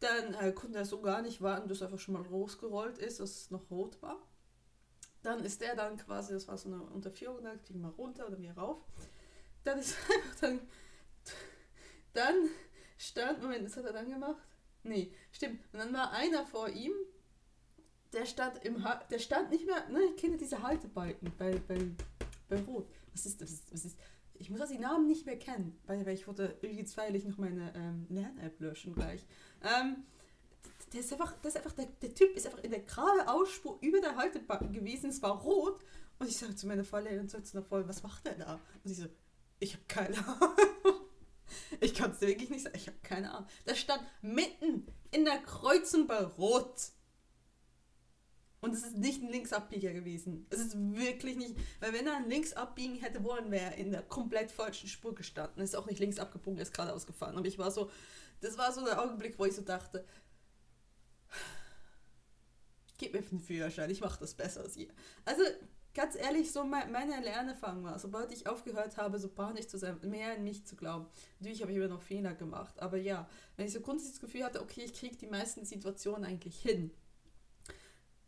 Dann 0.00 0.34
äh, 0.34 0.52
konnte 0.52 0.78
er 0.78 0.84
so 0.84 1.00
gar 1.00 1.22
nicht 1.22 1.40
warten, 1.40 1.70
er 1.70 1.82
einfach 1.82 1.98
schon 1.98 2.14
mal 2.14 2.26
losgerollt 2.26 2.98
ist, 2.98 3.20
dass 3.20 3.30
es 3.30 3.50
noch 3.50 3.70
rot 3.70 4.02
war. 4.02 4.18
Dann 5.22 5.44
ist 5.44 5.60
der 5.60 5.76
dann 5.76 5.96
quasi, 5.96 6.32
das 6.32 6.48
war 6.48 6.58
so 6.58 6.68
eine 6.68 6.82
Unterführung, 6.82 7.44
da 7.44 7.54
ging 7.54 7.80
mal 7.80 7.90
runter 7.90 8.26
oder 8.26 8.38
wieder 8.38 8.54
rauf. 8.54 8.78
Dann 9.62 9.78
ist 9.78 9.96
einfach 10.12 10.40
dann, 10.40 10.60
dann 12.14 12.48
stand, 12.98 13.42
Moment, 13.42 13.64
was 13.64 13.76
hat 13.76 13.84
er 13.84 13.92
dann 13.92 14.10
gemacht? 14.10 14.46
Nee, 14.84 15.12
stimmt. 15.30 15.60
Und 15.72 15.78
dann 15.78 15.92
war 15.92 16.12
einer 16.12 16.44
vor 16.44 16.68
ihm, 16.68 16.92
der 18.12 18.26
stand 18.26 18.64
im 18.64 18.84
ha 18.84 19.02
der 19.10 19.18
stand 19.18 19.50
nicht 19.50 19.66
mehr, 19.66 19.88
ne, 19.88 20.00
ich 20.04 20.16
kenne 20.16 20.36
diese 20.36 20.62
Haltebalken 20.62 21.32
bei, 21.38 21.58
bei, 21.66 21.78
bei 22.48 22.60
Rot. 22.62 22.88
Was 23.12 23.26
ist 23.26 23.40
das? 23.40 23.62
Was 23.70 23.84
ist, 23.84 23.98
ich 24.34 24.50
muss 24.50 24.60
also 24.60 24.74
die 24.74 24.80
Namen 24.80 25.06
nicht 25.06 25.24
mehr 25.24 25.38
kennen, 25.38 25.78
weil, 25.86 26.04
weil 26.04 26.14
ich 26.14 26.26
wollte 26.26 26.58
irgendwie 26.62 26.84
feierlich 26.84 27.24
noch 27.24 27.38
meine 27.38 27.72
ähm, 27.74 28.06
Lern-App 28.08 28.60
löschen 28.60 28.94
gleich. 28.94 29.24
Ähm, 29.62 30.04
der 30.92 31.00
ist 31.00 31.12
einfach, 31.12 31.34
das 31.42 31.56
einfach 31.56 31.72
der, 31.72 31.86
der 31.86 32.14
Typ 32.14 32.36
ist 32.36 32.46
einfach 32.46 32.62
in 32.62 32.70
der 32.70 32.80
gerade 32.80 33.28
Ausspur 33.28 33.78
über 33.80 34.00
der 34.00 34.16
Haltebalken 34.16 34.72
gewesen, 34.72 35.10
es 35.10 35.22
war 35.22 35.40
rot 35.40 35.82
und 36.18 36.28
ich 36.28 36.36
sage 36.36 36.54
zu 36.54 36.66
meiner 36.66 36.84
Fahrlehrerin 36.84 37.28
so 37.28 37.40
zu 37.40 37.56
einer 37.56 37.66
Voll, 37.66 37.86
was 37.88 38.02
macht 38.02 38.26
der 38.26 38.34
da? 38.34 38.54
Und 38.54 38.88
sie 38.88 38.94
so, 38.94 39.06
ich 39.58 39.74
habe 39.74 39.84
keine 39.88 40.18
Ahnung. 40.18 40.56
Ich 41.82 41.94
kann 41.94 42.12
es 42.12 42.20
dir 42.20 42.28
wirklich 42.28 42.48
nicht 42.48 42.62
sagen, 42.62 42.76
ich 42.76 42.86
habe 42.86 42.98
keine 43.02 43.32
Ahnung. 43.34 43.48
Der 43.66 43.74
stand 43.74 44.02
mitten 44.22 44.86
in 45.10 45.24
der 45.24 45.38
Kreuzung 45.38 46.06
bei 46.06 46.22
Rot. 46.22 46.92
Und 48.60 48.72
es 48.72 48.84
ist 48.84 48.96
nicht 48.96 49.20
ein 49.20 49.30
Linksabbieger 49.30 49.92
gewesen. 49.92 50.46
Es 50.50 50.60
ist 50.60 50.76
wirklich 50.76 51.36
nicht, 51.36 51.56
weil 51.80 51.92
wenn 51.92 52.06
er 52.06 52.18
ein 52.18 52.28
Links 52.28 52.52
abbiegen 52.52 52.94
hätte 52.94 53.24
wollen, 53.24 53.50
wäre 53.50 53.72
er 53.72 53.76
in 53.78 53.90
der 53.90 54.02
komplett 54.02 54.52
falschen 54.52 54.88
Spur 54.88 55.12
gestanden. 55.16 55.60
Ist 55.60 55.74
auch 55.74 55.86
nicht 55.86 55.98
links 55.98 56.20
abgebogen, 56.20 56.60
ist 56.60 56.72
geradeaus 56.72 57.04
gefahren. 57.04 57.36
Aber 57.36 57.48
ich 57.48 57.58
war 57.58 57.72
so, 57.72 57.90
das 58.40 58.56
war 58.56 58.72
so 58.72 58.84
der 58.84 59.02
Augenblick, 59.02 59.36
wo 59.40 59.44
ich 59.44 59.56
so 59.56 59.62
dachte, 59.62 60.04
gib 62.96 63.12
mir 63.12 63.22
den 63.22 63.40
Führerschein, 63.40 63.90
ich 63.90 64.00
mache 64.00 64.20
das 64.20 64.34
besser 64.34 64.60
als 64.60 64.76
ihr. 64.76 64.94
Also 65.24 65.42
ganz 65.94 66.16
ehrlich, 66.16 66.52
so 66.52 66.64
meine 66.64 67.20
Lernerfahrung 67.20 67.84
war, 67.84 67.98
sobald 67.98 68.32
ich 68.32 68.46
aufgehört 68.46 68.96
habe, 68.96 69.18
so 69.18 69.28
panisch 69.28 69.68
zu 69.68 69.78
sein, 69.78 69.98
mehr 70.02 70.36
in 70.36 70.44
mich 70.44 70.64
zu 70.64 70.76
glauben. 70.76 71.06
Natürlich 71.38 71.62
habe 71.62 71.72
ich 71.72 71.78
immer 71.78 71.88
noch 71.88 72.02
Fehler 72.02 72.34
gemacht, 72.34 72.80
aber 72.80 72.96
ja, 72.96 73.28
wenn 73.56 73.66
ich 73.66 73.72
so 73.72 73.80
grundsätzlich 73.80 74.20
das 74.20 74.30
Gefühl 74.30 74.44
hatte, 74.44 74.62
okay, 74.62 74.82
ich 74.84 74.94
kriege 74.94 75.16
die 75.16 75.26
meisten 75.26 75.64
Situationen 75.64 76.24
eigentlich 76.24 76.60
hin, 76.60 76.92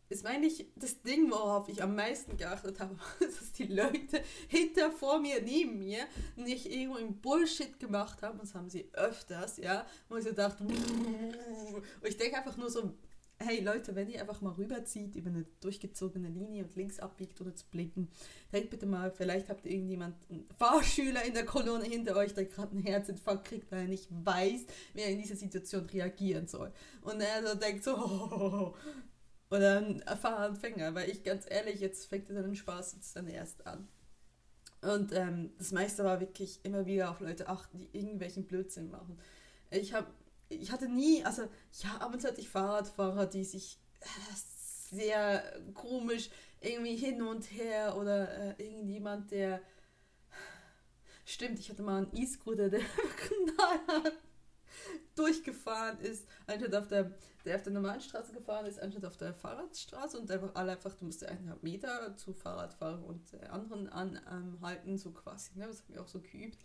ist 0.07 0.25
eigentlich 0.25 0.67
das 0.75 1.01
Ding, 1.01 1.31
worauf 1.31 1.67
ich 1.67 1.81
am 1.81 1.95
meisten 1.95 2.37
geachtet 2.37 2.79
habe, 2.79 2.95
dass 3.19 3.51
die 3.53 3.65
Leute 3.65 4.21
hinter, 4.47 4.91
vor 4.91 5.19
mir, 5.19 5.41
neben 5.41 5.79
mir 5.79 6.05
nicht 6.35 6.71
irgendwo 6.71 6.97
im 6.97 7.19
Bullshit 7.21 7.79
gemacht 7.79 8.21
haben. 8.21 8.37
Das 8.39 8.53
haben 8.53 8.69
sie 8.69 8.87
öfters, 8.93 9.57
ja. 9.57 9.85
Wo 10.07 10.17
ich 10.17 10.23
so 10.23 10.31
dachte, 10.31 10.63
und 10.63 11.83
ich 12.03 12.17
denke 12.17 12.37
einfach 12.37 12.57
nur 12.57 12.69
so, 12.69 12.93
hey 13.39 13.61
Leute, 13.61 13.95
wenn 13.95 14.09
ihr 14.09 14.21
einfach 14.21 14.41
mal 14.41 14.53
rüberzieht 14.53 15.15
über 15.15 15.29
eine 15.29 15.45
durchgezogene 15.61 16.29
Linie 16.29 16.63
und 16.63 16.75
links 16.75 16.99
abbiegt 16.99 17.39
oder 17.41 17.55
zu 17.55 17.65
blinken, 17.67 18.09
denkt 18.53 18.69
bitte 18.69 18.85
mal, 18.85 19.11
vielleicht 19.11 19.49
habt 19.49 19.65
ihr 19.65 19.73
irgendjemand, 19.73 20.15
einen 20.29 20.47
Fahrschüler 20.57 21.23
in 21.25 21.33
der 21.33 21.45
Kolonne 21.45 21.85
hinter 21.85 22.15
euch, 22.15 22.33
der 22.33 22.45
gerade 22.45 22.71
einen 22.71 22.83
Herzinfarkt 22.83 23.47
kriegt, 23.47 23.71
weil 23.71 23.81
er 23.81 23.87
nicht 23.87 24.07
weiß, 24.09 24.65
wie 24.93 25.01
er 25.01 25.09
in 25.09 25.21
dieser 25.21 25.35
Situation 25.35 25.85
reagieren 25.85 26.47
soll. 26.47 26.71
Und 27.01 27.21
er 27.21 27.45
so 27.45 27.55
denkt 27.55 27.83
so, 27.83 27.95
oh, 27.97 28.75
oder 29.49 29.77
ein 29.77 30.01
Fahranfänger, 30.01 30.95
weil 30.95 31.09
ich 31.09 31.23
ganz 31.23 31.45
ehrlich, 31.49 31.79
jetzt 31.79 32.07
fängt 32.07 32.29
er 32.29 32.41
den 32.41 32.55
Spaß 32.55 32.93
jetzt 32.93 33.15
dann 33.15 33.27
erst 33.27 33.67
an. 33.67 33.87
Und 34.81 35.13
ähm, 35.13 35.51
das 35.57 35.71
meiste 35.71 36.03
war 36.03 36.19
wirklich 36.19 36.59
immer 36.63 36.85
wieder 36.85 37.09
auf 37.09 37.19
Leute 37.19 37.47
achten, 37.47 37.79
die 37.79 37.89
irgendwelchen 37.91 38.45
Blödsinn 38.45 38.91
machen. 38.91 39.19
Ich 39.71 39.93
habe, 39.93 40.07
ich 40.55 40.71
hatte 40.71 40.87
nie, 40.87 41.23
also 41.23 41.43
ja, 41.81 41.97
ab 41.97 42.13
und 42.13 42.21
zu 42.21 42.27
hatte 42.27 42.41
ich 42.41 42.49
Fahrradfahrer, 42.49 43.25
die 43.25 43.43
sich 43.43 43.79
äh, 44.01 44.05
sehr 44.95 45.43
komisch 45.73 46.29
irgendwie 46.61 46.95
hin 46.95 47.21
und 47.21 47.51
her 47.51 47.97
oder 47.97 48.59
äh, 48.59 48.63
irgendjemand, 48.63 49.31
der 49.31 49.61
Stimmt, 51.27 51.59
ich 51.59 51.71
hatte 51.71 51.81
mal 51.81 52.03
einen 52.03 52.15
E-Scooter, 52.15 52.69
der 52.69 52.81
durchgefahren 55.15 55.99
ist, 55.99 56.27
anstatt 56.45 56.75
auf 56.75 56.87
der, 56.87 57.17
der 57.43 57.55
auf 57.55 57.63
der 57.63 57.73
normalen 57.73 57.99
Straße 57.99 58.31
gefahren 58.31 58.67
ist, 58.67 58.79
anstatt 58.79 59.05
auf 59.05 59.17
der 59.17 59.33
Fahrradstraße 59.33 60.19
und 60.19 60.29
einfach 60.29 60.53
alle 60.53 60.73
einfach, 60.73 60.93
du 60.93 61.05
musst 61.05 61.23
eineinhalb 61.23 61.63
Meter 61.63 62.15
zu 62.15 62.31
Fahrradfahrer 62.31 63.03
und 63.03 63.33
anderen 63.49 63.89
anhalten, 63.89 64.89
ähm, 64.89 64.97
so 64.97 65.11
quasi, 65.11 65.57
ne? 65.57 65.65
das 65.65 65.81
habe 65.81 65.93
ich 65.93 65.99
auch 65.99 66.07
so 66.07 66.21
geübt. 66.21 66.59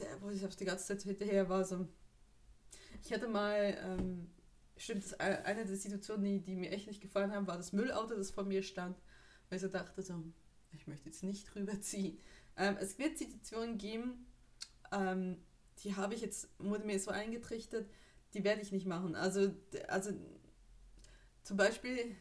Der, 0.00 0.20
wo 0.22 0.30
ich 0.30 0.44
auf 0.44 0.56
die 0.56 0.64
ganze 0.64 0.86
Zeit 0.86 1.02
hinterher 1.02 1.48
war, 1.48 1.64
so, 1.64 1.86
ich 3.02 3.12
hatte 3.12 3.28
mal, 3.28 3.76
ähm, 3.82 4.30
stimmt, 4.76 5.04
das, 5.04 5.12
äh, 5.14 5.42
eine 5.44 5.64
der 5.64 5.76
Situationen, 5.76 6.24
die, 6.24 6.40
die 6.40 6.56
mir 6.56 6.70
echt 6.70 6.86
nicht 6.86 7.00
gefallen 7.00 7.32
haben, 7.32 7.46
war 7.46 7.56
das 7.56 7.72
Müllauto, 7.72 8.14
das 8.14 8.30
vor 8.30 8.44
mir 8.44 8.62
stand, 8.62 8.96
weil 9.48 9.56
ich 9.56 9.62
so 9.62 9.68
dachte, 9.68 10.02
so, 10.02 10.22
ich 10.72 10.86
möchte 10.86 11.06
jetzt 11.06 11.22
nicht 11.22 11.54
rüberziehen. 11.54 12.18
Ähm, 12.56 12.76
es 12.80 12.98
wird 12.98 13.18
Situationen 13.18 13.78
geben, 13.78 14.26
ähm, 14.92 15.38
die 15.84 15.96
habe 15.96 16.14
ich 16.14 16.20
jetzt, 16.20 16.48
wurde 16.58 16.84
mir 16.84 16.98
so 16.98 17.10
eingetrichtert, 17.10 17.88
die 18.34 18.44
werde 18.44 18.62
ich 18.62 18.72
nicht 18.72 18.86
machen. 18.86 19.14
Also, 19.14 19.54
also 19.86 20.10
zum 21.42 21.56
Beispiel, 21.56 22.16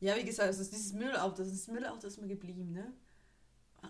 ja, 0.00 0.16
wie 0.16 0.24
gesagt, 0.24 0.48
also 0.48 0.64
dieses 0.64 0.92
Müllauto, 0.92 1.42
das 1.42 1.66
Müllauto 1.68 2.06
ist 2.06 2.20
mir 2.20 2.28
geblieben, 2.28 2.72
ne? 2.72 2.92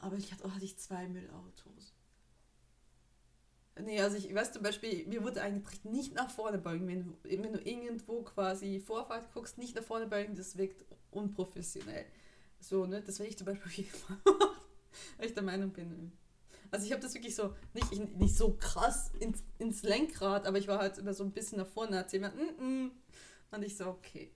Aber 0.01 0.17
ich 0.17 0.33
hatte, 0.33 0.45
oh, 0.45 0.51
hatte 0.51 0.65
ich 0.65 0.79
zwei 0.79 1.09
Müllautos. 1.09 1.96
Nee, 3.79 4.01
also 4.01 4.17
ich 4.17 4.35
weiß 4.35 4.53
zum 4.53 4.63
Beispiel, 4.63 5.07
mir 5.07 5.23
wurde 5.23 5.43
eingetrichtert, 5.43 5.93
nicht 5.93 6.15
nach 6.15 6.31
vorne 6.31 6.59
beugen. 6.59 6.89
Wenn, 6.89 7.43
wenn 7.43 7.53
du 7.53 7.61
irgendwo 7.61 8.23
quasi 8.23 8.81
Vorfahrt 8.81 9.33
guckst, 9.35 9.59
nicht 9.59 9.77
nach 9.77 9.83
vorne 9.83 10.07
beugen, 10.07 10.35
das 10.35 10.57
wirkt 10.57 10.85
unprofessionell. 11.11 12.07
So, 12.59 12.87
ne? 12.87 13.03
Das 13.03 13.19
werde 13.19 13.31
ich 13.31 13.37
zum 13.37 13.47
Beispiel 13.47 13.67
auf 13.67 13.73
jeden 13.73 13.91
Fall 13.91 14.17
machen, 14.25 14.57
weil 15.19 15.27
ich 15.27 15.35
der 15.35 15.43
Meinung 15.43 15.73
bin, 15.73 16.13
also 16.71 16.87
ich 16.87 16.93
habe 16.93 17.03
das 17.03 17.15
wirklich 17.15 17.35
so, 17.35 17.55
nicht, 17.75 17.93
nicht 18.17 18.37
so 18.37 18.57
krass 18.59 19.11
ins, 19.21 19.43
ins 19.59 19.83
Lenkrad, 19.83 20.47
aber 20.47 20.59
ich 20.59 20.69
war 20.69 20.79
halt 20.79 20.99
immer 20.99 21.15
so 21.15 21.25
ein 21.25 21.33
bisschen 21.33 21.59
nach 21.59 21.67
vorne, 21.67 21.99
hat 21.99 22.13
jemand, 22.13 22.37
mm 22.37 22.63
-mm. 22.63 22.91
und 23.53 23.63
ich 23.63 23.77
so, 23.77 23.87
okay. 23.87 24.33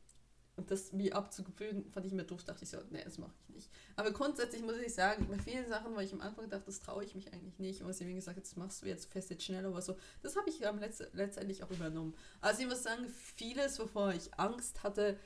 Und 0.61 0.71
das 0.71 0.91
wie 0.93 1.11
abzugewöhnen, 1.11 1.91
fand 1.91 2.05
ich 2.05 2.13
immer 2.13 2.25
doof, 2.25 2.45
dachte 2.45 2.65
ich 2.65 2.69
so, 2.69 2.77
nee, 2.91 3.03
das 3.03 3.17
mache 3.17 3.33
ich 3.49 3.55
nicht. 3.55 3.71
Aber 3.97 4.11
grundsätzlich 4.11 4.61
muss 4.61 4.77
ich 4.77 4.93
sagen, 4.93 5.27
bei 5.27 5.39
vielen 5.39 5.67
Sachen, 5.67 5.97
wo 5.97 6.01
ich 6.01 6.13
am 6.13 6.21
Anfang 6.21 6.51
dachte, 6.51 6.67
das 6.67 6.81
traue 6.81 7.03
ich 7.03 7.15
mich 7.15 7.33
eigentlich 7.33 7.59
nicht, 7.59 7.81
und 7.81 7.91
sie 7.95 8.05
mir 8.05 8.13
gesagt, 8.13 8.37
das 8.37 8.57
machst 8.57 8.83
du 8.83 8.87
jetzt 8.87 9.11
fest 9.11 9.31
jetzt 9.31 9.43
schnell 9.43 9.65
oder 9.65 9.81
so, 9.81 9.97
das 10.21 10.37
habe 10.37 10.51
ich 10.51 10.67
am 10.69 10.79
Letz 10.79 11.03
letztendlich 11.15 11.65
auch 11.65 11.71
übernommen. 11.71 12.15
Also 12.43 12.61
ich 12.61 12.69
muss 12.69 12.83
sagen, 12.83 13.09
vieles, 13.09 13.79
wovor 13.79 14.13
ich 14.13 14.35
Angst 14.39 14.83
hatte, 14.83 15.19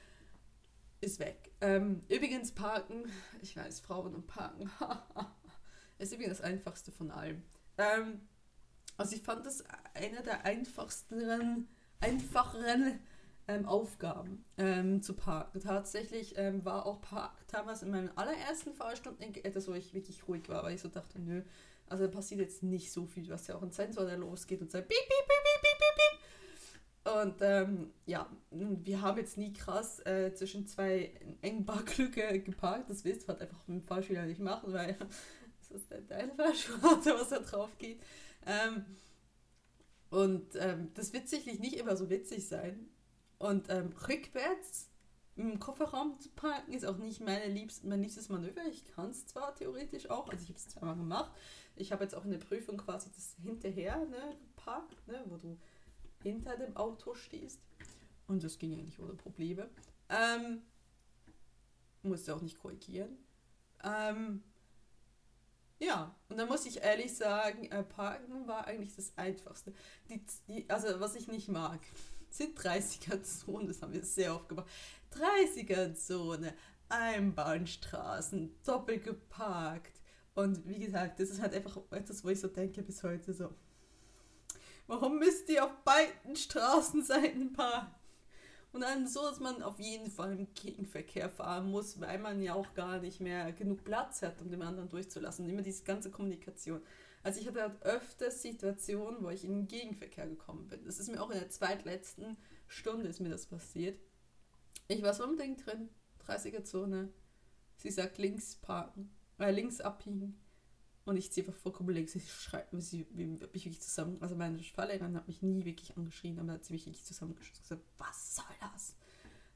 ist 1.00 1.18
weg. 1.18 1.50
Ähm, 1.60 2.04
übrigens 2.08 2.52
Parken, 2.52 3.10
ich 3.42 3.56
weiß, 3.56 3.80
Frauen 3.80 4.14
und 4.14 4.28
Parken, 4.28 4.70
ist 5.98 6.12
übrigens 6.12 6.38
das 6.38 6.46
einfachste 6.46 6.92
von 6.92 7.10
allem. 7.10 7.42
Ähm, 7.76 8.20
also 8.96 9.16
ich 9.16 9.22
fand 9.22 9.44
das 9.44 9.64
einer 9.94 10.22
der 10.22 10.44
einfachsten, 10.44 11.66
einfacheren 11.98 13.00
ähm, 13.48 13.66
Aufgaben 13.66 14.44
ähm, 14.56 15.02
zu 15.02 15.14
parken. 15.14 15.60
Tatsächlich 15.60 16.34
ähm, 16.36 16.64
war 16.64 16.86
auch 16.86 17.00
Park 17.00 17.32
damals 17.48 17.82
in 17.82 17.90
meinen 17.90 18.16
allerersten 18.16 18.72
Fahrstunden 18.74 19.34
etwas, 19.34 19.68
wo 19.68 19.72
ich 19.72 19.94
wirklich 19.94 20.26
ruhig 20.26 20.48
war, 20.48 20.62
weil 20.64 20.74
ich 20.74 20.80
so 20.80 20.88
dachte, 20.88 21.20
nö, 21.20 21.42
also 21.86 22.06
da 22.06 22.10
passiert 22.10 22.40
jetzt 22.40 22.62
nicht 22.62 22.90
so 22.92 23.06
viel. 23.06 23.30
Hast 23.30 23.48
ja 23.48 23.56
auch 23.56 23.62
einen 23.62 23.72
Sensor, 23.72 24.06
der 24.06 24.16
losgeht 24.16 24.60
und 24.60 24.70
sagt, 24.70 24.88
piep, 24.88 24.98
piep, 24.98 25.08
piep, 25.08 25.62
piep, 25.62 25.78
piep, 25.78 25.94
piep. 25.96 26.24
Und 27.22 27.42
ähm, 27.42 27.92
ja, 28.06 28.26
wir 28.50 29.02
haben 29.02 29.18
jetzt 29.18 29.36
nie 29.36 29.52
krass 29.52 30.00
äh, 30.06 30.32
zwischen 30.34 30.66
zwei 30.66 31.12
engen 31.42 31.66
Barklücke 31.66 32.40
geparkt. 32.40 32.88
Das 32.88 33.04
willst 33.04 33.24
du 33.24 33.28
halt 33.28 33.42
einfach 33.42 33.60
mit 33.66 33.82
dem 33.82 33.86
Fahrschüler 33.86 34.24
nicht 34.24 34.40
machen, 34.40 34.72
weil 34.72 34.96
das 35.58 35.70
ist 35.70 35.92
deine 36.08 36.34
Fahrschule, 36.34 36.80
was 37.20 37.28
da 37.28 37.40
drauf 37.40 37.76
geht. 37.76 38.00
Ähm, 38.46 38.86
und 40.08 40.54
ähm, 40.56 40.90
das 40.94 41.12
wird 41.12 41.28
sicherlich 41.28 41.60
nicht 41.60 41.76
immer 41.76 41.96
so 41.96 42.08
witzig 42.08 42.48
sein. 42.48 42.88
Und 43.38 43.68
ähm, 43.70 43.92
rückwärts 44.08 44.90
im 45.36 45.58
Kofferraum 45.58 46.18
zu 46.20 46.28
parken 46.30 46.72
ist 46.72 46.84
auch 46.84 46.96
nicht 46.96 47.20
meine 47.20 47.52
liebst, 47.52 47.84
mein 47.84 48.00
liebstes 48.00 48.28
Manöver. 48.28 48.64
Ich 48.70 48.84
kann 48.84 49.10
es 49.10 49.26
zwar 49.26 49.54
theoretisch 49.54 50.08
auch, 50.08 50.28
also 50.28 50.42
ich 50.42 50.48
habe 50.48 50.58
es 50.58 50.68
zweimal 50.68 50.96
gemacht. 50.96 51.32
Ich 51.76 51.90
habe 51.92 52.04
jetzt 52.04 52.14
auch 52.14 52.24
in 52.24 52.30
der 52.30 52.38
Prüfung 52.38 52.76
quasi 52.76 53.10
das 53.14 53.36
hinterher 53.42 54.04
ne, 54.06 54.36
geparkt, 54.38 55.06
ne, 55.08 55.22
wo 55.26 55.36
du 55.36 55.58
hinter 56.22 56.56
dem 56.56 56.76
Auto 56.76 57.14
stehst. 57.14 57.60
Und 58.26 58.44
das 58.44 58.58
ging 58.58 58.74
eigentlich 58.74 59.00
ohne 59.00 59.14
Probleme. 59.14 59.68
Ähm, 60.08 60.62
musste 62.02 62.34
auch 62.34 62.40
nicht 62.40 62.58
korrigieren. 62.58 63.18
Ähm, 63.82 64.42
ja, 65.78 66.14
und 66.28 66.38
da 66.38 66.46
muss 66.46 66.64
ich 66.66 66.82
ehrlich 66.82 67.14
sagen, 67.16 67.64
äh, 67.70 67.82
Parken 67.82 68.46
war 68.46 68.66
eigentlich 68.66 68.94
das 68.94 69.12
Einfachste. 69.16 69.74
Die, 70.08 70.24
die, 70.48 70.70
also, 70.70 71.00
was 71.00 71.16
ich 71.16 71.28
nicht 71.28 71.48
mag, 71.48 71.80
sind 72.36 72.58
30er-Zonen, 72.58 73.68
das 73.68 73.82
haben 73.82 73.92
wir 73.92 74.04
sehr 74.04 74.34
oft 74.34 74.48
gemacht. 74.48 74.68
30er-Zone, 75.14 76.54
Einbahnstraßen, 76.88 78.54
doppelt 78.64 79.04
geparkt. 79.04 80.00
Und 80.34 80.68
wie 80.68 80.80
gesagt, 80.80 81.20
das 81.20 81.30
ist 81.30 81.40
halt 81.40 81.54
einfach 81.54 81.78
etwas, 81.90 82.24
wo 82.24 82.28
ich 82.28 82.40
so 82.40 82.48
denke 82.48 82.82
bis 82.82 83.02
heute 83.02 83.32
so, 83.32 83.50
Warum 84.86 85.18
müsst 85.18 85.48
ihr 85.48 85.64
auf 85.64 85.74
beiden 85.82 86.36
Straßenseiten 86.36 87.52
parken? 87.54 87.94
Und 88.72 88.82
dann 88.82 89.06
so, 89.06 89.22
dass 89.22 89.40
man 89.40 89.62
auf 89.62 89.78
jeden 89.78 90.10
Fall 90.10 90.32
im 90.32 90.52
Gegenverkehr 90.52 91.30
fahren 91.30 91.70
muss, 91.70 92.00
weil 92.00 92.18
man 92.18 92.42
ja 92.42 92.54
auch 92.54 92.74
gar 92.74 92.98
nicht 92.98 93.20
mehr 93.20 93.52
genug 93.52 93.84
Platz 93.84 94.20
hat, 94.20 94.42
um 94.42 94.50
den 94.50 94.62
anderen 94.62 94.88
durchzulassen. 94.88 95.44
Und 95.44 95.52
immer 95.52 95.62
diese 95.62 95.84
ganze 95.84 96.10
Kommunikation. 96.10 96.82
Also 97.24 97.40
ich 97.40 97.48
hatte 97.48 97.62
halt 97.62 97.82
öfters 97.82 98.42
Situationen, 98.42 99.24
wo 99.24 99.30
ich 99.30 99.44
in 99.44 99.54
den 99.54 99.66
Gegenverkehr 99.66 100.26
gekommen 100.26 100.68
bin. 100.68 100.84
Das 100.84 101.00
ist 101.00 101.08
mir 101.08 101.22
auch 101.22 101.30
in 101.30 101.38
der 101.38 101.48
zweitletzten 101.48 102.36
Stunde 102.66 103.08
ist 103.08 103.20
mir 103.20 103.30
das 103.30 103.46
passiert. 103.46 103.98
Ich 104.88 105.02
war 105.02 105.14
so 105.14 105.24
im 105.24 105.38
Ding 105.38 105.56
drin, 105.56 105.88
30er 106.26 106.64
Zone. 106.64 107.08
Sie 107.76 107.90
sagt 107.90 108.18
links 108.18 108.56
parken, 108.56 109.10
äh, 109.38 109.50
links 109.50 109.80
abbiegen. 109.80 110.38
Und 111.06 111.16
ich 111.16 111.32
ziehe 111.32 111.46
einfach 111.46 111.58
vollkommen 111.58 111.94
links. 111.94 112.14
Ich 112.14 112.30
schreibe, 112.30 112.78
sie 112.82 113.06
mich 113.12 113.40
wirklich 113.40 113.80
zusammen. 113.80 114.20
Also 114.20 114.36
meine 114.36 114.62
Fahrlehrerin 114.62 115.16
hat 115.16 115.26
mich 115.26 115.40
nie 115.40 115.64
wirklich 115.64 115.96
angeschrien, 115.96 116.38
aber 116.38 116.52
hat 116.52 116.64
sie 116.64 116.74
mich 116.74 116.84
wirklich 116.84 117.04
zusammengeschossen 117.04 117.56
und 117.56 117.62
gesagt, 117.62 117.84
was 117.96 118.36
soll 118.36 118.44
das? 118.60 118.96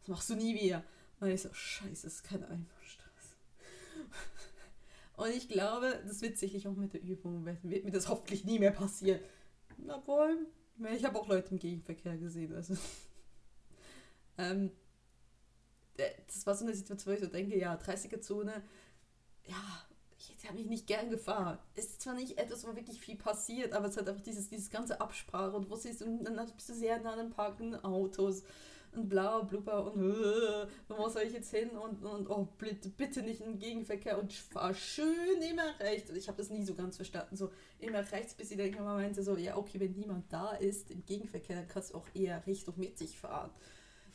Das 0.01 0.09
machst 0.09 0.31
du 0.31 0.37
nie 0.37 0.55
wieder. 0.59 0.85
Und 1.21 1.29
ich 1.29 1.43
so, 1.43 1.53
scheiße, 1.53 2.07
das 2.07 2.15
ist 2.15 2.25
keine 2.25 2.47
Einbahnstraße. 2.49 2.78
Und 5.19 5.31
ich 5.31 5.49
glaube, 5.49 6.01
das 6.07 6.23
wird 6.23 6.39
sicherlich 6.39 6.69
auch 6.69 6.77
mit 6.77 6.95
der 6.95 7.03
Übung, 7.03 7.45
wird 7.45 7.85
mir 7.85 7.91
das 7.91 8.09
hoffentlich 8.09 8.45
nie 8.45 8.61
mehr 8.61 8.71
passieren. 8.71 9.21
Obwohl, 9.89 10.47
ich 10.95 11.05
habe 11.05 11.19
auch 11.19 11.27
Leute 11.27 11.51
im 11.51 11.59
Gegenverkehr 11.59 12.17
gesehen. 12.17 12.55
Also. 12.55 12.77
ähm, 14.39 14.71
das 15.97 16.47
war 16.47 16.55
so 16.55 16.65
eine 16.65 16.73
Situation, 16.73 17.13
wo 17.13 17.17
ich 17.19 17.25
so 17.25 17.31
denke, 17.31 17.59
ja, 17.59 17.75
30er-Zone, 17.75 18.63
ja, 19.47 19.89
ich 20.19 20.47
habe 20.47 20.57
mich 20.57 20.69
nicht 20.69 20.87
gern 20.87 21.11
gefahren. 21.11 21.59
Es 21.75 21.87
ist 21.87 22.03
zwar 22.03 22.15
nicht 22.15 22.39
etwas, 22.39 22.65
wo 22.65 22.77
wirklich 22.77 23.01
viel 23.01 23.17
passiert, 23.17 23.73
aber 23.73 23.89
es 23.89 23.97
hat 23.97 24.09
einfach 24.09 24.23
dieses, 24.23 24.49
dieses 24.49 24.71
ganze 24.71 25.01
Absprache 25.01 25.57
und 25.57 25.69
wo 25.69 25.75
siehst 25.75 26.01
und 26.01 26.23
dann 26.23 26.37
bist 26.55 26.69
du 26.69 26.75
sehr 26.75 27.01
nah 27.01 27.15
an 27.15 27.19
den 27.19 27.31
parkenden 27.31 27.83
Autos 27.85 28.45
und 28.95 29.09
bla 29.09 29.41
blubber 29.41 29.93
und 29.93 30.03
äh, 30.03 30.67
wo 30.89 31.09
soll 31.09 31.23
ich 31.23 31.33
jetzt 31.33 31.51
hin 31.51 31.71
und, 31.71 32.05
und 32.05 32.29
oh 32.29 32.49
bitte, 32.59 32.89
bitte 32.89 33.23
nicht 33.23 33.41
in 33.41 33.53
den 33.53 33.59
Gegenverkehr 33.59 34.19
und 34.19 34.33
fahr 34.33 34.75
schön 34.75 35.43
immer 35.43 35.79
rechts. 35.81 36.11
Und 36.11 36.17
ich 36.17 36.29
habe 36.29 36.39
das 36.39 36.51
nie 36.51 36.65
so 36.65 36.75
ganz 36.75 36.97
verstanden, 36.97 37.37
so 37.37 37.51
immer 37.79 38.01
rechts, 38.13 38.35
bis 38.35 38.51
ich 38.51 38.57
dann 38.57 38.67
irgendwann 38.67 38.97
meinte 38.97 39.23
so, 39.23 39.37
ja 39.37 39.57
okay, 39.57 39.81
wenn 39.81 39.93
niemand 39.93 40.33
da 40.33 40.53
ist 40.53 40.91
im 40.91 41.05
Gegenverkehr, 41.05 41.57
dann 41.57 41.69
kannst 41.69 41.93
du 41.93 41.99
auch 41.99 42.07
eher 42.15 42.47
Richtung 42.47 42.75
mittig 42.79 43.19
fahren. 43.19 43.51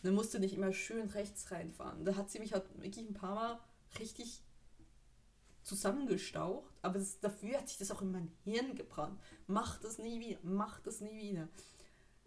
Dann 0.04 0.16
musst 0.16 0.34
du 0.34 0.40
nicht 0.40 0.54
immer 0.54 0.74
schön 0.74 1.10
rechts 1.10 1.52
reinfahren. 1.52 2.04
Da 2.04 2.16
hat 2.16 2.30
sie 2.30 2.40
mich 2.40 2.54
halt 2.54 2.66
wirklich 2.82 3.08
ein 3.08 3.14
paar 3.14 3.36
Mal 3.36 3.60
richtig 4.00 4.44
zusammengestaucht, 5.64 6.74
aber 6.82 7.00
das, 7.00 7.20
dafür 7.20 7.58
hat 7.58 7.70
sich 7.70 7.78
das 7.78 7.92
auch 7.92 8.02
in 8.02 8.12
mein 8.12 8.32
Hirn 8.44 8.76
gebrannt. 8.76 9.20
Mach 9.48 9.80
das 9.80 9.98
nie 9.98 10.20
wieder, 10.20 10.40
mach 10.44 10.80
das 10.82 11.00
nie 11.02 11.16
wieder. 11.16 11.48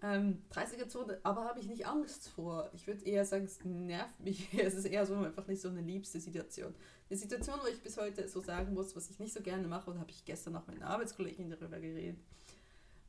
Ähm, 0.02 0.42
30er 0.52 0.88
Zone, 0.88 1.18
aber 1.22 1.44
habe 1.44 1.58
ich 1.58 1.68
nicht 1.68 1.86
Angst 1.86 2.28
vor. 2.28 2.70
Ich 2.74 2.86
würde 2.86 3.04
eher 3.04 3.24
sagen, 3.24 3.44
es 3.44 3.64
nervt 3.64 4.20
mich. 4.20 4.48
es 4.58 4.74
ist 4.74 4.84
eher 4.84 5.06
so 5.06 5.14
einfach 5.14 5.46
nicht 5.46 5.62
so 5.62 5.68
eine 5.68 5.80
liebste 5.80 6.20
Situation. 6.20 6.74
Eine 7.08 7.18
Situation, 7.18 7.58
wo 7.62 7.68
ich 7.68 7.82
bis 7.82 7.96
heute 7.96 8.28
so 8.28 8.40
sagen 8.40 8.74
muss, 8.74 8.94
was 8.94 9.08
ich 9.08 9.18
nicht 9.18 9.32
so 9.32 9.40
gerne 9.40 9.66
mache, 9.68 9.90
und 9.90 9.98
habe 9.98 10.10
ich 10.10 10.24
gestern 10.24 10.52
noch 10.52 10.66
mit 10.66 10.76
einer 10.76 10.90
Arbeitskollegin 10.90 11.50
darüber 11.50 11.78
geredet. 11.78 12.20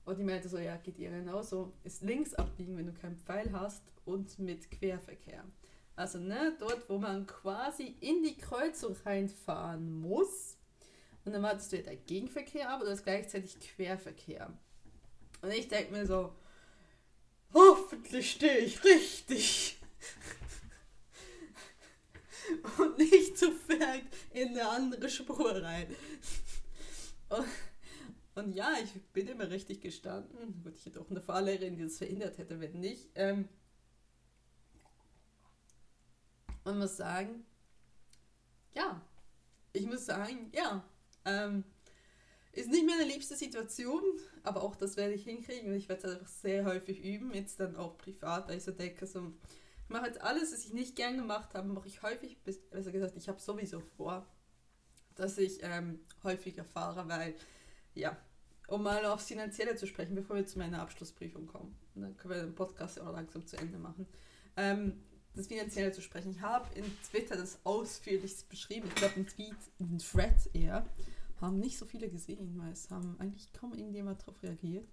Und 0.05 0.17
die 0.17 0.23
meinte 0.23 0.47
so, 0.47 0.57
ja, 0.57 0.77
geht 0.77 0.97
ihr 0.99 1.09
genauso, 1.09 1.73
ist 1.83 2.01
links 2.01 2.33
abbiegen, 2.33 2.77
wenn 2.77 2.85
du 2.85 2.93
keinen 2.93 3.17
Pfeil 3.17 3.51
hast 3.51 3.83
und 4.05 4.39
mit 4.39 4.71
Querverkehr. 4.71 5.43
Also 5.97 6.19
ne, 6.19 6.55
dort, 6.59 6.88
wo 6.89 6.97
man 6.97 7.27
quasi 7.27 7.97
in 7.99 8.23
die 8.23 8.38
Kreuzung 8.38 8.95
reinfahren 9.03 9.99
muss. 9.99 10.55
Und 11.25 11.33
dann 11.33 11.45
hattest 11.45 11.73
du 11.73 11.77
ja 11.77 11.81
den 11.81 12.05
Gegenverkehr, 12.05 12.69
aber 12.69 12.85
du 12.85 12.91
hast 12.91 13.03
gleichzeitig 13.03 13.59
Querverkehr. 13.59 14.53
Und 15.41 15.51
ich 15.51 15.67
denke 15.67 15.91
mir 15.91 16.05
so, 16.05 16.33
hoffentlich 17.54 18.32
stehe 18.32 18.60
ich 18.60 18.84
richtig. 18.84 19.80
und 22.78 22.98
nicht 22.98 23.38
zu 23.38 23.52
fern 23.52 24.02
in 24.34 24.50
eine 24.50 24.70
andere 24.70 25.10
Spur 25.10 25.62
rein. 25.62 25.88
Und, 27.30 27.45
und, 28.36 28.54
ja, 28.54 28.74
ich 28.84 28.93
bin 29.14 29.28
immer 29.28 29.50
richtig 29.50 29.82
gestanden. 29.82 30.62
Gut, 30.64 30.76
ich 30.76 30.86
hätte 30.86 31.02
auch 31.02 31.10
eine 31.10 31.22
Fahrlehrerin, 31.22 31.76
die 31.76 31.84
das 31.84 31.98
verhindert 31.98 32.38
hätte, 32.38 32.60
wenn 32.60 32.80
nicht. 32.80 33.10
Ähm, 33.16 33.50
und 36.64 36.80
muss 36.80 36.98
sagen, 36.98 37.45
ja, 38.74 39.02
ich 39.74 39.86
muss 39.86 40.06
sagen, 40.06 40.52
ja, 40.54 40.84
ähm, 41.26 41.64
ist 42.58 42.70
nicht 42.70 42.86
meine 42.86 43.03
liebste 43.03 43.36
Situation, 43.36 44.01
aber 44.43 44.64
auch 44.64 44.76
das 44.76 44.97
werde 44.97 45.14
ich 45.14 45.24
hinkriegen 45.24 45.74
ich 45.76 45.88
werde 45.89 46.08
es 46.08 46.14
einfach 46.14 46.28
sehr 46.28 46.66
häufig 46.66 47.03
üben, 47.03 47.34
jetzt 47.34 47.60
dann 47.60 47.76
auch 47.76 47.97
privat, 47.97 48.47
weil 48.47 48.58
ich 48.58 48.64
so 48.64 48.72
denke, 48.72 49.05
so, 49.05 49.32
ich 49.84 49.89
mache 49.89 50.08
jetzt 50.08 50.22
alles, 50.22 50.51
was 50.51 50.66
ich 50.66 50.74
nicht 50.74 50.95
gern 50.95 51.18
gemacht 51.18 51.53
habe, 51.53 51.68
mache 51.68 51.88
ich 51.88 52.01
häufig, 52.01 52.38
besser 52.43 52.91
gesagt, 52.91 53.16
ich 53.16 53.30
habe 53.30 53.39
sowieso 53.39 53.80
vor, 53.80 54.26
dass 55.16 55.38
ich 55.38 55.60
ähm, 55.62 55.99
häufiger 56.24 56.64
fahre, 56.64 57.08
weil, 57.08 57.36
ja, 57.93 58.18
um 58.68 58.84
mal 58.84 59.05
aufs 59.05 59.28
Finanzielle 59.28 59.76
zu 59.76 59.88
sprechen, 59.88 60.16
bevor 60.16 60.36
wir 60.36 60.45
zu 60.45 60.60
meiner 60.60 60.82
Abschlussprüfung 60.82 61.47
kommen. 61.47 61.78
Und 61.95 62.01
dann 62.01 62.18
können 62.18 62.34
wir 62.34 62.41
den 62.41 62.55
Podcast 62.55 62.99
auch 62.99 63.14
langsam 63.14 63.45
zu 63.45 63.58
Ende 63.58 63.78
machen. 63.78 64.08
Ähm, 64.58 65.01
das 65.36 65.47
Finanzielle 65.47 65.91
zu 65.91 66.01
sprechen. 66.01 66.32
Ich 66.32 66.41
habe 66.41 66.68
in 66.76 66.84
Twitter 67.10 67.38
das 67.38 67.60
ausführlichst 67.64 68.49
beschrieben. 68.49 68.88
Ich 68.89 68.95
glaube, 68.95 69.16
ein 69.18 69.28
Tweet, 69.28 69.55
ein 69.80 69.99
Thread 69.99 70.49
eher. 70.53 70.86
Haben 71.39 71.59
nicht 71.59 71.77
so 71.77 71.85
viele 71.85 72.09
gesehen, 72.09 72.57
weil 72.59 72.71
es 72.71 72.89
haben 72.89 73.15
eigentlich 73.19 73.51
kaum 73.53 73.73
irgendjemand 73.73 74.21
darauf 74.21 74.41
reagiert. 74.43 74.88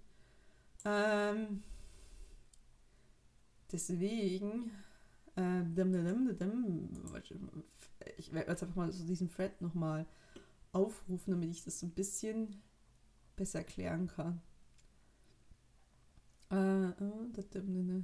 Ähm, 0.85 1.63
deswegen, 3.71 4.71
äh, 5.35 5.63
ich 8.17 8.33
werde 8.33 8.51
jetzt 8.51 8.63
einfach 8.63 8.75
mal 8.75 8.91
so 8.91 9.05
diesen 9.05 9.29
Thread 9.29 9.61
nochmal 9.61 10.05
aufrufen, 10.73 11.31
damit 11.31 11.51
ich 11.51 11.63
das 11.63 11.81
ein 11.83 11.91
bisschen 11.91 12.61
besser 13.35 13.59
erklären 13.59 14.07
kann. 14.07 14.41
Äh, 16.51 16.55
äh, 16.89 18.01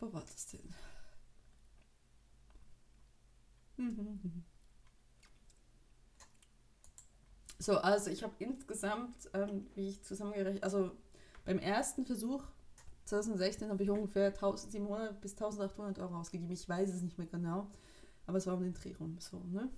Wo 0.00 0.12
war 0.12 0.22
das 0.22 0.46
denn? 0.46 0.74
So, 7.60 7.76
also 7.76 8.10
ich 8.10 8.22
habe 8.22 8.34
insgesamt, 8.38 9.16
ähm, 9.34 9.66
wie 9.74 9.88
ich 9.88 10.02
zusammengerechnet, 10.02 10.62
also 10.62 10.92
beim 11.44 11.58
ersten 11.58 12.06
Versuch 12.06 12.44
2016 13.06 13.68
habe 13.68 13.82
ich 13.82 13.90
ungefähr 13.90 14.26
1700 14.26 15.20
bis 15.20 15.32
1800 15.32 15.98
Euro 15.98 16.20
ausgegeben. 16.20 16.52
Ich 16.52 16.68
weiß 16.68 16.88
es 16.90 17.02
nicht 17.02 17.18
mehr 17.18 17.26
genau, 17.26 17.68
aber 18.26 18.38
es 18.38 18.46
war 18.46 18.54
um 18.54 18.62
den 18.62 18.74
Dreh 18.74 18.94
rum. 18.94 19.16
So, 19.18 19.38
ne? 19.50 19.68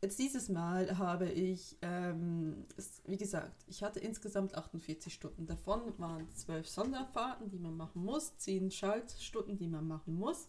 Jetzt 0.00 0.18
dieses 0.18 0.48
Mal 0.48 0.98
habe 0.98 1.30
ich, 1.30 1.76
ähm, 1.80 2.66
es, 2.76 3.02
wie 3.06 3.18
gesagt, 3.18 3.64
ich 3.68 3.84
hatte 3.84 4.00
insgesamt 4.00 4.56
48 4.56 5.14
Stunden. 5.14 5.46
Davon 5.46 5.80
waren 5.98 6.28
12 6.34 6.66
Sonderfahrten, 6.66 7.50
die 7.50 7.58
man 7.58 7.76
machen 7.76 8.02
muss, 8.02 8.36
10 8.38 8.72
Schaltstunden, 8.72 9.56
die 9.58 9.68
man 9.68 9.86
machen 9.86 10.16
muss 10.16 10.48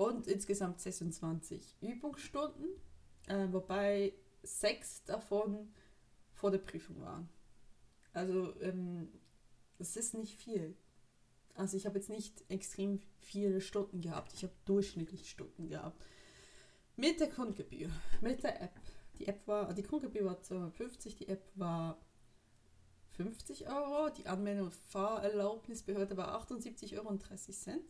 und 0.00 0.26
insgesamt 0.26 0.80
26 0.80 1.76
Übungsstunden, 1.82 2.70
äh, 3.26 3.48
wobei 3.50 4.14
sechs 4.42 5.04
davon 5.04 5.74
vor 6.32 6.50
der 6.50 6.58
Prüfung 6.58 7.02
waren. 7.02 7.28
Also 8.14 8.58
ähm, 8.62 9.08
es 9.78 9.98
ist 9.98 10.14
nicht 10.14 10.34
viel. 10.34 10.74
Also 11.52 11.76
ich 11.76 11.84
habe 11.84 11.98
jetzt 11.98 12.08
nicht 12.08 12.42
extrem 12.48 12.98
viele 13.18 13.60
Stunden 13.60 14.00
gehabt. 14.00 14.32
Ich 14.32 14.42
habe 14.42 14.54
durchschnittlich 14.64 15.28
Stunden 15.28 15.68
gehabt. 15.68 16.02
Mit 16.96 17.20
der 17.20 17.28
Grundgebühr, 17.28 17.90
mit 18.22 18.42
der 18.42 18.58
App. 18.62 18.80
Die 19.18 19.26
App 19.26 19.46
war, 19.46 19.74
die 19.74 19.82
Grundgebühr 19.82 20.24
war 20.24 20.40
250, 20.40 21.16
die 21.16 21.28
App 21.28 21.44
war 21.56 22.00
50 23.18 23.68
Euro, 23.68 24.08
die 24.08 24.26
Anmeldung 24.26 24.68
und 24.68 24.74
Fahrerlaubnisbehörde 24.74 26.16
war 26.16 26.36
78 26.36 26.96
Euro 26.96 27.10
und 27.10 27.18
30 27.18 27.54
Cent. 27.54 27.84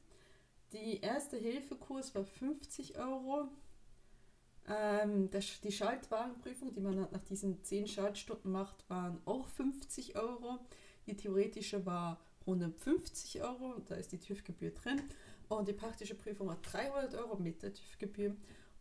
Die 0.73 1.01
erste 1.01 1.37
Hilfekurs 1.37 2.15
war 2.15 2.25
50 2.25 2.97
Euro. 2.99 3.49
Ähm, 4.69 5.29
der, 5.31 5.43
die 5.65 5.73
Schaltwagenprüfung, 5.73 6.73
die 6.73 6.81
man 6.81 7.09
nach 7.11 7.25
diesen 7.25 7.65
10 7.65 7.89
Schaltstunden 7.89 8.53
macht, 8.53 8.89
waren 8.89 9.21
auch 9.25 9.49
50 9.49 10.15
Euro. 10.17 10.61
Die 11.07 11.17
theoretische 11.17 11.85
war 11.87 12.21
150 12.43 13.43
Euro, 13.43 13.81
da 13.87 13.97
ist 13.97 14.13
die 14.13 14.19
TÜV-Gebühr 14.19 14.71
drin. 14.71 15.03
Und 15.49 15.67
die 15.67 15.73
praktische 15.73 16.15
Prüfung 16.15 16.47
war 16.47 16.59
300 16.63 17.17
Euro 17.17 17.35
mit 17.37 17.63
der 17.63 17.75
TÜV-Gebühr 17.75 18.37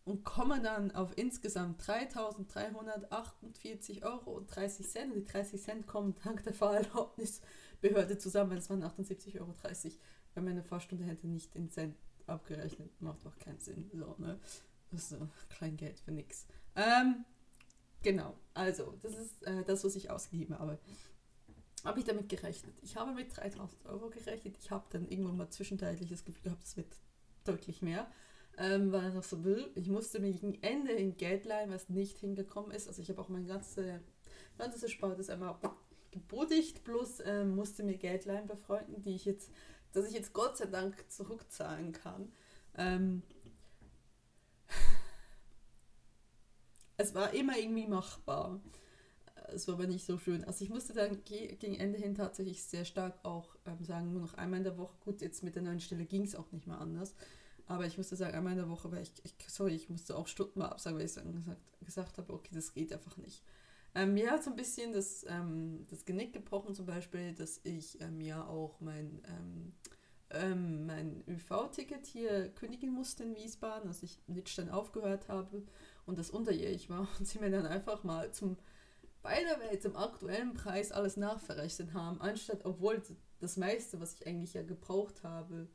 und 0.06 0.24
kommen 0.24 0.64
dann 0.64 0.92
auf 0.92 1.18
insgesamt 1.18 1.82
3.348 1.82 4.04
Euro 4.04 4.38
und 4.38 4.46
30 4.48 4.88
Cent. 4.88 5.12
Und 5.14 5.22
die 5.22 5.32
30 5.32 5.62
Cent 5.62 5.88
kommen 5.88 6.14
dank 6.24 6.44
der 6.44 6.54
Fahrerlaubnisbehörde 6.54 8.20
zusammen. 8.20 8.58
Es 8.58 8.70
waren 8.70 8.84
78,30 8.84 9.40
Euro, 9.40 9.56
weil 10.40 10.46
meine 10.46 10.64
Fahrstunde 10.64 11.04
hätte 11.04 11.28
nicht 11.28 11.54
in 11.56 11.70
Cent 11.70 11.98
abgerechnet. 12.26 12.90
Macht 13.02 13.26
auch 13.28 13.38
keinen 13.40 13.60
Sinn. 13.60 13.90
So, 13.94 14.16
ne? 14.18 14.40
So 14.92 15.18
klein 15.50 15.76
Geld 15.76 16.00
für 16.00 16.12
nichts. 16.12 16.48
Ähm, 16.76 17.26
genau, 18.02 18.36
also, 18.54 18.96
das 19.02 19.16
ist 19.18 19.44
äh, 19.44 19.64
das, 19.66 19.84
was 19.84 19.96
ich 19.96 20.10
ausgegeben 20.10 20.58
habe 20.58 20.80
habe 21.86 22.00
ich 22.00 22.06
damit 22.06 22.28
gerechnet. 22.28 22.76
Ich 22.82 22.98
habe 22.98 23.14
mit 23.14 23.36
3000 23.38 23.86
Euro 23.86 24.10
gerechnet. 24.10 24.58
Ich 24.60 24.70
habe 24.70 24.84
dann 24.90 25.08
irgendwann 25.08 25.38
mal 25.38 25.50
zwischenzeitlich 25.50 26.10
das 26.10 26.26
Gefühl 26.26 26.44
gehabt, 26.44 26.66
es 26.66 26.76
wird 26.76 26.94
deutlich 27.46 27.82
mehr. 27.82 28.12
Ähm, 28.58 28.92
weil 28.92 29.18
ich 29.18 29.26
so 29.26 29.46
will. 29.46 29.72
Ich 29.76 29.88
musste 29.88 30.20
mir 30.20 30.34
gegen 30.34 30.62
Ende 30.62 30.92
in 30.92 31.16
Geld 31.16 31.46
leihen, 31.46 31.72
was 31.72 31.88
nicht 31.88 32.18
hingekommen 32.18 32.72
ist. 32.72 32.90
Also 32.90 33.02
ich 33.02 33.10
habe 33.10 33.22
auch 33.22 33.30
mein 33.30 33.48
ganze, 33.48 34.02
ganzes 34.58 34.84
Erspartes 34.84 35.30
einmal 35.30 35.56
gebodigt, 36.12 36.84
plus 36.84 37.22
ähm, 37.24 37.56
musste 37.56 37.84
mir 37.84 37.98
Geld 37.98 38.26
leihen 38.26 38.48
bei 38.48 38.56
Freunden, 38.56 39.02
die 39.02 39.16
ich 39.16 39.26
jetzt, 39.26 39.52
dass 39.94 40.08
ich 40.08 40.14
jetzt 40.14 40.34
Gott 40.34 40.58
sei 40.58 40.66
Dank 40.66 40.96
zurückzahlen 41.10 41.92
kann. 41.92 42.32
Ähm, 42.76 43.24
es 46.98 47.14
war 47.16 47.34
immer 47.34 47.58
irgendwie 47.58 47.88
machbar 47.88 48.60
es 49.54 49.68
war 49.68 49.76
aber 49.76 49.88
nicht 49.88 50.06
so 50.06 50.18
schön. 50.18 50.44
Also 50.44 50.64
ich 50.64 50.70
musste 50.70 50.94
dann 50.94 51.24
gegen 51.24 51.76
Ende 51.76 51.98
hin 51.98 52.16
tatsächlich 52.16 52.64
sehr 52.64 52.86
stark 52.86 53.20
auch 53.24 53.56
ähm, 53.66 53.84
sagen, 53.84 54.12
nur 54.12 54.22
noch 54.22 54.34
einmal 54.36 54.60
in 54.60 54.64
der 54.64 54.78
Woche. 54.78 54.96
Gut, 55.04 55.22
jetzt 55.22 55.44
mit 55.44 55.56
der 55.56 55.64
neuen 55.64 55.80
Stelle 55.80 56.06
ging 56.06 56.24
es 56.24 56.36
auch 56.36 56.52
nicht 56.52 56.68
mehr 56.68 56.80
anders. 56.80 57.16
Aber 57.68 57.86
ich 57.86 57.98
musste 57.98 58.16
sagen, 58.16 58.36
einmal 58.36 58.54
in 58.54 58.60
der 58.60 58.70
Woche, 58.70 58.92
weil 58.92 59.04
ich, 59.04 59.12
ich 59.24 59.36
sorry, 59.48 59.76
ich 59.76 59.90
musste 59.90 60.16
auch 60.16 60.28
Stunden 60.28 60.60
mal 60.60 60.70
absagen, 60.70 60.98
weil 60.98 61.06
ich 61.06 61.14
gesagt, 61.14 61.62
gesagt 61.82 62.18
habe, 62.18 62.34
okay, 62.34 62.50
das 62.54 62.74
geht 62.74 62.92
einfach 62.92 63.18
nicht. 63.18 63.44
Ähm, 64.00 64.14
mir 64.14 64.32
hat 64.32 64.43
so 64.43 64.50
ein 64.50 64.56
bisschen 64.56 64.93
das, 64.93 65.26
ähm, 65.28 65.86
das 65.89 66.06
Genick 66.06 66.32
gebrochen, 66.32 66.74
zum 66.74 66.86
Beispiel, 66.86 67.34
dass 67.34 67.60
ich 67.66 68.00
ähm, 68.00 68.22
ja 68.22 68.47
auch 68.47 68.80
mein, 68.80 69.22
ähm, 69.28 69.74
ähm, 70.30 70.86
mein 70.86 71.24
ÖV-Ticket 71.28 72.06
hier 72.06 72.50
kündigen 72.50 72.93
musste 72.93 73.24
in 73.24 73.36
Wiesbaden, 73.36 73.89
als 73.89 74.02
ich 74.02 74.18
in 74.28 74.36
Littstein 74.36 74.70
aufgehört 74.70 75.28
habe 75.28 75.64
und 76.06 76.18
das 76.18 76.30
unterjährig 76.30 76.89
war 76.89 77.10
und 77.20 77.28
sie 77.28 77.39
mir 77.39 77.50
dann 77.52 77.66
einfach 77.66 78.06
mal 78.06 78.32
zum 78.32 78.58
beide 79.22 79.60
Welt 79.60 79.82
zum 79.82 79.97
aktuellen 79.97 80.54
Preis 80.54 80.93
alles 80.93 81.18
nachverrechnet 81.18 81.93
haben, 81.93 82.22
anstatt, 82.22 82.64
obwohl 82.64 83.02
das 83.41 83.58
meiste, 83.58 84.00
was 84.00 84.14
ich 84.14 84.26
eigentlich 84.26 84.54
ja 84.54 84.64
gebraucht 84.64 85.24
habe, 85.24 85.68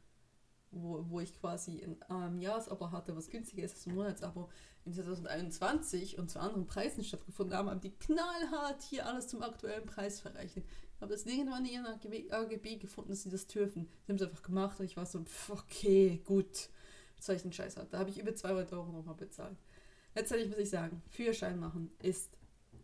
wo, 0.75 1.05
wo 1.09 1.21
ich 1.21 1.39
quasi 1.39 1.83
ein 1.83 1.97
ähm, 2.11 2.41
Jahresabo 2.41 2.91
hatte, 2.91 3.17
was 3.17 3.31
günstiger 3.31 3.65
ist 3.65 3.75
als 3.75 3.87
ein 3.87 3.95
Monatsabo, 3.95 4.49
in 4.85 4.93
2021 4.93 6.19
und 6.19 6.31
zu 6.31 6.41
anderen 6.41 6.67
Preisen 6.67 7.05
stattgefunden 7.05 7.57
haben, 7.57 7.71
haben 7.71 7.81
die 7.81 7.93
knallhart 7.93 8.83
hier 8.83 9.07
alles 9.07 9.29
zum 9.29 9.43
aktuellen 9.43 9.87
Preis 9.87 10.21
verrechnet. 10.21 10.67
Ich 10.97 11.03
habe 11.03 11.13
das 11.13 11.27
irgendwann 11.27 11.65
in 11.65 11.73
ihren 11.73 11.87
AGB, 11.87 12.31
AGB 12.31 12.77
gefunden, 12.77 13.11
dass 13.11 13.23
sie 13.23 13.31
das 13.31 13.47
dürfen. 13.47 13.89
Sie 14.05 14.13
haben 14.13 14.17
es 14.17 14.23
einfach 14.23 14.43
gemacht 14.43 14.79
und 14.81 14.87
ich 14.87 14.97
war 14.97 15.07
so, 15.07 15.23
pff, 15.23 15.51
okay, 15.51 16.23
gut, 16.25 16.69
einen 17.29 17.53
Scheiß 17.53 17.77
haben. 17.77 17.89
Da 17.91 17.99
habe 17.99 18.11
ich 18.11 18.19
über 18.19 18.35
200 18.35 18.73
Euro 18.73 18.93
nochmal 18.93 19.15
bezahlt. 19.15 19.57
Letztendlich 20.15 20.51
muss 20.51 20.59
ich 20.59 20.71
sagen, 20.71 21.03
Führerschein 21.09 21.59
machen 21.59 21.91
ist 22.01 22.31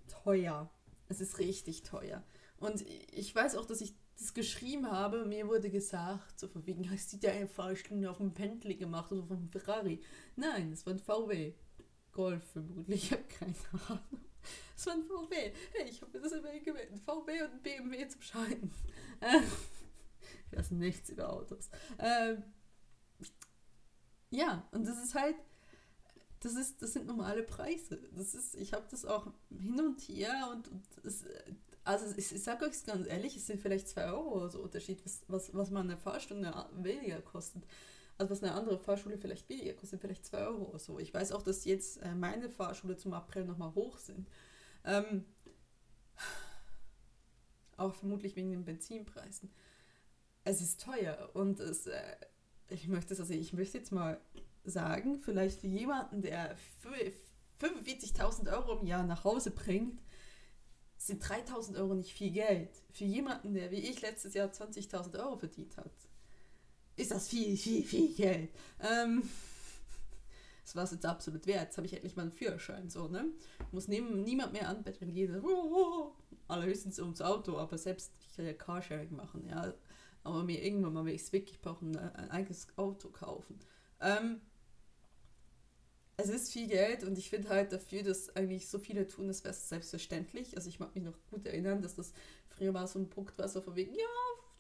teuer. 0.09 0.71
Es 1.09 1.21
ist 1.21 1.39
richtig 1.39 1.83
teuer. 1.83 2.23
Und 2.59 2.85
ich 3.13 3.35
weiß 3.35 3.57
auch, 3.57 3.67
dass 3.67 3.81
ich 3.81 3.95
das 4.21 4.35
geschrieben 4.35 4.91
habe. 4.91 5.25
Mir 5.25 5.49
wurde 5.49 5.71
gesagt, 5.71 6.39
so 6.39 6.47
von 6.49 6.67
wegen, 6.67 6.91
hast 6.91 7.13
du 7.13 7.17
dir 7.17 7.33
eine 7.33 7.49
Fahrstunde 7.49 8.11
auf 8.11 8.19
dem 8.19 8.33
Bentley 8.33 8.77
gemacht 8.77 9.11
oder 9.11 9.23
auf 9.23 9.29
dem 9.29 9.49
Ferrari? 9.49 10.01
Nein, 10.37 10.73
es 10.73 10.85
war 10.87 10.93
ein 10.93 10.99
VW. 10.99 11.55
Golf 12.13 12.45
vermutlich, 12.53 13.05
ich 13.05 13.13
habe 13.13 13.25
keine 13.25 13.55
Ahnung. 13.89 14.21
Es 14.77 14.87
war 14.87 14.95
ein 14.95 15.05
VW. 15.05 15.53
Hey, 15.73 15.89
ich 15.89 16.01
habe 16.03 16.13
mir 16.13 16.23
das 16.23 16.33
immer 16.33 16.59
gewählt. 16.59 16.91
VW 17.05 17.43
und 17.43 17.63
BMW 17.63 18.09
zum 18.09 18.23
Scheiden. 18.23 18.71
ich 20.51 20.59
weiß 20.59 20.71
nichts 20.73 21.11
über 21.11 21.33
Autos. 21.33 21.71
Ähm, 21.99 22.43
ja, 24.31 24.69
und 24.73 24.87
das 24.87 25.03
ist 25.03 25.15
halt, 25.15 25.37
das, 26.41 26.55
ist, 26.55 26.83
das 26.83 26.93
sind 26.93 27.07
normale 27.07 27.43
Preise. 27.43 27.99
Das 28.13 28.35
ist, 28.35 28.55
ich 28.55 28.73
habe 28.73 28.87
das 28.91 29.05
auch 29.05 29.33
hin 29.51 29.81
und 29.81 30.01
her 30.01 30.49
und, 30.53 30.69
und 30.69 30.85
es, 31.05 31.25
also 31.85 32.07
ich, 32.17 32.35
ich 32.35 32.43
sage 32.43 32.67
euch 32.67 32.85
ganz 32.85 33.07
ehrlich, 33.07 33.37
es 33.37 33.47
sind 33.47 33.61
vielleicht 33.61 33.89
2 33.89 34.13
Euro 34.13 34.49
so 34.49 34.61
Unterschied, 34.61 35.05
was, 35.05 35.23
was, 35.29 35.55
was 35.55 35.71
man 35.71 35.87
eine 35.89 35.97
Fahrstunde 35.97 36.53
weniger 36.75 37.21
kostet. 37.23 37.65
Also 38.19 38.33
was 38.33 38.43
eine 38.43 38.53
andere 38.53 38.79
Fahrschule 38.79 39.17
vielleicht 39.17 39.49
billiger 39.49 39.73
kostet, 39.73 40.03
vielleicht 40.03 40.27
2 40.27 40.47
Euro 40.47 40.65
oder 40.65 40.79
so. 40.79 40.99
Ich 40.99 41.15
weiß 41.15 41.33
auch, 41.33 41.43
dass 41.43 41.65
jetzt 41.65 42.03
äh, 42.03 42.15
meine 42.15 42.51
Fahrschule 42.51 42.97
zum 42.97 43.15
April 43.15 43.47
nochmal 43.47 43.75
hoch 43.75 43.97
sind. 43.97 44.29
Ähm, 44.85 45.25
auch 47.79 47.95
vermutlich 47.95 48.37
wegen 48.37 48.51
den 48.51 48.67
Benzinpreisen. 48.67 49.51
Es 50.45 50.61
ist 50.61 50.83
teuer 50.83 51.31
und 51.33 51.61
es, 51.61 51.87
äh, 51.87 52.17
ich 52.69 52.89
möchte 52.89 53.17
also 53.17 53.33
ich 53.33 53.55
möchte 53.55 53.79
jetzt 53.79 53.91
mal 53.91 54.21
sagen, 54.65 55.19
vielleicht 55.21 55.61
für 55.61 55.67
jemanden, 55.67 56.21
der 56.21 56.57
45.000 57.61 58.53
Euro 58.53 58.81
im 58.81 58.87
Jahr 58.87 59.03
nach 59.03 59.25
Hause 59.25 59.51
bringt, 59.51 60.03
sind 61.01 61.25
3.000 61.25 61.79
Euro 61.79 61.95
nicht 61.95 62.13
viel 62.13 62.31
Geld. 62.31 62.71
Für 62.93 63.05
jemanden, 63.05 63.55
der 63.55 63.71
wie 63.71 63.79
ich 63.79 64.03
letztes 64.03 64.35
Jahr 64.35 64.49
20.000 64.49 65.19
Euro 65.19 65.39
verdient 65.39 65.77
hat, 65.79 65.91
ist 66.97 67.11
das 67.11 67.29
viel, 67.29 67.57
viel, 67.57 67.83
viel 67.83 68.15
Geld. 68.15 68.51
Ähm, 68.81 69.23
das 70.65 70.77
war 70.77 70.85
es 70.85 70.91
jetzt 70.91 71.07
absolut 71.07 71.47
wert. 71.47 71.63
Jetzt 71.63 71.79
habe 71.79 71.87
ich 71.87 71.95
endlich 71.95 72.17
mal 72.17 72.23
einen 72.23 72.33
Führerschein. 72.33 72.91
So, 72.91 73.09
ne? 73.09 73.25
Muss 73.73 73.89
neben, 73.89 74.23
niemand 74.25 74.53
mehr 74.53 74.69
anbetteln. 74.69 75.11
Jeder, 75.11 75.43
oh, 75.43 76.13
allerhöchstens 76.49 77.01
ums 77.01 77.23
Auto, 77.23 77.57
aber 77.57 77.79
selbst 77.79 78.13
ich 78.21 78.37
kann 78.37 78.45
ja 78.45 78.53
Carsharing 78.53 79.17
machen. 79.17 79.47
Ja? 79.49 79.73
Aber 80.23 80.45
mir 80.45 80.63
irgendwann 80.63 80.93
mal, 80.93 81.07
wenn 81.07 81.15
ich 81.15 81.23
es 81.23 81.33
wirklich 81.33 81.63
brauche, 81.63 81.87
ein 81.87 82.31
eigenes 82.31 82.69
Auto 82.77 83.09
kaufen. 83.09 83.59
Ähm, 84.03 84.43
es 86.21 86.29
ist 86.29 86.53
viel 86.53 86.69
Geld 86.69 87.05
und 87.05 87.19
ich 87.19 87.31
finde 87.31 87.49
halt 87.49 87.73
dafür, 87.73 88.03
dass 88.03 88.35
eigentlich 88.37 88.69
so 88.69 88.79
viele 88.79 89.07
tun, 89.07 89.29
das 89.29 89.45
wäre 89.45 89.55
selbstverständlich. 89.55 90.57
Also 90.57 90.69
ich 90.69 90.81
mag 90.81 90.95
mich 90.95 91.05
noch 91.05 91.19
gut 91.31 91.47
erinnern, 91.47 91.83
dass 91.83 91.97
das 91.97 92.13
früher 92.49 92.75
war 92.75 92.87
so 92.87 92.99
ein 92.99 93.09
Punkt 93.09 93.37
war, 93.39 93.49
so 93.49 93.61
von 93.61 93.75
wegen, 93.77 93.95
ja, 93.95 94.07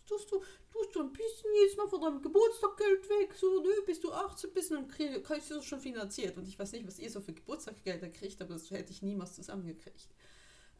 tust 0.06 0.30
du, 0.30 0.42
tust 0.72 0.94
du 0.94 1.00
ein 1.00 1.12
bisschen 1.12 1.50
jetzt 1.64 1.76
mal 1.76 1.88
von 1.88 2.00
deinem 2.00 2.22
Geburtstag 2.22 2.76
Geld 2.76 3.08
weg, 3.08 3.34
so, 3.34 3.60
ne, 3.60 3.68
bis 3.86 4.00
du 4.00 4.12
18 4.12 4.52
bist, 4.52 4.70
dann 4.70 4.88
krieg, 4.88 5.22
kriegst 5.24 5.50
du 5.50 5.54
das 5.54 5.64
schon 5.64 5.80
finanziert. 5.80 6.36
Und 6.36 6.48
ich 6.48 6.58
weiß 6.58 6.72
nicht, 6.72 6.86
was 6.86 6.98
ihr 6.98 7.10
so 7.10 7.20
für 7.20 7.32
Geburtstagsgelder 7.32 8.08
kriegt, 8.08 8.40
aber 8.42 8.54
das 8.54 8.70
hätte 8.70 8.92
ich 8.92 9.02
niemals 9.02 9.34
zusammengekriegt. 9.34 10.08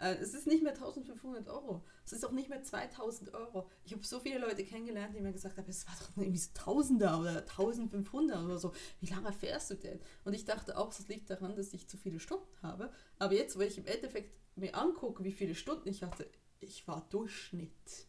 Äh, 0.00 0.14
es 0.14 0.32
ist 0.32 0.46
nicht 0.46 0.62
mehr 0.62 0.72
1500 0.72 1.48
Euro. 1.48 1.84
Es 2.04 2.12
ist 2.12 2.24
auch 2.24 2.32
nicht 2.32 2.48
mehr 2.48 2.62
2000 2.62 3.34
Euro. 3.34 3.68
Ich 3.84 3.92
habe 3.92 4.04
so 4.04 4.18
viele 4.18 4.38
Leute 4.38 4.64
kennengelernt, 4.64 5.14
die 5.14 5.20
mir 5.20 5.32
gesagt 5.32 5.58
haben, 5.58 5.68
es 5.68 5.86
war 5.86 5.94
doch 6.00 6.16
irgendwie 6.16 6.38
so 6.38 6.50
Tausender 6.54 7.20
oder 7.20 7.40
1500 7.40 8.42
oder 8.42 8.58
so. 8.58 8.72
Wie 9.00 9.06
lange 9.06 9.32
fährst 9.32 9.70
du 9.70 9.74
denn? 9.74 10.00
Und 10.24 10.32
ich 10.32 10.46
dachte 10.46 10.78
auch, 10.78 10.90
es 10.90 11.06
liegt 11.08 11.28
daran, 11.28 11.54
dass 11.54 11.72
ich 11.74 11.86
zu 11.86 11.98
viele 11.98 12.18
Stunden 12.18 12.62
habe. 12.62 12.90
Aber 13.18 13.34
jetzt, 13.34 13.56
wo 13.56 13.60
ich 13.60 13.76
im 13.76 13.86
Endeffekt 13.86 14.34
mir 14.56 14.74
angucke, 14.74 15.22
wie 15.22 15.32
viele 15.32 15.54
Stunden 15.54 15.88
ich 15.88 16.02
hatte, 16.02 16.26
ich 16.60 16.88
war 16.88 17.06
Durchschnitt. 17.10 18.06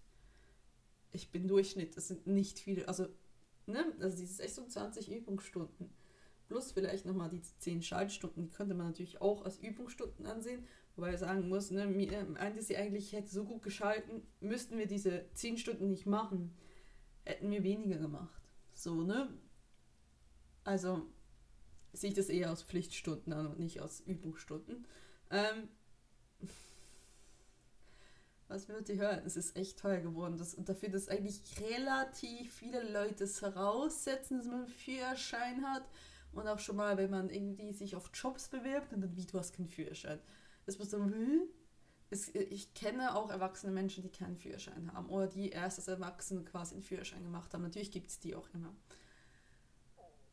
Ich 1.12 1.30
bin 1.30 1.48
Durchschnitt. 1.48 1.98
Das 1.98 2.08
sind 2.08 2.26
nicht 2.26 2.58
viele. 2.58 2.88
Also, 2.88 3.08
ne? 3.66 3.86
Also 4.00 4.18
diese 4.18 4.36
26 4.36 5.12
Übungsstunden 5.12 5.94
plus 6.52 6.74
vielleicht 6.74 7.06
nochmal 7.06 7.30
die 7.30 7.42
10 7.42 7.82
Schaltstunden, 7.82 8.44
die 8.44 8.50
könnte 8.50 8.76
man 8.76 8.88
natürlich 8.88 9.22
auch 9.22 9.46
als 9.46 9.58
Übungsstunden 9.60 10.26
ansehen, 10.26 10.68
wobei 11.02 11.14
ich 11.16 11.20
sagen 11.20 11.50
muss, 11.50 11.72
ne, 11.72 11.88
meinte 11.88 12.62
sie 12.62 12.78
eigentlich, 12.78 13.12
hätte 13.12 13.32
so 13.32 13.44
gut 13.44 13.64
geschalten, 13.64 14.22
müssten 14.40 14.78
wir 14.78 14.86
diese 14.86 15.26
10 15.34 15.58
Stunden 15.58 15.90
nicht 15.90 16.06
machen, 16.06 16.56
hätten 17.26 17.50
wir 17.50 17.64
weniger 17.64 17.98
gemacht. 17.98 18.40
So, 18.76 19.02
ne? 19.02 19.28
Also 20.64 21.08
sehe 21.92 22.12
ich 22.12 22.16
das 22.16 22.30
eher 22.30 22.52
aus 22.52 22.62
Pflichtstunden 22.62 23.34
an 23.34 23.48
und 23.48 23.60
nicht 23.60 23.82
aus 23.82 24.02
Übungsstunden. 24.02 24.86
Ähm, 25.32 25.70
was 28.48 28.70
wird 28.70 28.88
ihr 28.90 28.98
hören? 28.98 29.24
Es 29.26 29.36
ist 29.38 29.58
echt 29.58 29.80
teuer 29.80 30.02
geworden. 30.02 30.38
Das, 30.38 30.54
und 30.54 30.70
dafür, 30.70 30.90
dass 30.90 31.10
eigentlich 31.10 31.42
relativ 31.60 32.54
viele 32.54 32.92
Leute 32.92 33.24
es 33.24 33.40
voraussetzen, 33.40 34.38
dass 34.38 34.46
man 34.46 34.66
einen 34.66 34.68
Führerschein 34.68 35.64
hat. 35.66 35.84
Und 36.32 36.48
auch 36.48 36.60
schon 36.60 36.76
mal, 36.76 36.96
wenn 36.98 37.10
man 37.10 37.32
irgendwie 37.32 37.74
sich 37.74 37.96
auf 37.96 38.12
Jobs 38.14 38.50
bewirbt 38.50 38.94
und 38.94 39.02
dann, 39.02 39.18
wie, 39.18 39.26
du 39.26 39.40
hast 39.40 39.54
keinen 39.56 39.68
Führerschein. 39.68 40.20
Das 40.72 40.80
muss 40.80 40.90
dann, 40.90 41.12
hm? 41.12 41.42
Ich 42.50 42.74
kenne 42.74 43.16
auch 43.16 43.30
erwachsene 43.30 43.72
Menschen, 43.72 44.04
die 44.04 44.10
keinen 44.10 44.38
Führerschein 44.38 44.92
haben 44.94 45.10
oder 45.10 45.28
die 45.28 45.50
erst 45.50 45.80
als 45.80 45.88
Erwachsene 45.88 46.44
quasi 46.44 46.76
einen 46.76 46.84
Führerschein 46.84 47.24
gemacht 47.24 47.54
haben. 47.54 47.62
Natürlich 47.62 47.92
gibt 47.92 48.10
es 48.10 48.20
die 48.20 48.36
auch 48.36 48.48
immer. 48.54 48.74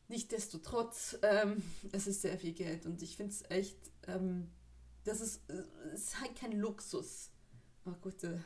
Nichtsdestotrotz, 0.09 1.19
ähm, 1.23 1.63
es 1.93 2.07
ist 2.07 2.23
sehr 2.23 2.39
viel 2.39 2.53
Geld 2.53 2.87
und 2.87 3.01
ich 3.03 3.17
finde 3.17 3.33
es 3.33 3.49
echt, 3.51 3.79
ähm, 4.09 4.51
das 5.05 5.21
ist, 5.21 5.49
ist 5.93 6.21
halt 6.21 6.35
kein 6.35 6.53
Luxus 6.53 7.31
Oh, 7.85 7.95
gut, 8.03 8.23
äh, 8.25 8.39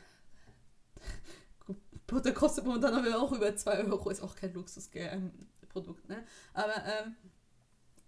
Butter 2.07 2.31
kostet 2.31 2.65
momentan 2.65 2.93
aber 2.93 3.19
auch 3.21 3.31
über 3.31 3.55
2 3.55 3.83
Euro, 3.83 4.09
ist 4.09 4.21
auch 4.21 4.35
kein 4.35 4.53
Luxusprodukt, 4.53 6.07
ne? 6.07 6.23
Aber 6.53 6.75
ähm, 6.85 7.15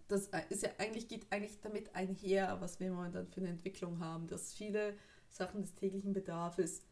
das 0.08 0.30
ist 0.50 0.64
ja 0.64 0.70
eigentlich, 0.78 1.08
geht 1.08 1.26
eigentlich 1.32 1.60
damit 1.62 1.96
einher, 1.96 2.58
was 2.60 2.80
wir 2.80 2.92
momentan 2.92 3.28
für 3.28 3.42
eine 3.42 3.50
Entwicklung 3.50 4.00
haben, 4.00 4.28
dass 4.28 4.54
viele 4.54 4.94
Sachen 5.30 5.62
des 5.62 5.74
täglichen 5.76 6.14
Bedarfs 6.14 6.84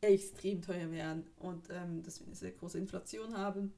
extrem 0.00 0.62
teuer 0.62 0.90
werden 0.90 1.26
und 1.38 1.68
ähm, 1.70 2.02
dass 2.02 2.20
wir 2.20 2.26
eine 2.26 2.36
sehr 2.36 2.52
große 2.52 2.78
Inflation 2.78 3.36
haben. 3.36 3.72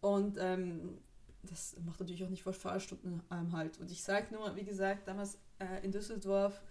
Und 0.00 0.36
ähm, 0.38 0.98
das 1.42 1.76
macht 1.84 2.00
natürlich 2.00 2.24
auch 2.24 2.30
nicht 2.30 2.42
vor 2.42 2.52
Fahrstunden 2.52 3.22
ähm, 3.30 3.52
halt. 3.52 3.78
Und 3.78 3.90
ich 3.90 4.02
sage 4.02 4.34
nur, 4.34 4.54
wie 4.56 4.64
gesagt, 4.64 5.08
damals 5.08 5.38
äh, 5.58 5.84
in 5.84 5.92
Düsseldorf 5.92 6.62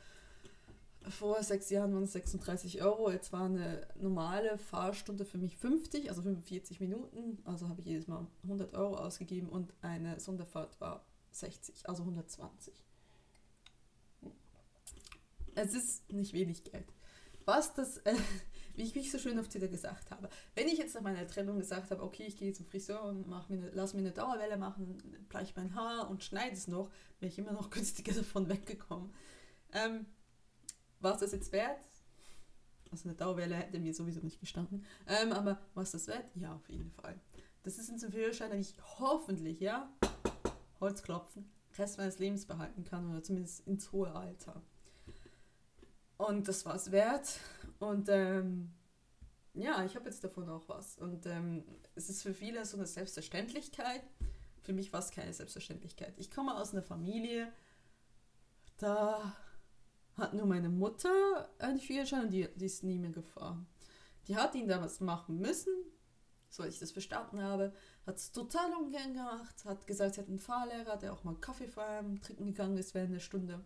vor 1.10 1.42
sechs 1.42 1.70
Jahren 1.70 1.94
waren 1.94 2.04
es 2.04 2.14
36 2.14 2.82
Euro. 2.82 3.12
Jetzt 3.12 3.32
war 3.32 3.46
eine 3.46 3.88
normale 4.00 4.58
Fahrstunde 4.58 5.26
für 5.26 5.38
mich 5.38 5.58
50, 5.58 6.10
also 6.10 6.22
45 6.22 6.80
Minuten. 6.80 7.40
Also 7.46 7.70
habe 7.70 7.82
ich 7.82 7.88
jedes 7.88 8.08
Mal 8.08 8.26
100 8.44 8.74
Euro 8.74 8.96
ausgegeben 8.96 9.50
und 9.50 9.74
eine 9.82 10.20
Sonderfahrt 10.20 10.80
war 10.82 11.06
60, 11.40 11.88
also 11.90 12.04
120. 12.04 12.74
Es 15.56 15.74
ist 15.74 16.12
nicht 16.12 16.34
wenig 16.34 16.64
Geld. 16.64 16.94
Was 17.46 17.74
das, 17.74 17.98
äh, 18.00 18.16
wie 18.76 18.84
ich 18.84 18.94
mich 18.94 19.12
so 19.12 19.18
schön 19.18 19.40
auf 19.40 19.48
Twitter 19.48 19.68
gesagt 19.68 20.12
habe, 20.12 20.30
wenn 20.54 20.68
ich 20.68 20.78
jetzt 20.78 20.96
nach 20.96 21.02
meiner 21.02 21.26
Trennung 21.26 21.58
gesagt 21.58 21.90
habe, 21.92 22.04
okay, 22.04 22.26
ich 22.28 22.38
gehe 22.38 22.54
zum 22.54 22.66
Friseur 22.66 23.04
und 23.04 23.28
mach 23.28 23.50
mir 23.50 23.58
eine, 23.58 23.70
lass 23.72 23.94
mir 23.94 24.02
eine 24.02 24.12
Dauerwelle 24.12 24.58
machen, 24.58 25.02
bleich 25.30 25.56
mein 25.56 25.74
Haar 25.74 26.10
und 26.10 26.24
schneide 26.24 26.56
es 26.56 26.68
noch, 26.68 26.92
wäre 27.20 27.32
ich 27.32 27.40
immer 27.40 27.54
noch 27.54 27.70
günstiger 27.72 28.14
davon 28.14 28.50
weggekommen. 28.50 29.14
Ähm, 29.72 30.06
was 31.00 31.20
das 31.20 31.32
jetzt 31.32 31.52
wert? 31.52 31.80
Also 32.92 33.10
eine 33.10 33.18
Dauerwelle 33.18 33.56
hätte 33.56 33.80
mir 33.80 33.94
sowieso 33.94 34.22
nicht 34.22 34.40
gestanden. 34.40 34.86
Ähm, 35.08 35.32
aber 35.34 35.60
was 35.74 35.92
das 35.92 36.08
wert? 36.08 36.26
Ja, 36.36 36.56
auf 36.56 36.70
jeden 36.70 36.92
Fall. 36.92 37.20
Das 37.64 37.78
ist 37.78 37.90
ein 37.90 38.12
Führerschein, 38.12 38.52
den 38.52 38.62
ich 38.62 38.76
hoffentlich, 39.00 39.60
ja, 39.60 39.92
Holzklopfen, 40.80 41.50
Rest 41.78 41.98
meines 41.98 42.20
Lebens 42.20 42.46
behalten 42.46 42.84
kann 42.84 43.10
oder 43.10 43.24
zumindest 43.24 43.68
ins 43.68 43.92
hohe 43.92 44.14
Alter. 44.14 44.62
Und 46.18 46.48
das 46.48 46.66
war 46.66 46.76
es 46.76 46.92
wert. 46.92 47.40
Und 47.80 48.10
ähm, 48.10 48.72
ja, 49.54 49.84
ich 49.86 49.96
habe 49.96 50.06
jetzt 50.06 50.24
davon 50.24 50.50
auch 50.50 50.68
was. 50.68 50.98
Und 50.98 51.26
ähm, 51.26 51.64
es 51.96 52.10
ist 52.10 52.24
für 52.24 52.34
viele 52.34 52.66
so 52.66 52.78
eine 52.78 52.88
Selbstverständlichkeit. 52.88 54.02
Für 54.62 54.74
mich 54.74 54.92
war 54.92 55.00
es 55.00 55.12
keine 55.12 55.34
Selbstverständlichkeit. 55.34 56.14
Ich 56.18 56.32
komme 56.32 56.56
aus 56.56 56.74
einer 56.74 56.84
Familie, 56.84 57.52
da 58.78 59.36
hat 60.16 60.34
nur 60.34 60.46
meine 60.46 60.70
Mutter 60.70 61.50
einen 61.60 61.80
Führerschein 61.80 62.26
und 62.26 62.32
die, 62.32 62.48
die 62.56 62.66
ist 62.66 62.84
nie 62.84 62.98
mehr 62.98 63.12
gefahren. 63.12 63.68
Die 64.28 64.36
hat 64.36 64.56
ihn 64.56 64.68
damals 64.68 65.00
machen 65.00 65.38
müssen, 65.40 65.74
soweit 66.58 66.74
ich 66.74 66.80
das 66.80 66.92
verstanden 66.92 67.42
habe, 67.42 67.72
hat 68.06 68.18
es 68.18 68.32
total 68.32 68.74
ungern 68.74 69.14
gemacht, 69.14 69.64
hat 69.66 69.88
gesagt, 69.88 70.16
sie 70.16 70.22
hat 70.22 70.28
einen 70.28 70.40
Fahrlehrer, 70.40 70.98
der 70.98 71.14
auch 71.14 71.24
mal 71.24 71.36
Kaffee 71.36 71.70
allem 71.78 72.22
trinken 72.22 72.48
gegangen 72.48 72.78
ist 72.78 72.94
während 72.94 73.14
der 73.14 73.20
Stunde 73.20 73.64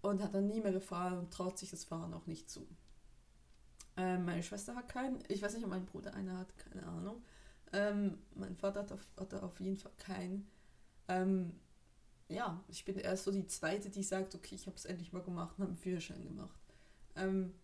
und 0.00 0.22
hat 0.22 0.34
dann 0.34 0.48
nie 0.48 0.60
mehr 0.60 0.72
gefahren 0.72 1.18
und 1.18 1.32
traut 1.32 1.58
sich 1.58 1.70
das 1.70 1.84
Fahren 1.84 2.14
auch 2.14 2.26
nicht 2.26 2.50
zu. 2.50 2.66
Ähm, 3.96 4.24
meine 4.24 4.42
Schwester 4.42 4.74
hat 4.74 4.88
keinen, 4.88 5.22
ich 5.28 5.42
weiß 5.42 5.54
nicht, 5.54 5.64
ob 5.64 5.70
mein 5.70 5.86
Bruder 5.86 6.14
einen 6.14 6.36
hat, 6.36 6.56
keine 6.58 6.86
Ahnung. 6.86 7.22
Ähm, 7.72 8.18
mein 8.34 8.56
Vater 8.56 8.80
hat 8.80 8.92
auf, 8.92 9.06
hat 9.18 9.34
auf 9.34 9.60
jeden 9.60 9.76
Fall 9.76 9.92
keinen. 9.98 10.50
Ähm, 11.08 11.58
ja, 12.28 12.62
ich 12.68 12.84
bin 12.84 12.96
erst 12.98 13.24
so 13.24 13.32
die 13.32 13.46
Zweite, 13.46 13.90
die 13.90 14.02
sagt, 14.02 14.34
okay, 14.34 14.54
ich 14.54 14.66
habe 14.66 14.76
es 14.76 14.84
endlich 14.84 15.12
mal 15.12 15.22
gemacht 15.22 15.56
und 15.56 15.62
habe 15.62 15.72
einen 15.72 15.76
Führerschein 15.76 16.24
gemacht. 16.24 16.60
Ähm, 17.16 17.54